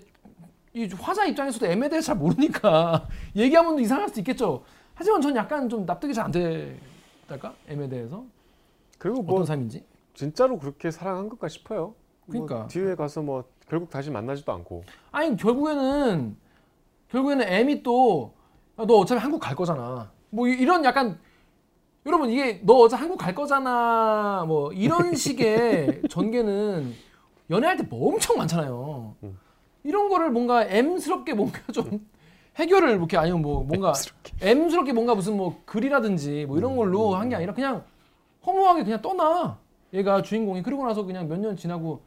[0.73, 4.63] 이 화자 입장에서도 M에 대해서 잘 모르니까 얘기하면 또 이상할 수 있겠죠.
[4.95, 8.25] 하지만 전 약간 좀 납득이 잘 안 될까 M에 대해서
[8.97, 9.83] 그리고 어떤 뭐 삶인지.
[10.13, 11.95] 진짜로 그렇게 사랑한 걸까 싶어요
[12.25, 12.67] 뭐 그러니까.
[12.67, 16.35] 뒤에 가서 뭐 결국 다시 만나지도 않고 아니 결국에는
[17.09, 20.11] 결국에는 M이 또너 어차피 한국 갈 거잖아.
[20.29, 21.19] 뭐 이- 이런 약간
[22.05, 24.45] 여러분 이게 너 어차피 한국 갈 거잖아.
[24.47, 26.93] 뭐 이런 식의 전개는
[27.49, 29.15] 연애할 때 뭐 엄청 많잖아요.
[29.23, 29.39] 음.
[29.83, 32.07] 이런 거를 뭔가 M스럽게 뭔가 좀
[32.57, 33.93] 해결을 이렇게 아니면 뭐 뭔가
[34.41, 34.93] M스럽게.
[34.93, 37.83] 뭔가 무슨 뭐 글이라든지 뭐 이런 걸로 한 게 아니라 그냥
[38.45, 39.57] 허무하게 그냥 떠나.
[39.93, 42.01] 얘가 주인공이 그러고 나서 그냥 몇 년 지나고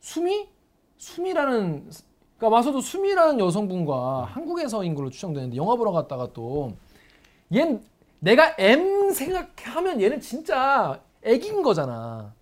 [0.00, 0.48] 수미?
[0.96, 1.90] 수미라는
[2.38, 7.80] 그러니까 와서도 수미라는 여성분과 한국에서인 걸로 추정되는데 영화 보러 갔다가 또얜
[8.20, 12.32] 내가 M 생각하면 얘는 진짜 애기인 거잖아.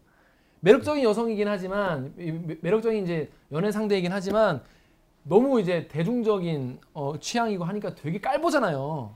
[0.61, 4.62] 매력적인 여성이긴 하지만 매- 매력적인 이제 연애 상대이긴 하지만
[5.24, 9.14] 너무 이제 대중적인 어, 취향이고 하니까 되게 깔보잖아요.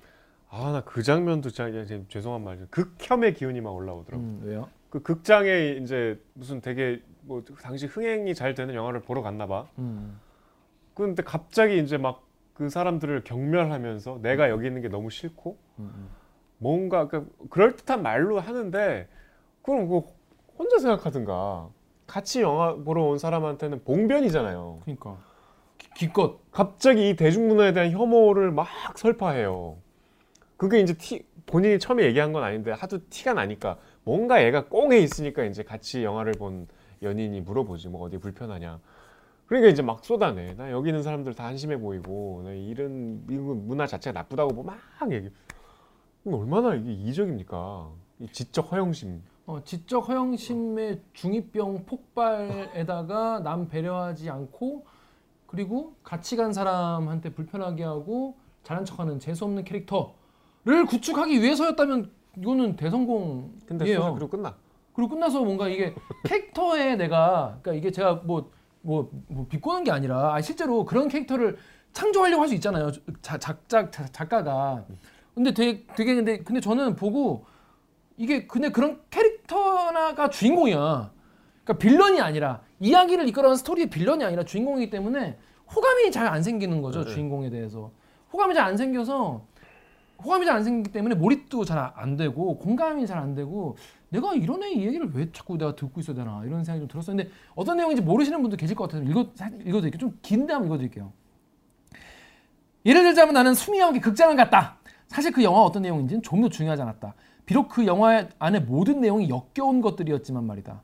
[0.49, 2.66] 아 나 그 장면도 진짜 죄송한 말이죠.
[2.70, 4.22] 극혐의 기운이 막 올라오더라고.
[4.22, 4.68] 음, 왜요?
[4.91, 9.66] 그 극장에 이제 무슨 되게 뭐 당시 흥행이 잘 되는 영화를 보러 갔나 봐.
[9.79, 10.18] 음.
[10.95, 16.09] 근데 갑자기 이제 막 그 사람들을 경멸하면서 내가 여기 있는 게 너무 싫고 음,
[16.57, 19.09] 뭔가 그 그럴 듯한 말로 하는데
[19.62, 20.01] 그럼 그
[20.59, 21.68] 혼자 생각하든가
[22.07, 24.81] 같이 영화 보러 온 사람한테는 봉변이잖아요.
[24.85, 25.18] 그러니까
[25.77, 29.77] 기, 기껏 갑자기 이 대중문화에 대한 혐오를 막 설파해요.
[30.57, 35.45] 그게 이제 티, 본인이 처음에 얘기한 건 아닌데 하도 티가 나니까 뭔가 얘가 꽁에 있으니까
[35.45, 36.68] 이제 같이 영화를 본
[37.03, 38.78] 연인이 물어보지 뭐 어디 불편하냐.
[39.47, 40.55] 그러니까 이제 막 쏟아내.
[40.55, 45.12] 나 여기 있는 사람들 다 한심해 보이고 나 이런 미국 문화 자체가 나쁘다고 뭐 막
[45.12, 45.30] 얘기.
[46.24, 47.88] 얼마나 이게 이적입니까?
[48.20, 49.22] 이 지적 허영심.
[49.47, 54.84] 어, 지적 허영심의 중이병 폭발에다가 남 배려하지 않고
[55.47, 63.51] 그리고 같이 간 사람한테 불편하게 하고 잘한 척하는 재수 없는 캐릭터를 구축하기 위해서였다면 이거는 대성공이에요.
[63.66, 64.57] 근데 소설 그리고 끝나.
[64.97, 65.94] 그리고 끝나서 뭔가 이게
[66.24, 68.51] 캐릭터에 내가 그러니까 이게 제가 뭐
[68.82, 71.57] 뭐 뭐 비꼬는 게 아니라 아, 실제로 그런 캐릭터를
[71.92, 72.90] 창조하려고 할 수 있잖아요.
[73.20, 74.84] 자, 작작 자- 작가가.
[75.34, 77.44] 근데 되게 되게 근데 근데 저는 보고
[78.16, 81.11] 이게 근데 그런 캐릭터가 주인공이야.
[81.64, 85.36] 그러니까 빌런이 아니라 이야기를 이끌어가는 스토리의 빌런이 아니라 주인공이기 때문에
[85.74, 87.11] 호감이 잘 안 생기는 거죠 네.
[87.11, 87.90] 주인공에 대해서
[88.32, 89.44] 호감이 잘 안 생겨서
[90.22, 93.76] 호감이 잘 안 생기기 때문에 몰입도 잘 안 되고 공감이 잘 안 되고
[94.16, 97.16] 내가 이런 애 얘기를 왜 자꾸 내가 듣고 있어야 되나 이런 생각이 좀 들었어요.
[97.16, 99.28] 근데 어떤 내용인지 모르시는 분도 계실 것 같아서 읽어
[99.64, 99.98] 읽어드릴게요.
[99.98, 101.12] 좀 긴데 한번 읽어드릴게요.
[102.86, 104.78] 예를 들자면 나는 함께 극장을 갔다.
[105.08, 107.14] 사실 그 영화 어떤 내용인지는 좀 더 중요하지 않았다.
[107.44, 110.82] 비록 그 영화 안에 모든 내용이 역겨운 것들이었지만 말이다.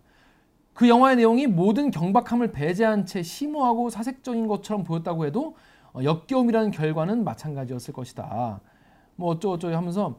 [0.74, 5.56] 그 영화의 내용이 모든 경박함을 배제한 채 심오하고 사색적인 것처럼 보였다고 해도
[5.92, 8.60] 어, 역겨움이라는 결과는 마찬가지였을 것이다.
[9.16, 10.18] 뭐 어쩌고저쩌고 하면서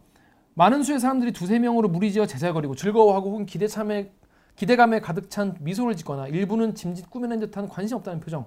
[0.56, 4.12] 많은 수의 사람들이 두세 명으로 무리지어 제잘거리고 즐거워하고 혹은 기대 참에
[4.56, 8.46] 기대감에 가득 찬 미소를 짓거나 일부는 짐짓 꾸며낸 듯한 관심 없다는 표정.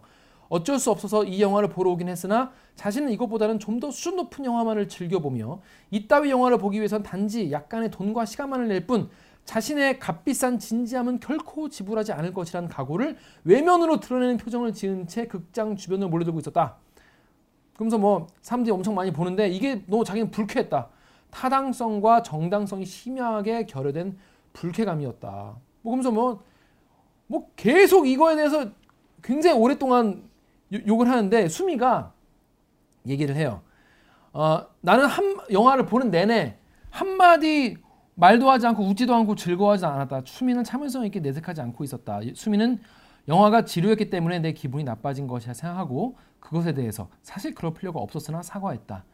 [0.48, 4.88] 어쩔 수 없어서 이 영화를 보러 오긴 했으나 자신은 이것보다는 좀 더 수준 높은 영화만을
[4.88, 9.10] 즐겨보며 이따위 영화를 보기 위해선 단지 약간의 돈과 시간만을 낼 뿐
[9.44, 16.08] 자신의 값비싼 진지함은 결코 지불하지 않을 것이라는 각오를 외면으로 드러내는 표정을 지은 채 극장 주변을
[16.08, 16.76] 몰려들고 있었다.
[17.74, 20.88] 그러면서 뭐 사람들이 엄청 많이 보는데 이게 너무 자기는 불쾌했다.
[21.36, 24.16] 타당성과 정당성이 심하게 결여된
[24.54, 25.28] 불쾌감이었다.
[25.82, 26.42] 뭐 그러면서 뭐,
[27.26, 28.70] 뭐 계속 이거에 대해서
[29.22, 30.30] 굉장히 오랫동안
[30.72, 32.14] 요- 욕을 하는데 수미가
[33.06, 33.60] 얘기를 해요.
[34.32, 36.56] 어, 나는 한 영화를 보는 내내
[36.88, 37.76] 한마디
[38.14, 40.22] 말도 하지 않고 웃지도 않고 즐거워하지 않았다.
[40.24, 42.20] 수미는 참을성 있게 내색하지 않고 있었다.
[42.34, 42.80] 수미는
[43.28, 49.04] 영화가 지루했기 때문에 내 기분이 나빠진 것이라 생각하고 그것에 대해서 사실 그럴 필요가 없었으나 사과했다.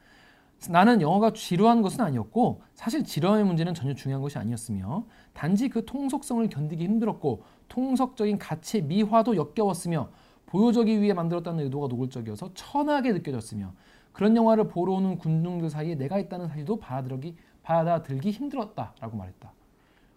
[0.71, 6.49] 나는 영화가 지루한 것은 아니었고 사실 지루함의 문제는 전혀 중요한 것이 아니었으며 단지 그 통속성을
[6.49, 10.11] 견디기 힘들었고 통속적인 가치의 미화도 역겨웠으며
[10.47, 13.73] 보여주기 위해 만들었다는 의도가 노골적이어서 천하게 느껴졌으며
[14.13, 19.53] 그런 영화를 보러 오는 군중들 사이에 내가 있다는 사실도 받아들기, 받아들기 힘들었다라고 말했다.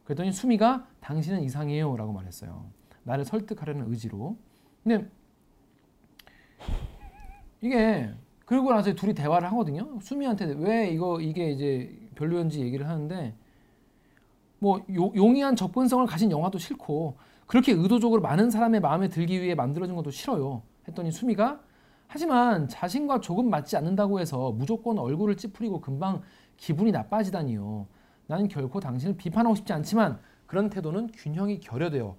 [0.03, 2.65] 그랬더니 수미가 당신은 이상해요 라고 말했어요.
[3.03, 4.37] 나를 설득하려는 의지로.
[4.83, 5.09] 근데
[7.61, 8.13] 이게
[8.45, 9.99] 그러고 나서 둘이 대화를 하거든요.
[10.01, 13.35] 수미한테 왜 이거 이게 이제 별로였는지 얘기를 하는데
[14.59, 17.17] 뭐 요- 용이한 접근성을 가진 영화도 싫고
[17.47, 20.61] 그렇게 의도적으로 많은 사람의 마음에 들기 위해 만들어진 것도 싫어요.
[20.87, 21.59] 했더니 수미가
[22.07, 26.21] 하지만 자신과 조금 맞지 않는다고 해서 무조건 얼굴을 찌푸리고 금방
[26.57, 27.87] 기분이 나빠지다니요.
[28.27, 32.15] 나는 결코 당신을 비판하고 싶지 않지만 그런 태도는 균형이 결여되어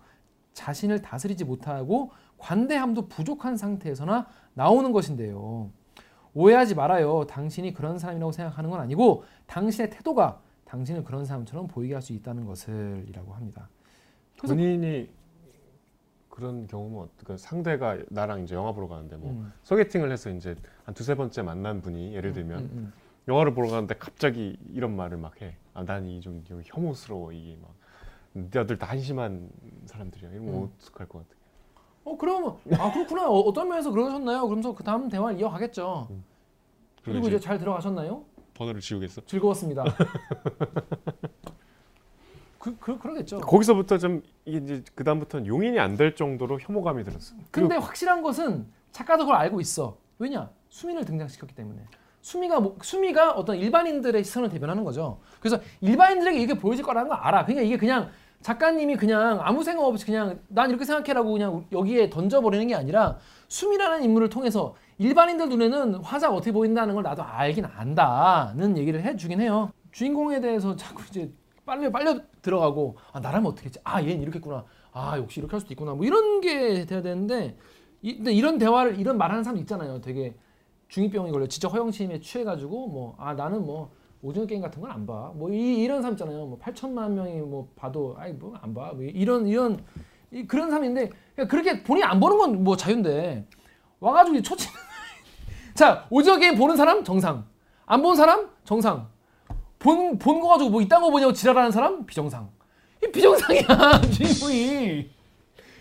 [0.53, 5.71] 자신을 다스리지 못하고 관대함도 부족한 상태에서나 나오는 것인데요.
[6.37, 7.25] 오해하지 말아요.
[7.27, 12.45] 당신이 그런 사람이라고 생각하는 건 아니고 당신의 태도가 당신을 그런 사람처럼 보이게 할 수 있다는
[12.45, 13.71] 것을이라고 합니다.
[14.39, 15.09] 본인이
[16.29, 20.95] 그런 경우는 어떻게 상대가 나랑 이제 영화 보러 가는데 뭐 음, 소개팅을 해서 이제 한
[20.95, 22.93] 두세 번째 만난 분이 예를 들면 음, 음.
[23.29, 25.57] 영화를 보러 가는데 갑자기 이런 말을 막 해.
[25.73, 27.75] 아, 난이좀 혐오스러워 이게 막.
[28.35, 29.49] 너들 다 한심한
[29.87, 30.31] 사람들이야.
[30.33, 30.71] 이러면 음.
[30.85, 31.36] 어떡할 것 같아.
[32.07, 34.43] 어 그러면 아 그렇구나 어, 어떤 면에서 그러셨나요?
[34.47, 36.07] 그러면서 그 다음 대화를 이어가겠죠.
[37.03, 38.23] 그리고 그리고 이제 잘 들어가셨나요?
[38.55, 39.23] 번호를 지우겠어.
[39.27, 39.85] 즐거웠습니다.
[42.61, 43.41] 그, 그 그러겠죠.
[43.41, 47.35] 거기서부터 좀 이제 그 다음부터는 용인이 안 될 정도로 혐오감이 들었어.
[47.51, 49.97] 그리고 근데 확실한 것은 작가도 그걸 알고 있어.
[50.19, 50.51] 왜냐?
[50.69, 51.83] 수민을 등장시켰기 때문에.
[52.23, 55.21] 수미가 뭐, 수미가 어떤 일반인들의 시선을 대변하는 거죠.
[55.41, 57.45] 그래서 일반인들에게 이게 보여질 거라는 걸 알아.
[57.45, 58.11] 그러니까 이게 그냥
[58.43, 63.19] 작가님이 그냥 아무 생각 없이 그냥 난 이렇게 생각해라고 그냥 여기에 던져버리는 게 아니라
[63.49, 69.71] 수미라는 인물을 통해서 일반인들 눈에는 화자가 어떻게 보인다는 걸 나도 알긴 안다는 얘기를 해주긴 해요.
[69.93, 71.31] 주인공에 대해서 자꾸 이제
[71.65, 73.81] 빨려 빨려 들어가고 아 나라면 어떻게 했지?
[73.85, 74.65] 아 얘는 이렇게 했구나.
[74.93, 75.95] 아 역시 이렇게 할 수도 있구나.
[75.95, 77.57] 뭐 이런 게 돼야 되는데
[78.03, 80.01] 이, 근데 이런 대화를 이런 말하는 사람 있잖아요.
[80.01, 80.35] 되게
[80.89, 83.91] 중이병이 걸려 지적 허영심에 취해가지고 뭐 아 나는 뭐
[84.23, 85.31] 오징어 게임 같은 건 안 봐.
[85.35, 86.47] 뭐 이, 이런 사람 있잖아요.
[86.47, 88.93] 뭐 8천만 명이 뭐 봐도 아이 뭐 안 봐.
[88.95, 89.85] 뭐 이런 이런
[90.33, 93.47] 이, 그런 사람인데 그냥 그렇게 본인이 안 보는 건 뭐 자유인데
[94.01, 94.69] 와가지고 초치
[95.75, 97.45] 자 오징어 게임 보는 사람 정상
[97.87, 99.09] 안 본 사람 정상
[99.79, 102.49] 본 본 거 가지고 뭐 이딴 거 보냐고 지랄하는 사람 비정상
[103.05, 105.11] 이 비정상이야 주인공이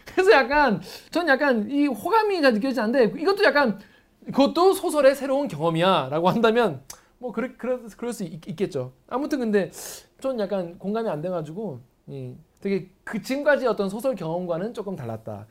[0.05, 0.81] 그래서 약간
[1.11, 2.41] 전 약간 이 호감이
[2.81, 3.79] 않는데 이것도 약간
[4.27, 6.81] 그것도 소설의 새로운 경험이야라고 한다면
[7.17, 8.93] 뭐 그래 그럴, 그럴 수 있, 있겠죠.
[9.07, 9.71] 아무튼 근데
[10.19, 15.47] 전 약간 공감이 안 돼가지고 이 되게 그 지금까지 어떤 소설 경험과는 조금 달랐다.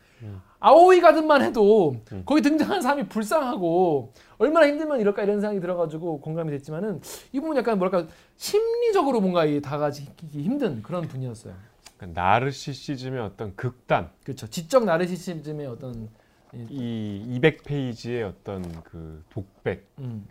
[0.59, 7.01] 아오이 가든만 해도 거기 등장하는 사람이 불쌍하고 얼마나 힘들면 이럴까 이런 생각이 들어가지고 공감이 됐지만은
[7.33, 11.55] 이 부분 약간 뭐랄까 심리적으로 뭔가 이 다가지기 힘든 그런 분이었어요.
[11.97, 14.47] 그러니까 나르시시즘의 어떤 극단, 그렇죠.
[14.47, 16.09] 지적 나르시시즘의 어떤
[16.55, 20.27] 이 200페이지의 어떤 그 독백, 음.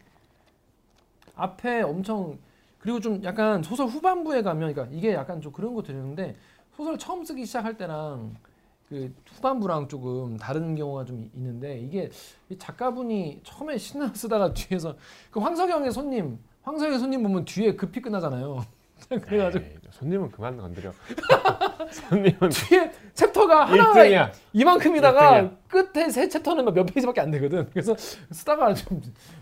[1.35, 2.37] 앞에 엄청
[2.79, 6.35] 그리고 좀 약간 소설 후반부에 가면 그러니까 이게 약간 좀 그런 거 들리는데
[6.75, 8.35] 소설 처음 쓰기 시작할 때랑
[8.89, 12.11] 그 후반부랑 조금 다른 경우가 좀 있는데 이게
[12.49, 14.95] 이 작가분이 처음에 신나 쓰다가 뒤에서
[15.31, 18.65] 그 황석영의 손님 황석영의 손님 보면 뒤에 급히 끝나잖아요.
[19.09, 20.91] 그래가지고 에이, 손님은 그만 건드려.
[21.91, 24.31] 손님은 뒤에 챕터가 1등이야.
[24.53, 25.57] 이만큼이다가 일등이야.
[25.67, 27.69] 끝에 세 챕터는 몇 페이지밖에 안 되거든.
[27.71, 29.01] 그래서 쓰다가 좀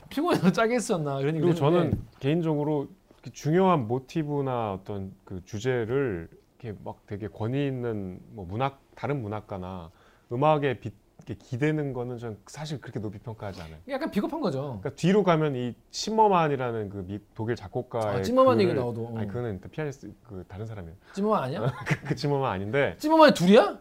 [0.09, 2.89] 피곤해서 짜게 쓰였나 그런 그리고 저는 개인적으로
[3.32, 6.28] 중요한 모티브나 어떤 그 주제를
[6.59, 9.89] 이렇게 막 되게 권위 있는 뭐 문학 다른 문학가나
[10.30, 10.91] 비, 이렇게
[11.26, 13.78] 기대는 거는 전 사실 그렇게 높이 평가하지 않아요.
[13.90, 14.80] 약간 비겁한 거죠.
[14.82, 19.06] 그러니까 뒤로 가면 이 침머만이라는 그 미, 독일 작곡가의 아, 찜머만 얘기 나오도.
[19.06, 19.18] 어.
[19.18, 20.96] 아니 그거는 또 피아니스트 그 다른 사람이에요.
[21.14, 21.74] 찜머만 아니야?
[21.86, 23.80] 그, 그 침머만 아닌데 찜머만이 둘이야?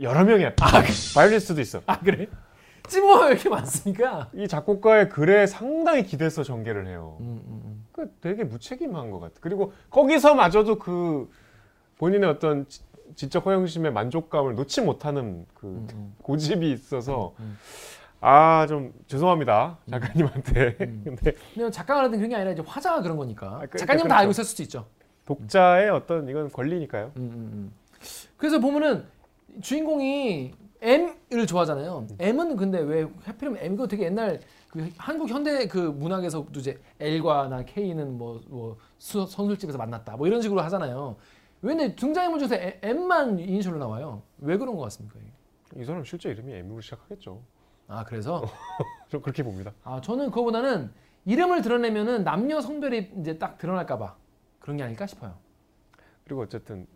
[0.00, 0.54] 여러 명이야.
[1.14, 1.82] 바이올리스트도 있어.
[1.86, 2.26] 아 그래?
[2.88, 4.30] 찜머만 왜 이렇게 많습니까?
[4.34, 7.16] 이 작곡가의 글에 상당히 기대서 전개를 해요.
[7.20, 7.86] 음, 음, 음.
[7.92, 9.34] 그 되게 무책임한 것 같아.
[9.40, 11.30] 그리고 거기서마저도 그
[11.98, 12.66] 본인의 어떤
[13.14, 16.14] 지- 지적 허영심의 만족감을 놓지 못하는 그 음, 음.
[16.22, 17.56] 고집이 있어서 음.
[18.20, 20.76] 아 좀 죄송합니다 작가님한테.
[20.82, 21.02] 음.
[21.16, 23.48] 근데 근데 작가가 그런 게 아니라 이제 화자가 그런 거니까.
[23.50, 24.14] 그러니까 작가님 다 그렇죠.
[24.20, 24.86] 알고 있을 수도 있죠.
[25.26, 27.12] 독자의 어떤 이건 권리니까요.
[27.16, 27.72] 음, 음, 음.
[28.36, 29.04] 그래서 보면은
[29.60, 32.06] 주인공이 M을 좋아하잖아요.
[32.18, 37.48] M은 근데 왜 하필이면 M 이거 되게 옛날 그 한국 현대 그 문학에서도 이제 L과
[37.48, 41.16] 나 K는 뭐, 뭐 수- 선술집에서 만났다 뭐 이런 식으로 하잖아요.
[41.62, 44.22] 왜 근데 등장인물 중에서 에- M만 이니셜로 나와요?
[44.38, 45.18] 왜 그런 것 같습니까?
[45.76, 47.40] 이 사람 실제 이름이 M으로 시작하겠죠.
[47.88, 48.44] 아 그래서
[49.08, 49.72] 저 그렇게 봅니다.
[49.84, 50.90] 아 저는 그거보다는
[51.24, 54.16] 이름을 드러내면은 남녀 성별이 이제 딱 드러날까봐
[54.58, 55.34] 그런 게 아닐까 싶어요.
[56.24, 56.86] 그리고 어쨌든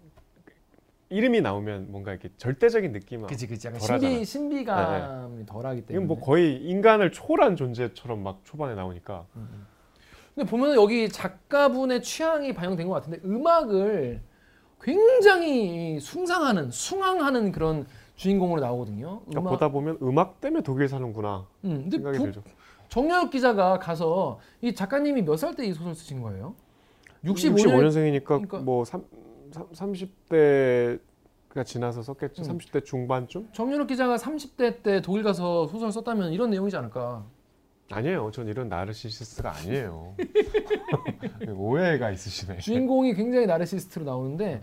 [1.08, 3.98] 이름이 나오면 뭔가 이렇게 절대적인 느낌은 약간 덜하잖아.
[4.00, 5.94] 신비 신비감이 덜하기 때문에.
[6.04, 9.26] 이건 뭐 거의 인간을 초월한 존재처럼 막 초반에 나오니까
[10.34, 14.20] 근데 보면 여기 작가분의 취향이 반영된 것 같은데 음악을
[14.86, 19.18] 굉장히 숭상하는 숭앙하는 그런 주인공으로 나오거든요.
[19.26, 19.50] 그러니까 음악.
[19.50, 22.42] 보다 보면 음악 때문에 독일 사는구나 음, 생각이 부- 들죠.
[22.88, 26.54] 정여욱 기자가 가서 이 작가님이 몇 살 때 이 소설 쓰신 거예요?
[27.24, 29.02] 65년 65년생이니까 그러니까- 뭐 3,
[29.50, 31.00] 30대
[31.48, 32.42] 가 지나서 썼겠죠.
[32.44, 32.58] 음.
[32.58, 33.48] 30대 중반쯤?
[33.52, 37.24] 정여욱 기자가 30대 때 독일 가서 소설 썼다면 이런 내용이지 않을까?
[37.90, 38.30] 아니에요.
[38.32, 40.14] 전 이런 나르시시스가 아니에요.
[41.56, 42.58] 오해가 있으시네.
[42.58, 44.60] 주인공이 굉장히 나르시스트로 나오는데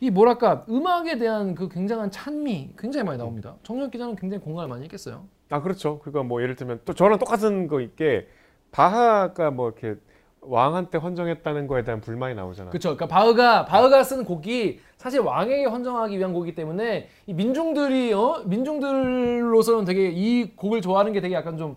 [0.00, 3.56] 이 뭐랄까 음악에 대한 그 굉장한 찬미 굉장히 많이 나옵니다.
[3.62, 5.26] 정여욱 기자는 굉장히 공감을 많이 했겠어요.
[5.50, 5.98] 아 그렇죠.
[6.00, 8.26] 그러니까 뭐 예를 들면 또 저랑 똑같은 거 있게
[8.72, 10.00] 바하가 뭐 이렇게
[10.40, 12.70] 왕한테 헌정했다는 거에 대한 불만이 나오잖아.
[12.70, 12.96] 그렇죠.
[12.96, 19.84] 그러니까 바흐가 바흐가 쓴 곡이 사실 왕에게 헌정하기 위한 곡이기 때문에 이 민중들이 어 민중들로서는
[19.84, 21.76] 되게 이 곡을 좋아하는 게 되게 약간 좀,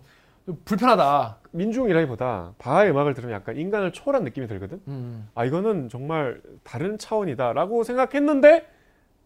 [0.64, 1.38] 불편하다.
[1.50, 4.80] 민중이라기보다 바하의 음악을 들으면 약간 인간을 초월한 느낌이 들거든.
[4.88, 5.28] 음.
[5.34, 8.66] 아 이거는 정말 다른 차원이다라고 생각했는데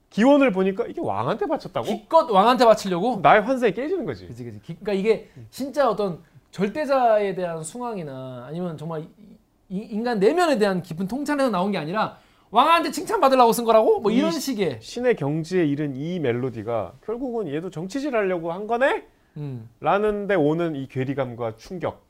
[0.08, 1.86] 기원을 보니까 이게 왕한테 바쳤다고?
[1.86, 3.20] 기껏 왕한테 바치려고.
[3.22, 4.26] 나의 환상이 깨지는 거지.
[4.26, 4.60] 그지 그지.
[4.64, 9.36] 그러니까 이게 진짜 어떤 절대자에 대한 숭앙이나 아니면 정말 이-
[9.68, 12.16] 이- 인간 내면에 대한 깊은 통찰에서 나온 게 아니라
[12.50, 14.00] 왕한테 칭찬받으려고 쓴 거라고?
[14.00, 14.78] 뭐 이런 이- 식의.
[14.80, 19.04] 신의 경지에 이른 이 멜로디가 결국은 얘도 정치질 하려고 한 거네?
[19.36, 19.68] 음.
[19.80, 22.04] 라는데 오는 이 괴리감과 충격.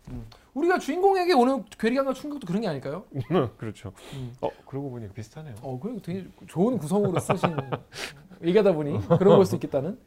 [0.54, 3.04] 우리가 주인공에게 오는 괴리감과 충격도 그런 게 아닐까요?
[3.58, 3.92] 그렇죠.
[4.14, 4.32] 음.
[4.40, 5.54] 어 그러고 보니 비슷하네요.
[5.62, 7.56] 어, 그 되게 좋은 구성으로 쓰신
[8.44, 9.98] 얘기하다 보니 그런 걸 수 있겠다는.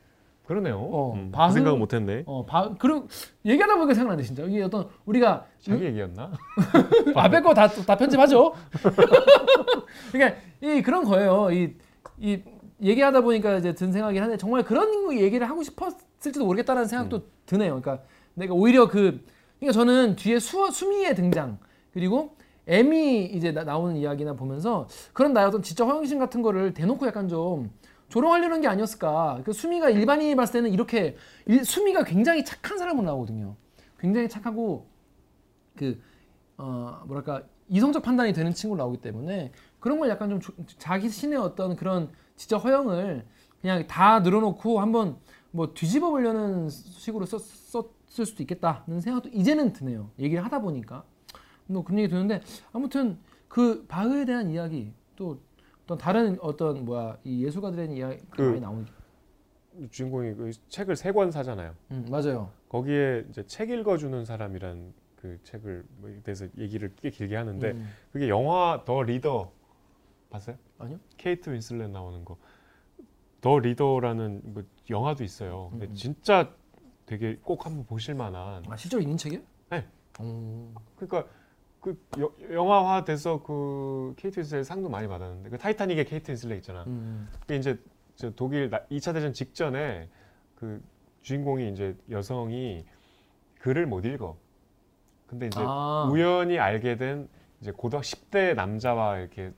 [0.46, 0.78] 그러네요.
[0.78, 2.24] 어, 음, 바흐- 그 생각 못했네.
[2.26, 3.08] 어, 바, 그런
[3.46, 4.44] 얘기하다 보니까 생각나네 진짜.
[4.44, 6.32] 이게 어떤 우리가 자기 얘기였나?
[7.16, 8.54] 앞에 거 다 다 편집하죠.
[10.12, 11.50] 그러니까 이 그런 거예요.
[11.52, 11.74] 이,
[12.18, 12.42] 이
[12.82, 15.94] 얘기하다 보니까 이제 든 생각이긴 한데 정말 그런 거 얘기를 하고 싶었
[16.26, 17.24] 을지도 모르겠다는 생각도 음.
[17.46, 17.82] 드네요.
[17.82, 19.24] 그러니까 내가 오히려 그
[19.60, 21.58] 그러니까 저는 뒤에 수 수미의 등장
[21.94, 22.36] 그리고
[22.68, 27.28] 에미 이제 나, 나오는 이야기나 보면서 그런 나의 어떤 지적 허영심 같은 거를 대놓고 약간
[27.28, 27.72] 좀
[28.10, 29.42] 조롱하려는 게 아니었을까.
[29.44, 33.56] 그 수미가 일반인이 봤을 때는 이렇게 일- 수미가 굉장히 착한 사람으로 나오거든요.
[34.00, 34.88] 굉장히 착하고
[35.76, 36.02] 그
[36.58, 41.38] 어, 뭐랄까 이성적 판단이 되는 친구로 나오기 때문에 그런 걸 약간 좀 조- 자기 신의
[41.40, 43.26] 어떤 그런 지적 허영을
[43.62, 45.18] 그냥 다 늘어놓고 한번
[45.56, 50.10] 뭐 뒤집어 보려는 식으로 썼, 썼을 수도 있겠다는 생각도 이제는 드네요.
[50.18, 51.04] 얘기를 하다 보니까
[51.68, 52.42] 뭐 그런 얘기 드는데
[52.72, 55.40] 아무튼 그 바흐에 대한 이야기 또
[55.84, 58.86] 어떤 다른 어떤 뭐야 이 예술가들에 대한 이야기 그- 많이 나오는
[59.92, 61.76] 주인공이 그 책을 세 권 사잖아요.
[61.92, 62.50] 음, 맞아요.
[62.70, 68.28] 거기에 이제 책 읽어주는 사람이란 그 책을 뭐에 대해서 얘기를 꽤 길게 하는데 음, 그게
[68.28, 69.52] 영화 더 리더
[70.32, 70.58] 봤어요?
[70.80, 71.00] 아니요.
[71.18, 72.38] 케이트 윈슬렛 나오는 거.
[73.42, 75.70] 더 리더라는 뭐 영화도 있어요.
[75.72, 75.94] 근데 음.
[75.94, 76.52] 진짜
[77.06, 78.64] 되게 꼭 한번 보실 만한.
[78.70, 79.42] 아 실제로 있는 책이에요?
[79.70, 79.86] 네.
[80.22, 81.30] 음, 그러니까
[81.80, 86.84] 그 여- 영화화 돼서 그 케이트 윈슬렛 상도 많이 받았는데 그 타이타닉의 케이트 윈슬렛 있잖아.
[86.88, 87.78] 음, 그게 이제
[88.16, 90.10] 저 독일 나- 2차 대전 직전에
[90.56, 90.82] 그
[91.24, 92.86] 주인공이 이제 여성이
[93.60, 94.38] 글을 못 읽어.
[95.28, 97.28] 근데 이제 아, 우연히 알게 된
[97.62, 99.52] 이제 고등학 10대 남자와 이렇게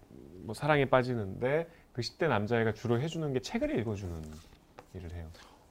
[0.44, 4.22] 뭐 사랑에 빠지는데 그 10대 남자애가 주로 해주는 게 책을 읽어주는
[4.96, 5.28] 일을 해요.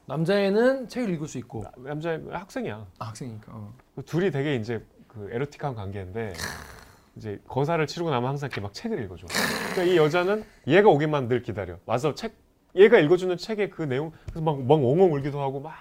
[0.07, 2.87] 남자애는 책을 읽을 수 있고 나- 남자 학생이야.
[2.99, 3.53] 아, 학생이니까.
[3.55, 3.75] 어.
[3.95, 6.35] 그 둘이 되게 이제 그 에로틱한 관계인데
[7.17, 9.27] 이제 거사를 치르고 나면 항상 이렇게 막 책을 읽어줘.
[9.73, 11.79] 그러니까 이 여자는 얘가 오기만 늘 기다려.
[11.87, 12.35] 와서 책
[12.75, 15.73] 얘가 읽어주는 책의 그 내용 그래서 막, 막 엉엉 울기도 하고 막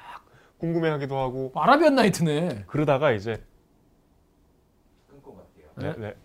[0.59, 2.65] 궁금해하기도 하고 아라비안 나이트네.
[2.67, 3.43] 그러다가 이제
[5.09, 5.67] 끊고 갈게요.
[5.75, 6.07] 네, 네?
[6.09, 6.15] 네.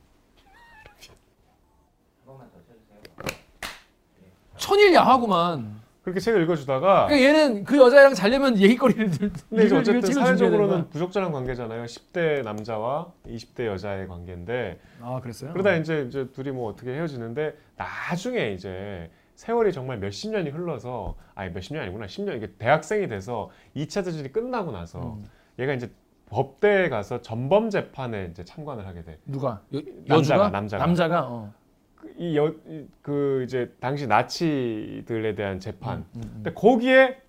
[4.57, 5.78] 천일 야하구만.
[6.09, 9.31] 그렇게 책을 읽어주다가 그러니까 얘는 그 여자애랑 자려면 얘기거리를 들.
[9.51, 10.89] 근데 이제 어쨌든 사회적으로는.
[10.89, 11.85] 부적절한 관계잖아요.
[11.85, 15.53] 10대 남자와 20대 여자의 관계인데 아 그랬어요?
[15.53, 21.53] 그러다 이제 이제 둘이 뭐 어떻게 헤어지는데 나중에 이제 세월이 정말 몇십 년이 흘러서 아니
[21.53, 25.25] 몇십 년이 아니구나 10년 이게 대학생이 돼서 2차 대전이 끝나고 나서 음.
[25.59, 25.91] 얘가 이제
[26.31, 29.19] 법대에 가서 전범 재판에 이제 참관을 하게 돼.
[29.27, 30.87] 누가 여, 남자가, 여주가 남자가.
[30.87, 31.53] 남자가 어.
[32.17, 35.99] 이여그 이제 당시 나치들에 대한 재판.
[35.99, 36.31] 음, 음, 음.
[36.35, 37.21] 근데 거기에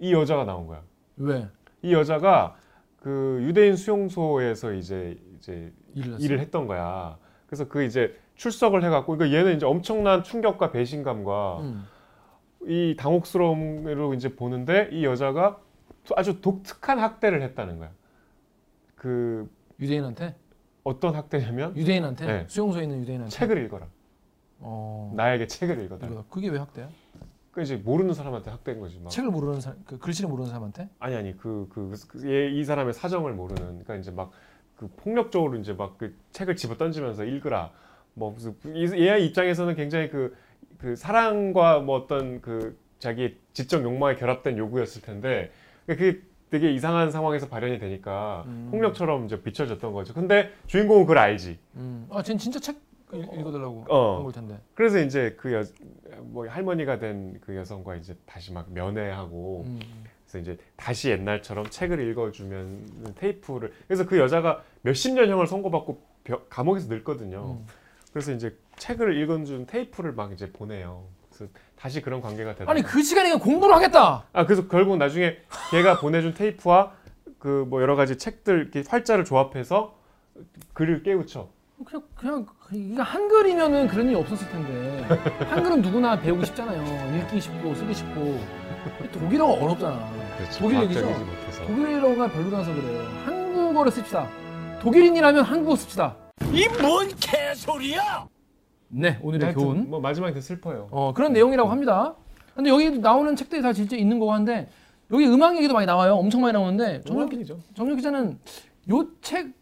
[0.00, 0.82] 이 여자가 나온 거야.
[1.16, 1.46] 왜
[1.84, 2.56] 이 여자가
[2.98, 6.18] 그 유대인 수용소에서 이제 이제 일을?
[6.18, 7.18] 일을 했던 거야.
[7.46, 11.84] 그래서 그 이제 출석을 해갖고 그러니까 얘는 이제 엄청난 충격과 배신감과 음.
[12.66, 15.60] 이 당혹스러움으로 이제 보는데 이 여자가
[16.16, 17.90] 아주 독특한 학대를 했다는 거야.
[18.96, 19.46] 그
[19.78, 20.34] 유대인한테
[20.84, 22.44] 어떤 학대냐면 유대인한테 네.
[22.48, 23.30] 수용소에 있는 유대인한테.
[23.30, 23.86] 책을 읽어라.
[24.66, 25.12] 어.
[25.14, 26.24] 나에게 책을 읽어달라.
[26.30, 26.88] 그게 왜 학대야?
[27.52, 28.98] 그 이제 모르는 사람한테 학대인 거지.
[28.98, 29.10] 막.
[29.10, 30.88] 책을 모르는 사람, 그 글씨를 모르는 사람한테?
[30.98, 34.30] 아니 아니 그그이 사람의 사정을 모르는 그러니까 이제 막
[34.76, 37.70] 그 폭력적으로 이제 막 그 책을 집어 던지면서 읽으라
[38.14, 40.34] 뭐 무슨 이- 얘 입장에서는 굉장히 그
[40.78, 45.50] 그 사랑과 뭐 어떤 그 자기 지적 욕망에 결합된 요구였을 텐데
[45.86, 48.68] 그게 되게 이상한 상황에서 발현이 되니까 음.
[48.70, 50.12] 폭력처럼 이제 비춰졌던 거죠.
[50.12, 51.58] 근데 주인공은 그걸 알지.
[51.76, 52.06] 음.
[52.10, 52.76] 아, 쟤는 진짜 책
[53.14, 54.16] 읽- 읽어달라고 어.
[54.16, 54.58] 한걸 텐데.
[54.74, 55.62] 그래서 이제 그 여,
[56.22, 59.80] 뭐 할머니가 된 그 여성과 이제 다시 막 면회하고 음.
[60.24, 66.88] 그래서 이제 다시 옛날처럼 책을 읽어주면 테이프를 그래서 그 여자가 몇십 년형을 선고받고 벼- 감옥에서
[66.88, 67.58] 늙거든요.
[67.60, 67.66] 음.
[68.12, 71.04] 그래서 이제 책을 읽어준 테이프를 막 이제 보내요.
[71.32, 72.70] 그래서 다시 그런 관계가 되다.
[72.70, 74.24] 아니 그 시간에 그냥 공부를 하겠다.
[74.32, 75.36] 아 그래서 결국 나중에
[75.70, 76.92] 걔가 보내준 테이프와
[77.38, 79.98] 그 뭐 여러 가지 책들 이렇게 활자를 조합해서
[80.72, 81.48] 글을 깨우쳐.
[81.84, 85.02] 그냥 그냥 이게 한글이면은 그런 일이 없었을 텐데
[85.50, 87.18] 한글은 누구나 배우기 쉽잖아요.
[87.18, 88.38] 읽기 쉽고 쓰기 쉽고
[89.12, 90.08] 독일어가 어렵잖아.
[90.38, 90.58] 그렇죠.
[90.60, 91.00] 독일 얘기죠?
[91.66, 93.02] 독일어가 별로라서 그래요.
[93.24, 94.28] 한국어를 씁시다.
[94.80, 96.16] 독일인이라면 한국어 씁시다.
[96.52, 98.28] 이 뭔 개소리야!
[98.88, 99.90] 네 오늘의 하여튼 교훈.
[99.90, 100.88] 뭐 마지막에 슬퍼요.
[100.90, 102.14] 어 그런 내용이라고 합니다.
[102.54, 104.68] 근데 여기 나오는 책들이 다 진짜 있는 거고 한데
[105.12, 106.14] 여기 음악 얘기도 많이 나와요.
[106.14, 107.00] 엄청 많이 나오는데
[107.74, 108.38] 정혁 기자는
[108.90, 109.52] 요 책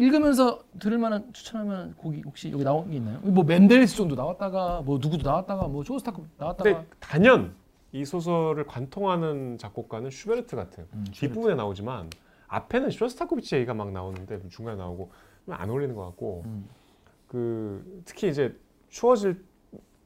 [0.00, 3.18] 읽으면서 들을 만한 추천할 만한 곡이 혹시 여기 나온 게 있나요?
[3.20, 7.54] 뭐 멘델스존도 나왔다가 뭐 누구도 나왔다가 뭐 쇼스타크 나왔다가 근데 단연
[7.92, 12.08] 이 소설을 관통하는 작곡가는 슈베르트 같은 음, 뒷부분에 나오지만
[12.48, 15.10] 앞에는 쇼스타코비치 얘기가 막 나오는데 중간에 나오고
[15.44, 16.66] 좀안 어울리는 것 같고 음.
[17.26, 18.56] 그 특히 이제
[18.88, 19.44] 추워질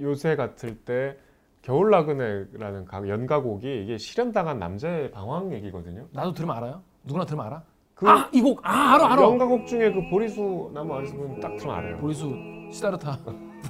[0.01, 1.17] 요새 같을 때
[1.63, 6.07] 겨울 나그네라는 가- 연가곡이 이게 실현당한 남자의 방황 얘기거든요.
[6.13, 6.83] 나도 들으면 알아요?
[7.05, 7.63] 누구나 들으면 알아?
[7.95, 8.61] 그 아, 이 곡.
[8.63, 9.23] 아, 알아, 알아.
[9.23, 11.97] 연가곡 중에 그 보리수 나무 아래서 보면 딱 들으면 알아요.
[11.99, 12.35] 보리수
[12.73, 13.19] 시다르타.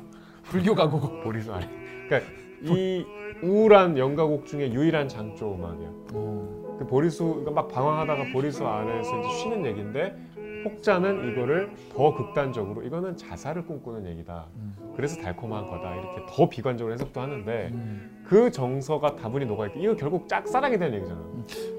[0.44, 1.22] 불교 가곡.
[1.22, 1.68] 보리수 아래.
[2.08, 2.30] 그러니까
[2.62, 3.04] 이
[3.42, 5.88] 우울한 연가곡 중에 유일한 장조 음악이야.
[6.14, 6.76] 어.
[6.78, 10.16] 그 보리수 그러니까 막 방황하다가 보리수 아래서 이제 쉬는 얘기인데
[10.64, 14.46] 혹자는 이거를 더 극단적으로 이거는 자살을 꿈꾸는 얘기다.
[14.56, 14.74] 음.
[14.96, 15.94] 그래서 달콤한 거다.
[15.94, 18.10] 이렇게 더 비관적으로 해석도 하는데 음.
[18.24, 21.20] 그 정서가 다분히 녹아있고 이거 결국 짝사랑에 대한 얘기잖아.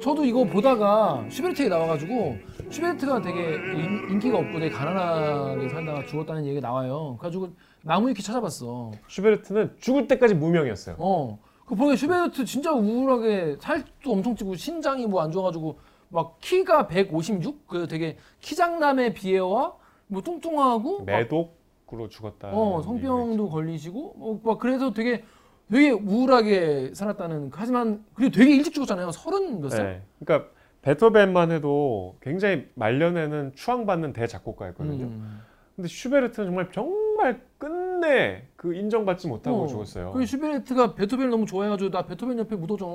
[0.02, 2.38] 저도 이거 보다가 슈베르트에 나와가지고
[2.70, 7.16] 슈베르트가 되게 인- 인기가 없고 되게 가난하게 살다가 죽었다는 얘기가 나와요.
[7.20, 7.50] 그래가지고
[7.84, 8.92] 나무 위키 찾아봤어.
[9.08, 10.96] 슈베르트는 죽을 때까지 무명이었어요.
[11.00, 11.40] 어.
[11.66, 15.80] 그 보니까 슈베르트 진짜 우울하게 살도 엄청 찌고 신장이 뭐 안 좋아가지고
[16.10, 17.66] 막 키가 156?
[17.68, 19.74] 그 되게 키작남의 비애와
[20.08, 22.50] 뭐 뚱뚱하고 막 매독으로 죽었다.
[22.54, 25.24] 어 성병도 걸리시고 뭐, 막 그래서 되게
[25.72, 29.12] 되게 우울하게 살았다는 하지만 그리고 되게 일찍 죽었잖아요.
[29.12, 29.84] 서른 몇 살?
[29.86, 30.02] 네.
[30.24, 30.50] 그러니까
[30.84, 35.06] 베토벤만 해도 굉장히 말년에는 추앙받는 대작곡가였거든요.
[35.06, 35.42] 음.
[35.76, 39.68] 근데 슈베르트는 정말 정말 끝내 그 인정받지 못하고 어.
[39.68, 40.12] 죽었어요.
[40.14, 42.86] 그 슈베르트가 베토벤을 너무 좋아해가지고 나 베토벤 옆에 묻어줘.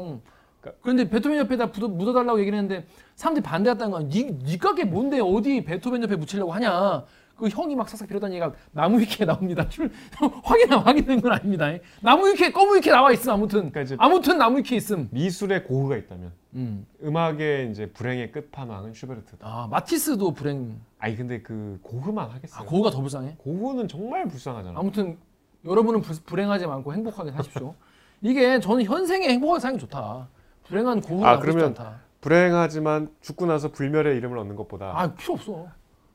[0.61, 4.09] 그러니까- 그런데 베토벤 옆에다 묻어, 묻어달라고 얘기를 했는데 사람들이 반대했다는 거야.
[4.09, 7.05] 니, 니가 뭔데 어디 베토벤 옆에 묻히려고 하냐.
[7.41, 9.67] 그 형이 막 싹싹 빌었다는 얘기가 나무 위키에 나옵니다.
[9.71, 9.91] 출,
[10.45, 11.67] 확인 확인된 건 아닙니다.
[12.03, 13.73] 나무 위키에 검은 위키에 나와 있음 아무튼.
[13.73, 15.09] 그러니까 아무튼 나무 위키에 있음.
[15.11, 16.87] 미술의 고흐가 있다면 음.
[17.03, 19.47] 음악의 이제 불행의 끝판왕은 슈베르트다.
[19.47, 20.79] 아 마티스도 불행.
[20.99, 22.61] 아니 근데 그 고흐만 하겠어요.
[22.61, 23.37] 아 고흐가 더 불쌍해.
[23.39, 24.79] 고흐는 정말 불쌍하잖아.
[24.79, 25.17] 아무튼
[25.65, 27.75] 여러분은 불, 불행하지 않고 행복하게 사십시오.
[28.21, 30.29] 이게 저는 현생에 사는 게 좋다.
[30.65, 32.01] 불행한 고우가 아, 그러면 않다.
[32.21, 35.69] 불행하지만 죽고 나서 불멸의 이름을 얻는 것보다 아 필요 없어.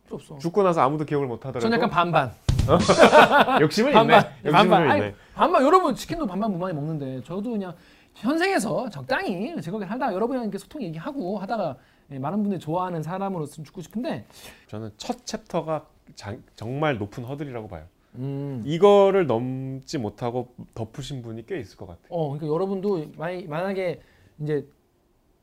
[0.05, 0.37] 필요 없어.
[0.37, 2.31] 죽고 나서 아무도 기억을 못 하더라도 전 약간 반반.
[3.61, 4.21] 욕심은 반반.
[4.43, 4.51] 있네.
[4.51, 4.81] 반반.
[4.81, 5.15] 욕심은 아니, 있네.
[5.33, 5.63] 반반.
[5.63, 7.73] 여러분 치킨도 반반 무반이 먹는데 저도 그냥
[8.15, 11.75] 현생에서 적당히 즐겁게 살다가 여러분이랑 소통 얘기하고 하다가
[12.11, 14.25] 예, 많은 분들이 좋아하는 사람으로서 죽고 싶은데
[14.67, 17.83] 저는 첫 챕터가 자- 정말 높은 허들이라고 봐요.
[18.15, 18.61] 음.
[18.65, 22.05] 이거를 넘지 못하고 덮으신 분이 꽤 있을 것 같아요.
[22.09, 24.01] 어, 그러니까 여러분도 만약- 만약에
[24.39, 24.65] 이제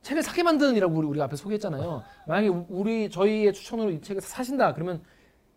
[0.03, 2.03] 책을 사게 만드는 이라고 우리 우리가 앞에 소개했잖아요.
[2.27, 5.01] 만약에 우- 우리 저희의 추천으로 이 책을 사신다 그러면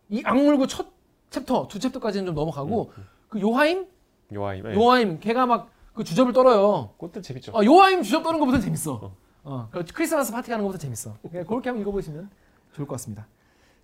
[0.08, 0.86] 이 악물고 첫
[1.30, 2.92] 챕터, 두 챕터까지는 좀 넘어가고
[3.28, 3.86] 그 요하임,
[4.32, 4.62] 요아힘.
[4.62, 4.74] 네.
[4.74, 6.90] 요하임 걔가 막 그 주접을 떨어요.
[6.98, 7.52] 그것도 재밌죠.
[7.52, 9.14] 어, 요하임 주접 떠는 것보다 재밌어.
[9.44, 11.16] 어, 그 크리스마스 파티 가는 것보다 재밌어.
[11.22, 12.28] 그렇게 한번 읽어보시면
[12.74, 13.26] 좋을 것 같습니다.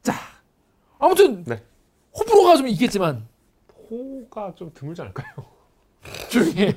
[0.03, 0.13] 자,
[0.99, 1.63] 아무튼 네.
[2.15, 3.27] 호불호가 좀 있겠지만
[3.91, 5.27] 호가 좀 드물지 않을까요?
[6.29, 6.77] 조용히 해.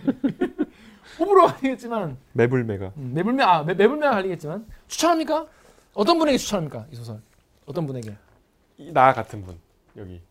[1.20, 2.92] 호불호가 있겠지만 매불매가.
[2.98, 5.48] 음, 매불매 아 매, 매불매가 갈리겠지만 추천합니까?
[5.94, 7.20] 어떤 분에게 추천합니까 이 소설?
[7.66, 8.16] 어떤 분에게?
[8.78, 9.58] 이- 나 같은 분
[9.98, 10.22] 여기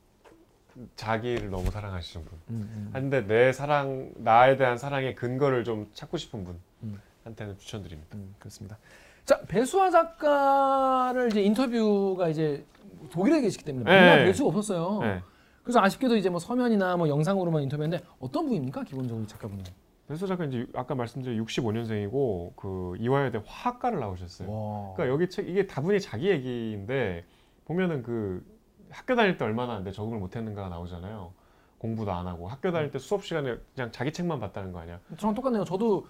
[0.97, 2.39] 자기를 너무 사랑하시는 분.
[2.51, 6.47] 음, 한데 내 사랑 나에 대한 사랑의 근거를 좀 찾고 싶은
[6.83, 7.01] 음.
[7.23, 8.17] 분한테는 추천드립니다.
[8.17, 8.77] 음, 그렇습니다.
[9.25, 12.65] 자 배수아 작가를 이제 인터뷰가 이제
[13.11, 13.85] 독일에 계시기 때문에
[14.17, 14.25] 네.
[14.25, 14.99] 뵐 수가 없었어요.
[15.01, 15.23] 네.
[15.63, 19.65] 그래서 아쉽게도 이제 뭐 서면이나 뭐 영상으로만 인터뷰했는데 어떤 분입니까 기본적으로 이 작가분은?
[20.09, 24.51] 배수 작가 이제 아까 말씀드린 65년생이고 그 이화여대 화학과를 나오셨어요.
[24.51, 24.93] 와.
[24.95, 27.25] 그러니까 여기 책 이게 다분히 자기 얘기인데
[27.65, 28.45] 보면은 그
[28.91, 31.33] 학교 다닐 때 얼마나 내 적응을 못했는가가 나오잖아요.
[31.79, 35.01] 공부도 안 하고 학교 다닐 때 수업 시간에 그냥 자기 책만 봤다는 거 아니야.
[35.17, 35.65] 저랑 똑같네요.
[35.65, 36.07] 저도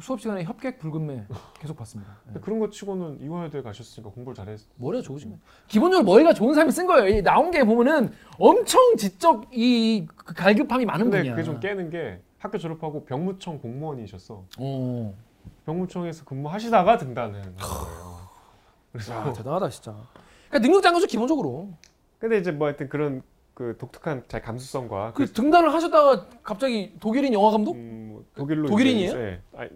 [0.00, 1.26] 수업 시간에 협객 불금매
[1.58, 2.12] 계속 봤습니다.
[2.12, 2.18] 네.
[2.26, 4.60] 근데 그런 거 치고는 이화여대 가셨으니까 공부를 잘했.
[4.76, 7.08] 머리가 좋으시면 기본적으로 머리가 좋은 사람이 쓴 거예요.
[7.08, 11.34] 이 나온 게 보면은 엄청 지적 이그 갈급함이 많은 근데 분이야.
[11.34, 14.44] 그게 좀 깨는 게 학교 졸업하고 병무청 공무원이셨어.
[14.58, 15.14] 어.
[15.66, 18.18] 병무청에서 근무하시다가 등단을 한 거예요.
[18.92, 19.94] 그래서 야, 대단하다 진짜.
[20.48, 21.68] 그러니까 능력자인 거죠 기본적으로.
[22.18, 23.22] 근데 이제 뭐 하여튼 그런
[23.54, 27.76] 그 독특한 자 감수성과 그 등단을 하셨다가 갑자기 독일인 영화 감독?
[27.76, 29.14] 음, 뭐 독일로 독일인이에요?
[29.14, 29.40] 네.
[29.54, 29.70] 아니,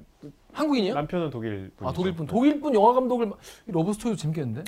[0.53, 0.95] 한국인이에요?
[0.95, 1.89] 남편은 독일 분이죠.
[1.89, 3.31] 아 독일 분, 독일 분 영화 감독을
[3.67, 4.65] 러브 스토리도 재밌겠는데?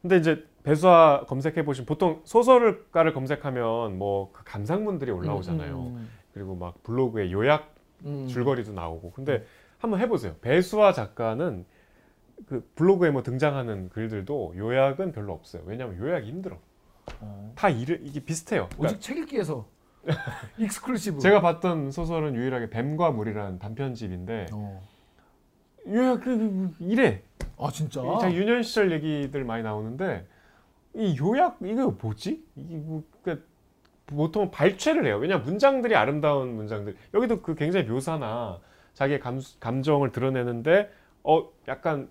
[0.00, 5.78] 근데 이제 배수아 검색해 보신 보통 소설가를 검색하면 뭐 그 감상문들이 올라오잖아요.
[5.78, 7.74] 음, 그리고 막 블로그에 요약
[8.04, 8.26] 음.
[8.28, 9.12] 줄거리도 나오고.
[9.12, 9.46] 근데
[9.78, 10.34] 한번 해보세요.
[10.40, 11.64] 배수아 작가는
[12.46, 15.62] 그 블로그에 뭐 등장하는 글들도 요약은 별로 없어요.
[15.64, 16.58] 왜냐하면 요약이 힘들어.
[17.20, 17.52] 어.
[17.54, 18.68] 다 이르, 이게 비슷해요.
[18.72, 19.66] 그러니까 오직 책 읽기에서
[20.58, 21.20] exclusive.
[21.20, 24.82] 제가 봤던 소설은 유일하게 뱀과 물이라는 단편집인데 어.
[25.86, 27.22] 요약 그, 그, 그 이래.
[27.56, 28.02] 아 진짜.
[28.20, 30.26] 자 유년 시절 얘기들 많이 나오는데
[30.94, 32.44] 이 요약 이거 뭐지?
[32.56, 33.46] 이게 뭐 그러니까
[34.06, 35.16] 보통 발췌를 해요.
[35.16, 36.96] 왜냐 면 문장들이 아름다운 문장들.
[37.14, 38.60] 여기도 그 굉장히 묘사나
[38.92, 40.90] 자기의 감, 감정을 드러내는데
[41.22, 42.08] 어 약간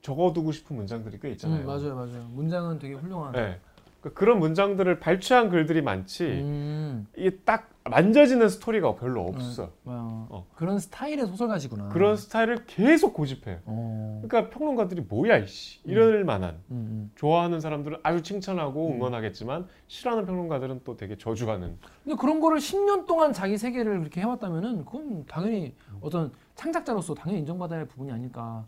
[0.00, 1.60] 적어두고 싶은 문장들이 꽤 있잖아요.
[1.62, 2.24] 음, 맞아요, 맞아요.
[2.30, 3.32] 문장은 되게 훌륭한.
[3.32, 3.60] 네.
[4.00, 9.72] 그러니까 그런 문장들을 발췌한 글들이 많지 음, 이게 딱 만져지는 스토리가 별로 없어.
[9.84, 10.46] 어, 어.
[10.54, 11.88] 그런 스타일의 소설가시구나.
[11.88, 13.58] 그런 스타일을 계속 고집해요.
[13.64, 17.10] 어, 그러니까 평론가들이 뭐야 이씨 이럴 만한 음, 음.
[17.16, 18.96] 좋아하는 사람들은 아주 칭찬하고 음.
[18.96, 24.84] 응원하겠지만 싫어하는 평론가들은 또 되게 저주하는 근데 그런 거를 10년 동안 자기 세계를 그렇게 해왔다면은
[24.84, 28.64] 그건 당연히 어떤 창작자로서 당연히 인정받아야 할 부분이 아닐까.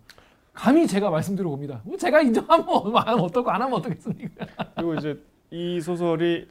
[0.61, 1.80] 감히 제가 말씀드려 봅니다.
[1.84, 4.46] 뭐 제가 인정하면 하면 어떻고 안 하면 어떻겠습니까?
[4.76, 5.18] 그리고 이제
[5.50, 6.48] 이 소설이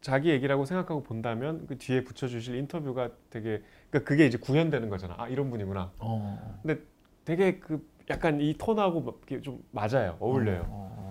[0.00, 5.14] 자기 얘기라고 생각하고 본다면 그 뒤에 붙여주실 인터뷰가 되게 그러니까 그게 이제 구현되는 거잖아.
[5.18, 5.92] 아 이런 분이구나.
[6.00, 6.62] 어.
[7.24, 10.16] 되게 그 약간 이 톤하고 좀 맞아요.
[10.18, 10.66] 어울려요.
[10.68, 11.03] 어, 어,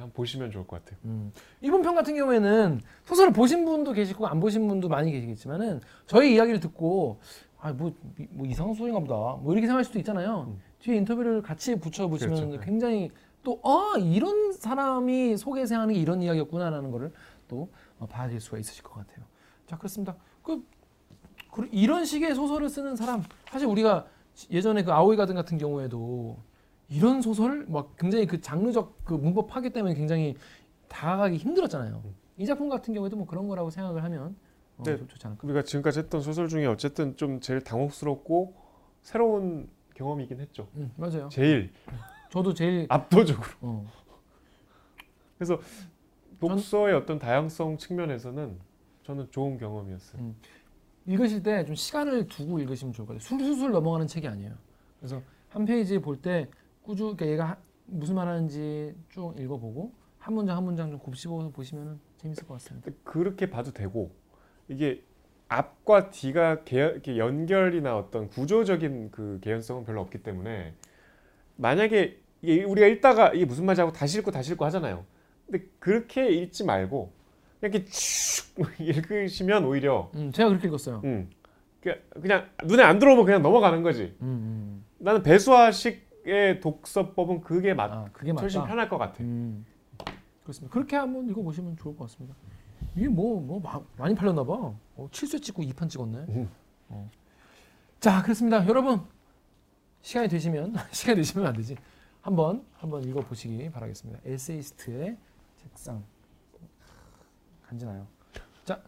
[0.00, 0.98] 한번 보시면 좋을 것 같아요.
[1.04, 1.32] 음.
[1.60, 6.60] 일본 편 같은 경우에는 소설을 보신 분도 계시고 안 보신 분도 많이 계시겠지만은 저희 이야기를
[6.60, 7.20] 듣고
[7.58, 7.94] 아뭐
[8.30, 10.48] 뭐 이상한 소리인가 보다 뭐 이렇게 생각할 수도 있잖아요.
[10.48, 10.60] 음.
[10.80, 12.56] 뒤에 인터뷰를 같이 붙여 보시면 그렇죠.
[12.58, 12.64] 네.
[12.64, 13.10] 굉장히
[13.42, 17.12] 또 아 이런 사람이 속에서 하는 게 이런 이야기였구나라는 거를
[17.46, 17.68] 또
[17.98, 19.24] 어, 봐질 수가 있으실 것 같아요.
[19.66, 20.16] 자 그렇습니다.
[20.42, 20.66] 그,
[21.52, 24.06] 그 이런 식의 소설을 쓰는 사람 사실 우리가
[24.50, 26.38] 예전에 그 아오이 가든 같은 경우에도
[26.94, 30.36] 이런 소설 막 굉장히 그 장르적 그 문법 파괴 때문에 굉장히
[30.88, 32.02] 다가가기 힘들었잖아요.
[32.38, 34.36] 이 작품 같은 경우에도 뭐 그런 거라고 생각을 하면
[34.76, 34.96] 어, 네.
[34.96, 35.46] 좀 좋지 않을까.
[35.46, 38.54] 우리가 지금까지 했던 소설 중에 어쨌든 좀 제일 당혹스럽고
[39.02, 40.68] 새로운 경험이긴 했죠.
[40.76, 41.28] 음, 맞아요.
[41.30, 41.72] 제일
[42.30, 43.86] 저도 제일 압도적으로 어,
[46.40, 48.58] 독서의 어떤 다양성 측면에서는
[49.04, 50.22] 저는 좋은 경험이었어요.
[50.22, 50.36] 음.
[51.06, 53.38] 읽으실 때 좀 시간을 두고 읽으시면 좋을 것 같아요.
[53.38, 54.54] 술술 넘어가는 책이 아니에요.
[54.98, 55.20] 그래서
[55.50, 56.48] 한 페이지 볼 때
[56.84, 57.56] 꾸준히 그러니까 얘가 하-
[57.86, 62.90] 무슨 말 하는지 쭉 읽어보고 한 문장 한 문장 좀 곱씹어서 보시면 재밌을 것 같습니다.
[63.02, 64.10] 그렇게 봐도 되고
[64.68, 65.02] 이게
[65.48, 70.74] 앞과 뒤가 개, 연결이나 어떤 구조적인 그 개연성은 별로 없기 때문에
[71.56, 75.04] 만약에 이게 우리가 읽다가 이게 무슨 말인지 하고 다시 읽고 다시 읽고 하잖아요.
[75.46, 77.12] 근데 그렇게 읽지 말고
[77.60, 81.02] 이렇게 쭉 읽으시면 오히려 음, 제가 그렇게 읽었어요.
[81.04, 81.30] 음,
[81.80, 84.16] 그냥 눈에 안 들어오면 그냥 넘어가는 거지.
[84.22, 84.84] 음, 음.
[84.98, 88.42] 나는 배수화식 의 독서법은 그게 맞, 아 그게 맞다.
[88.42, 89.22] 훨씬 편할 것 같아.
[89.22, 89.64] 음,
[90.42, 90.72] 그렇습니다.
[90.72, 92.34] 그렇게 한번 읽어보시면 좋을 것 같습니다.
[92.96, 94.54] 이게 뭐, 뭐 마- 많이 팔렸나 봐.
[94.54, 96.18] 어, 7쇄 찍고 2판 찍었네.
[96.30, 96.50] 음.
[96.88, 97.10] 어.
[98.00, 98.66] 자, 그렇습니다.
[98.68, 99.02] 여러분
[100.02, 101.76] 시간이 되시면 시간이 되시면 안 되지.
[102.22, 104.20] 한번 한번 읽어보시기 바라겠습니다.
[104.24, 105.16] 에세이스트의
[105.56, 106.02] 책상
[107.68, 108.06] 간지나요.
[108.64, 108.80] 자,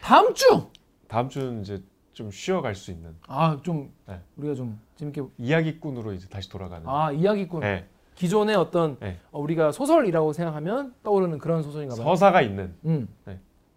[0.00, 0.68] 다음 주.
[1.08, 1.82] 다음 주는 이제
[2.16, 4.18] 좀 쉬어갈 수 있는 아, 좀 네.
[4.38, 6.88] 우리가 좀 재밌게 이야기꾼으로 이제 다시 돌아가는.
[6.88, 7.60] 아 이야기꾼.
[7.60, 7.86] 네.
[8.14, 9.18] 기존의 어떤 네.
[9.30, 12.06] 어, 우리가 소설이라고 생각하면 떠오르는 그런 소설인가 봐요.
[12.06, 13.06] 서사가 있는 음.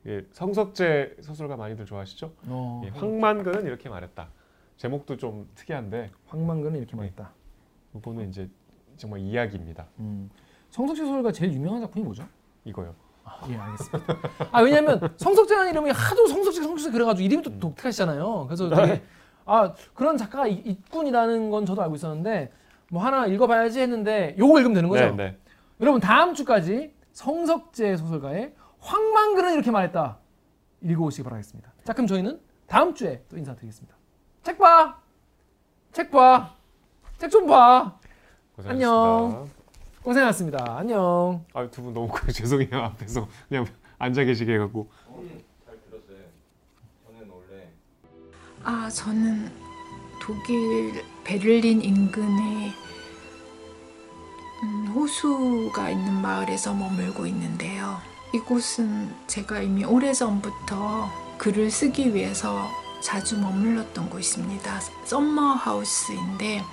[0.07, 2.31] 예, 성석재 소설가 많이들 좋아하시죠?
[2.47, 4.29] 어, 예, 황만근은 이렇게 말했다.
[4.77, 6.97] 제목도 좀 특이한데 황만근은 이렇게 네.
[6.97, 7.33] 말했다.
[7.97, 8.49] 이거는 이제
[8.95, 9.85] 정말 이야기입니다.
[9.99, 10.29] 음.
[10.69, 12.25] 성석재 소설가 제일 유명한 작품이 뭐죠?
[12.63, 12.95] 이거요.
[13.41, 14.15] 아, 예, 알겠습니다.
[14.51, 18.45] 아, 왜냐면 성석재라는 이름이 하도 성석재 성석재 그래가지고 이름이 또 독특하시잖아요.
[18.47, 19.03] 그래서 되게
[19.45, 22.51] 아 그런 작가가 이- 있군이라는 건 저도 알고 있었는데
[22.91, 25.05] 뭐 하나 읽어봐야지 했는데 요거 읽으면 되는 거죠?
[25.05, 25.38] 네, 네.
[25.82, 30.17] 여러분 다음 주까지 성석재 소설가의 황만근은 이렇게 말했다
[30.82, 31.71] 읽어오시기 바라겠습니다.
[31.84, 33.95] 자 그럼 저희는 다음 주에 또 인사드리겠습니다.
[34.43, 34.97] 책 봐,
[35.91, 36.51] 책 봐,
[37.17, 37.97] 책 좀 봐.
[38.55, 38.89] 고생하셨습니다.
[38.97, 39.49] 안녕.
[40.14, 40.78] 고생하셨습니다.
[40.80, 41.45] 안녕.
[41.53, 42.70] 아, 두 분 너무 죄송해요.
[42.84, 43.66] 앞에서 그냥
[43.99, 44.89] 앉아 계시게 해갖고.
[45.07, 45.30] 어머니
[45.66, 46.26] 잘 들었어요.
[47.05, 47.68] 저는 원래
[48.64, 49.51] 아, 저는
[50.20, 52.74] 독일 베를린 인근에
[54.64, 57.97] 음, 호수가 있는 마을에서 머물고 있는데요.
[58.34, 62.68] 이곳은 제가 이미 오래전부터 글을 쓰기 위해서
[63.01, 64.79] 자주 머물렀던 곳입니다.
[65.05, 66.63] summer house인데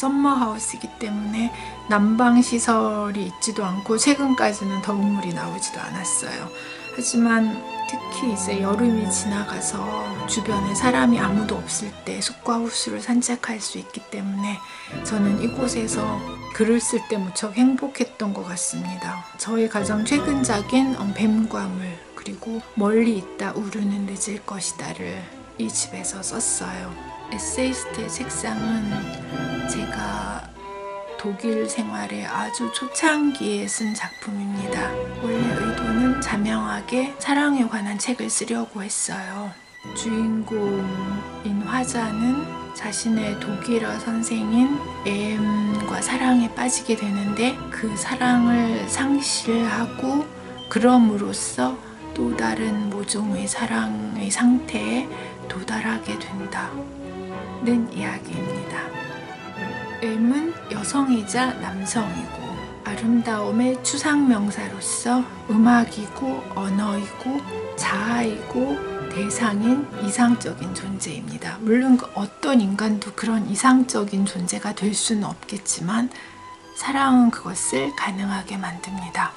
[0.00, 1.52] summer house이기 때문에
[1.88, 6.48] 난방 시설이 있지도 않고 최근까지는 더운 물이 나오지도 않았어요.
[6.96, 14.00] 하지만 특히 이제 여름이 지나가서 주변에 사람이 아무도 없을 때 숲과 호수를 산책할 수 있기
[14.10, 14.58] 때문에
[15.04, 16.20] 저는 이곳에서
[16.54, 19.24] 글을 쓸 때 무척 행복했던 것 같습니다.
[19.38, 25.22] 저의 가장 최근작인 어, 뱀과 물 그리고 멀리 있다 우르는 늦을 것이다를
[25.58, 27.19] 이 집에서 썼어요.
[27.32, 30.48] 에세이스트의 책상은 제가
[31.18, 34.90] 독일 생활의 아주 초창기에 쓴 작품입니다.
[35.22, 39.52] 원래 의도는 자명하게 사랑에 관한 책을 쓰려고 했어요.
[39.94, 50.26] 주인공인 화자는 자신의 독일어 선생인 M과 사랑에 빠지게 되는데 그 사랑을 상실하고
[50.68, 51.76] 그럼으로써
[52.14, 55.08] 또 다른 모종의 사랑의 상태에
[55.48, 56.70] 도달하게 된다
[57.62, 58.80] 는 이야기입니다.
[60.00, 62.40] M은 여성이자 남성이고
[62.84, 67.40] 아름다움의 추상명사로서 음악이고 언어이고
[67.76, 71.58] 자아이고 대상인 이상적인 존재입니다.
[71.60, 76.08] 물론 그 어떤 인간도 그런 이상적인 존재가 될 수는 없겠지만
[76.76, 79.32] 사랑은 그것을 가능하게 만듭니다.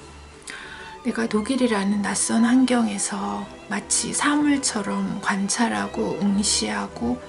[1.03, 7.19] 내가 독일이라는 낯선 환경에서 마치 사물처럼 관찰하고 응시하고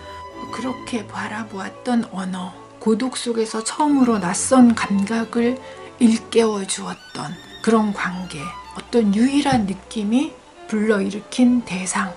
[0.50, 5.58] 그렇게 바라보았던 언어, 고독 속에서 처음으로 낯선 감각을
[5.98, 8.40] 일깨워 주었던 그런 관계,
[8.76, 10.34] 어떤 유일한 느낌이
[10.68, 12.14] 불러일으킨 대상,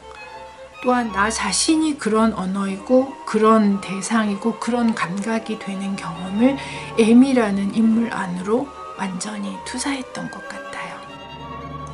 [0.84, 6.58] 또한 나 자신이 그런 언어이고 그런 대상이고 그런 감각이 되는 경험을
[7.00, 8.68] M이라는 인물 안으로
[8.98, 10.96] 완전히 투사했던 것 같아요.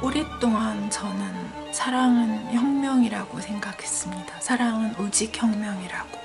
[0.02, 4.42] 오랫동안 저는 사랑은 혁명이라고 생각했습니다.
[4.42, 6.23] 사랑은 오직 혁명이라고.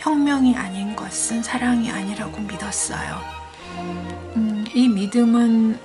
[0.00, 3.20] 혁명이 아닌 것은 사랑이 아니라고 믿었어요.
[4.36, 5.78] 음, 이 믿음은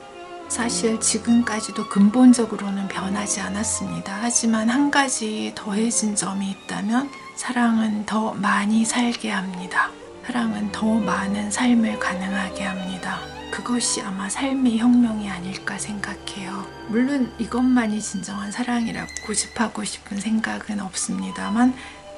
[0.48, 4.20] 사실 지금까지도 근본적으로는 변하지 않았습니다.
[4.22, 9.90] 하지만 한 가지 더해진 점이 있다면 사랑은 더 많이 살게 합니다.
[10.26, 13.20] 사랑은 더 많은 삶을 가능하게 합니다.
[13.52, 16.66] 그것이 아마 삶의 혁명이 아닐까 생각해요.
[16.88, 21.74] 물론 이것만이 진정한 사랑이라고 고집하고 싶은 생각은 없습니다만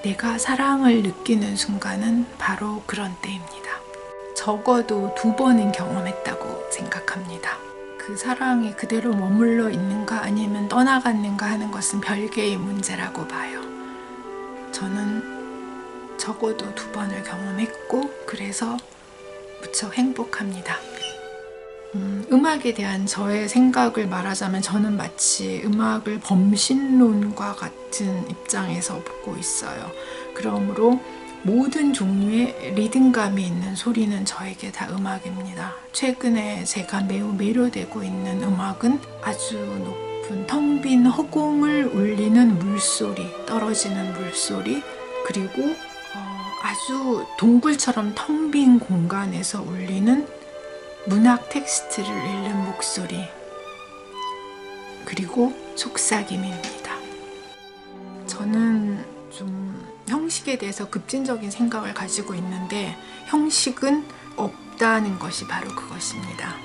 [0.05, 3.71] 내가 사랑을 느끼는 순간은 바로 그런 때입니다.
[4.35, 7.57] 적어도 두 번은 경험했다고 생각합니다.
[7.97, 13.61] 그 사랑이 그대로 머물러 있는가 아니면 떠나갔는가 하는 것은 별개의 문제라고 봐요.
[14.71, 18.77] 저는 적어도 두 번을 경험했고 그래서
[19.59, 20.77] 무척 행복합니다.
[21.95, 29.89] 음, 음악에 대한 저의 생각을 말하자면 저는 마치 음악을 범신론과 같은 입장에서 보고 있어요.
[30.33, 30.99] 그러므로
[31.43, 35.73] 모든 종류의 리듬감이 있는 소리는 저에게 다 음악입니다.
[35.93, 44.83] 최근에 제가 매우 매료되고 있는 음악은 아주 높은 텅 빈 허공을 울리는 물소리, 떨어지는 물소리,
[45.25, 50.27] 그리고 어, 아주 동굴처럼 텅 빈 공간에서 울리는
[51.07, 53.27] 문학 텍스트를 읽는 목소리,
[55.05, 56.95] 그리고 속삭임입니다.
[58.25, 64.03] 저는 좀 형식에 대해서 급진적인 생각을 가지고 있는데 형식은
[64.35, 66.55] 없다는 것이 바로 그것입니다.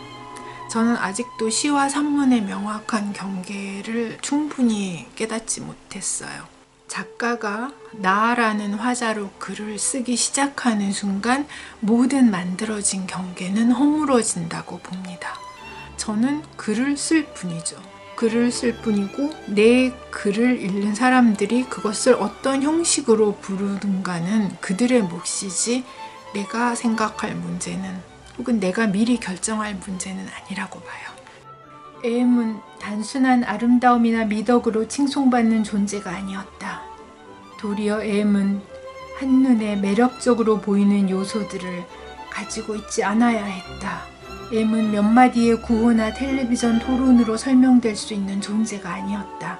[0.70, 6.49] 저는 아직도 시와 산문의 명확한 경계를 충분히 깨닫지 못했어요.
[6.90, 11.46] 작가가 나라는 화자로 글을 쓰기 시작하는 순간
[11.78, 15.38] 모든 만들어진 경계는 허물어진다고 봅니다.
[15.96, 17.80] 저는 글을 쓸 뿐이죠.
[18.16, 25.84] 글을 쓸 뿐이고 내 글을 읽는 사람들이 그것을 어떤 형식으로 부르든가는 그들의 몫이지
[26.34, 28.02] 내가 생각할 문제는
[28.36, 31.09] 혹은 내가 미리 결정할 문제는 아니라고 봐요.
[32.02, 36.82] M은 단순한 아름다움이나 미덕으로 칭송받는 존재가 아니었다.
[37.58, 38.62] 도리어 M은
[39.18, 41.84] 한눈에 매력적으로 보이는 요소들을
[42.30, 44.02] 가지고 있지 않아야 했다.
[44.50, 49.58] M은 몇 마디의 구호나 텔레비전 토론으로 설명될 수 있는 존재가 아니었다.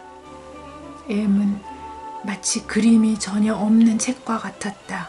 [1.09, 1.61] M은
[2.25, 5.09] 마치 그림이 전혀 없는 책과 같았다.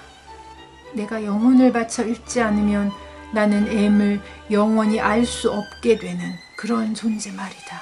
[0.94, 2.92] 내가 영혼을 바쳐 읽지 않으면
[3.32, 4.22] 나는 M을
[4.52, 7.82] 영원히 알 수 없게 되는 그런 존재 말이다.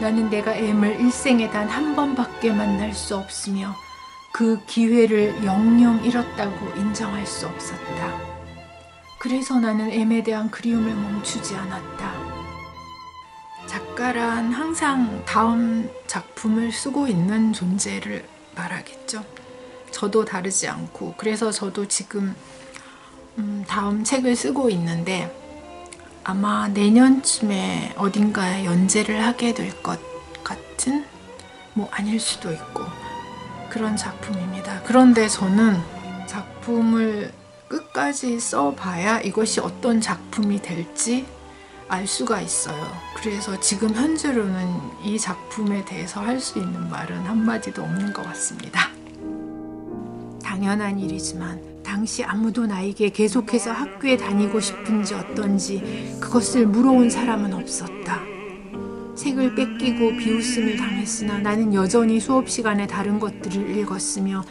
[0.00, 3.76] 나는 내가 M을 일생에 단 한 번밖에 만날 수 없으며
[4.32, 8.18] 그 기회를 영영 잃었다고 인정할 수 없었다.
[9.20, 12.14] 그래서 나는 M에 대한 그리움을 멈추지 않았다.
[13.66, 18.26] 작가란 항상 다음 작품을 쓰고 있는 존재를
[18.56, 19.22] 말하겠죠.
[19.90, 22.34] 저도 다르지 않고 그래서 저도 지금
[23.36, 25.43] 음, 다음 책을 쓰고 있는데
[26.24, 29.98] 아마 내년쯤에 어딘가에 연재를 하게 될 것
[30.42, 31.04] 같은
[31.74, 32.82] 뭐 아닐 수도 있고
[33.68, 34.82] 그런 작품입니다.
[34.84, 35.78] 그런데 저는
[36.26, 37.32] 작품을
[37.68, 41.26] 끝까지 써봐야 이것이 어떤 작품이 될지
[41.88, 42.82] 알 수가 있어요.
[43.16, 48.88] 그래서 지금 현재로는 이 작품에 대해서 할 수 있는 말은 한마디도 없는 것 같습니다.
[50.42, 58.20] 당연한 일이지만 당시 아무도 나에게 계속해서 학교에 다니고 싶은지 어떤지 그것을 물어온 사람은 없었다.
[59.14, 64.44] 책을 뺏기고 비웃음을 당했으나 나는 여전히 수업 시간에 다른 것들을 읽었으며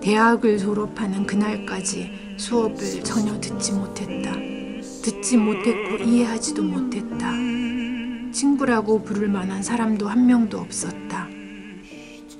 [0.00, 4.32] 대학을 졸업하는 그날까지 수업을 전혀 듣지 못했다.
[5.02, 7.32] 듣지 못했고 이해하지도 못했다.
[8.32, 11.37] 친구라고 부를 만한 사람도 한 명도 없었다.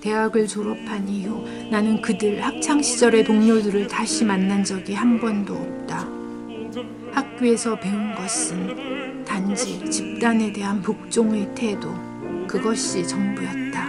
[0.00, 6.08] 대학을 졸업한 이후 나는 그들 학창 시절의 동료들을 다시 만난 적이 한 번도 없다.
[7.12, 11.92] 학교에서 배운 것은 단지 집단에 대한 복종의 태도,
[12.46, 13.87] 그것이 전부였다.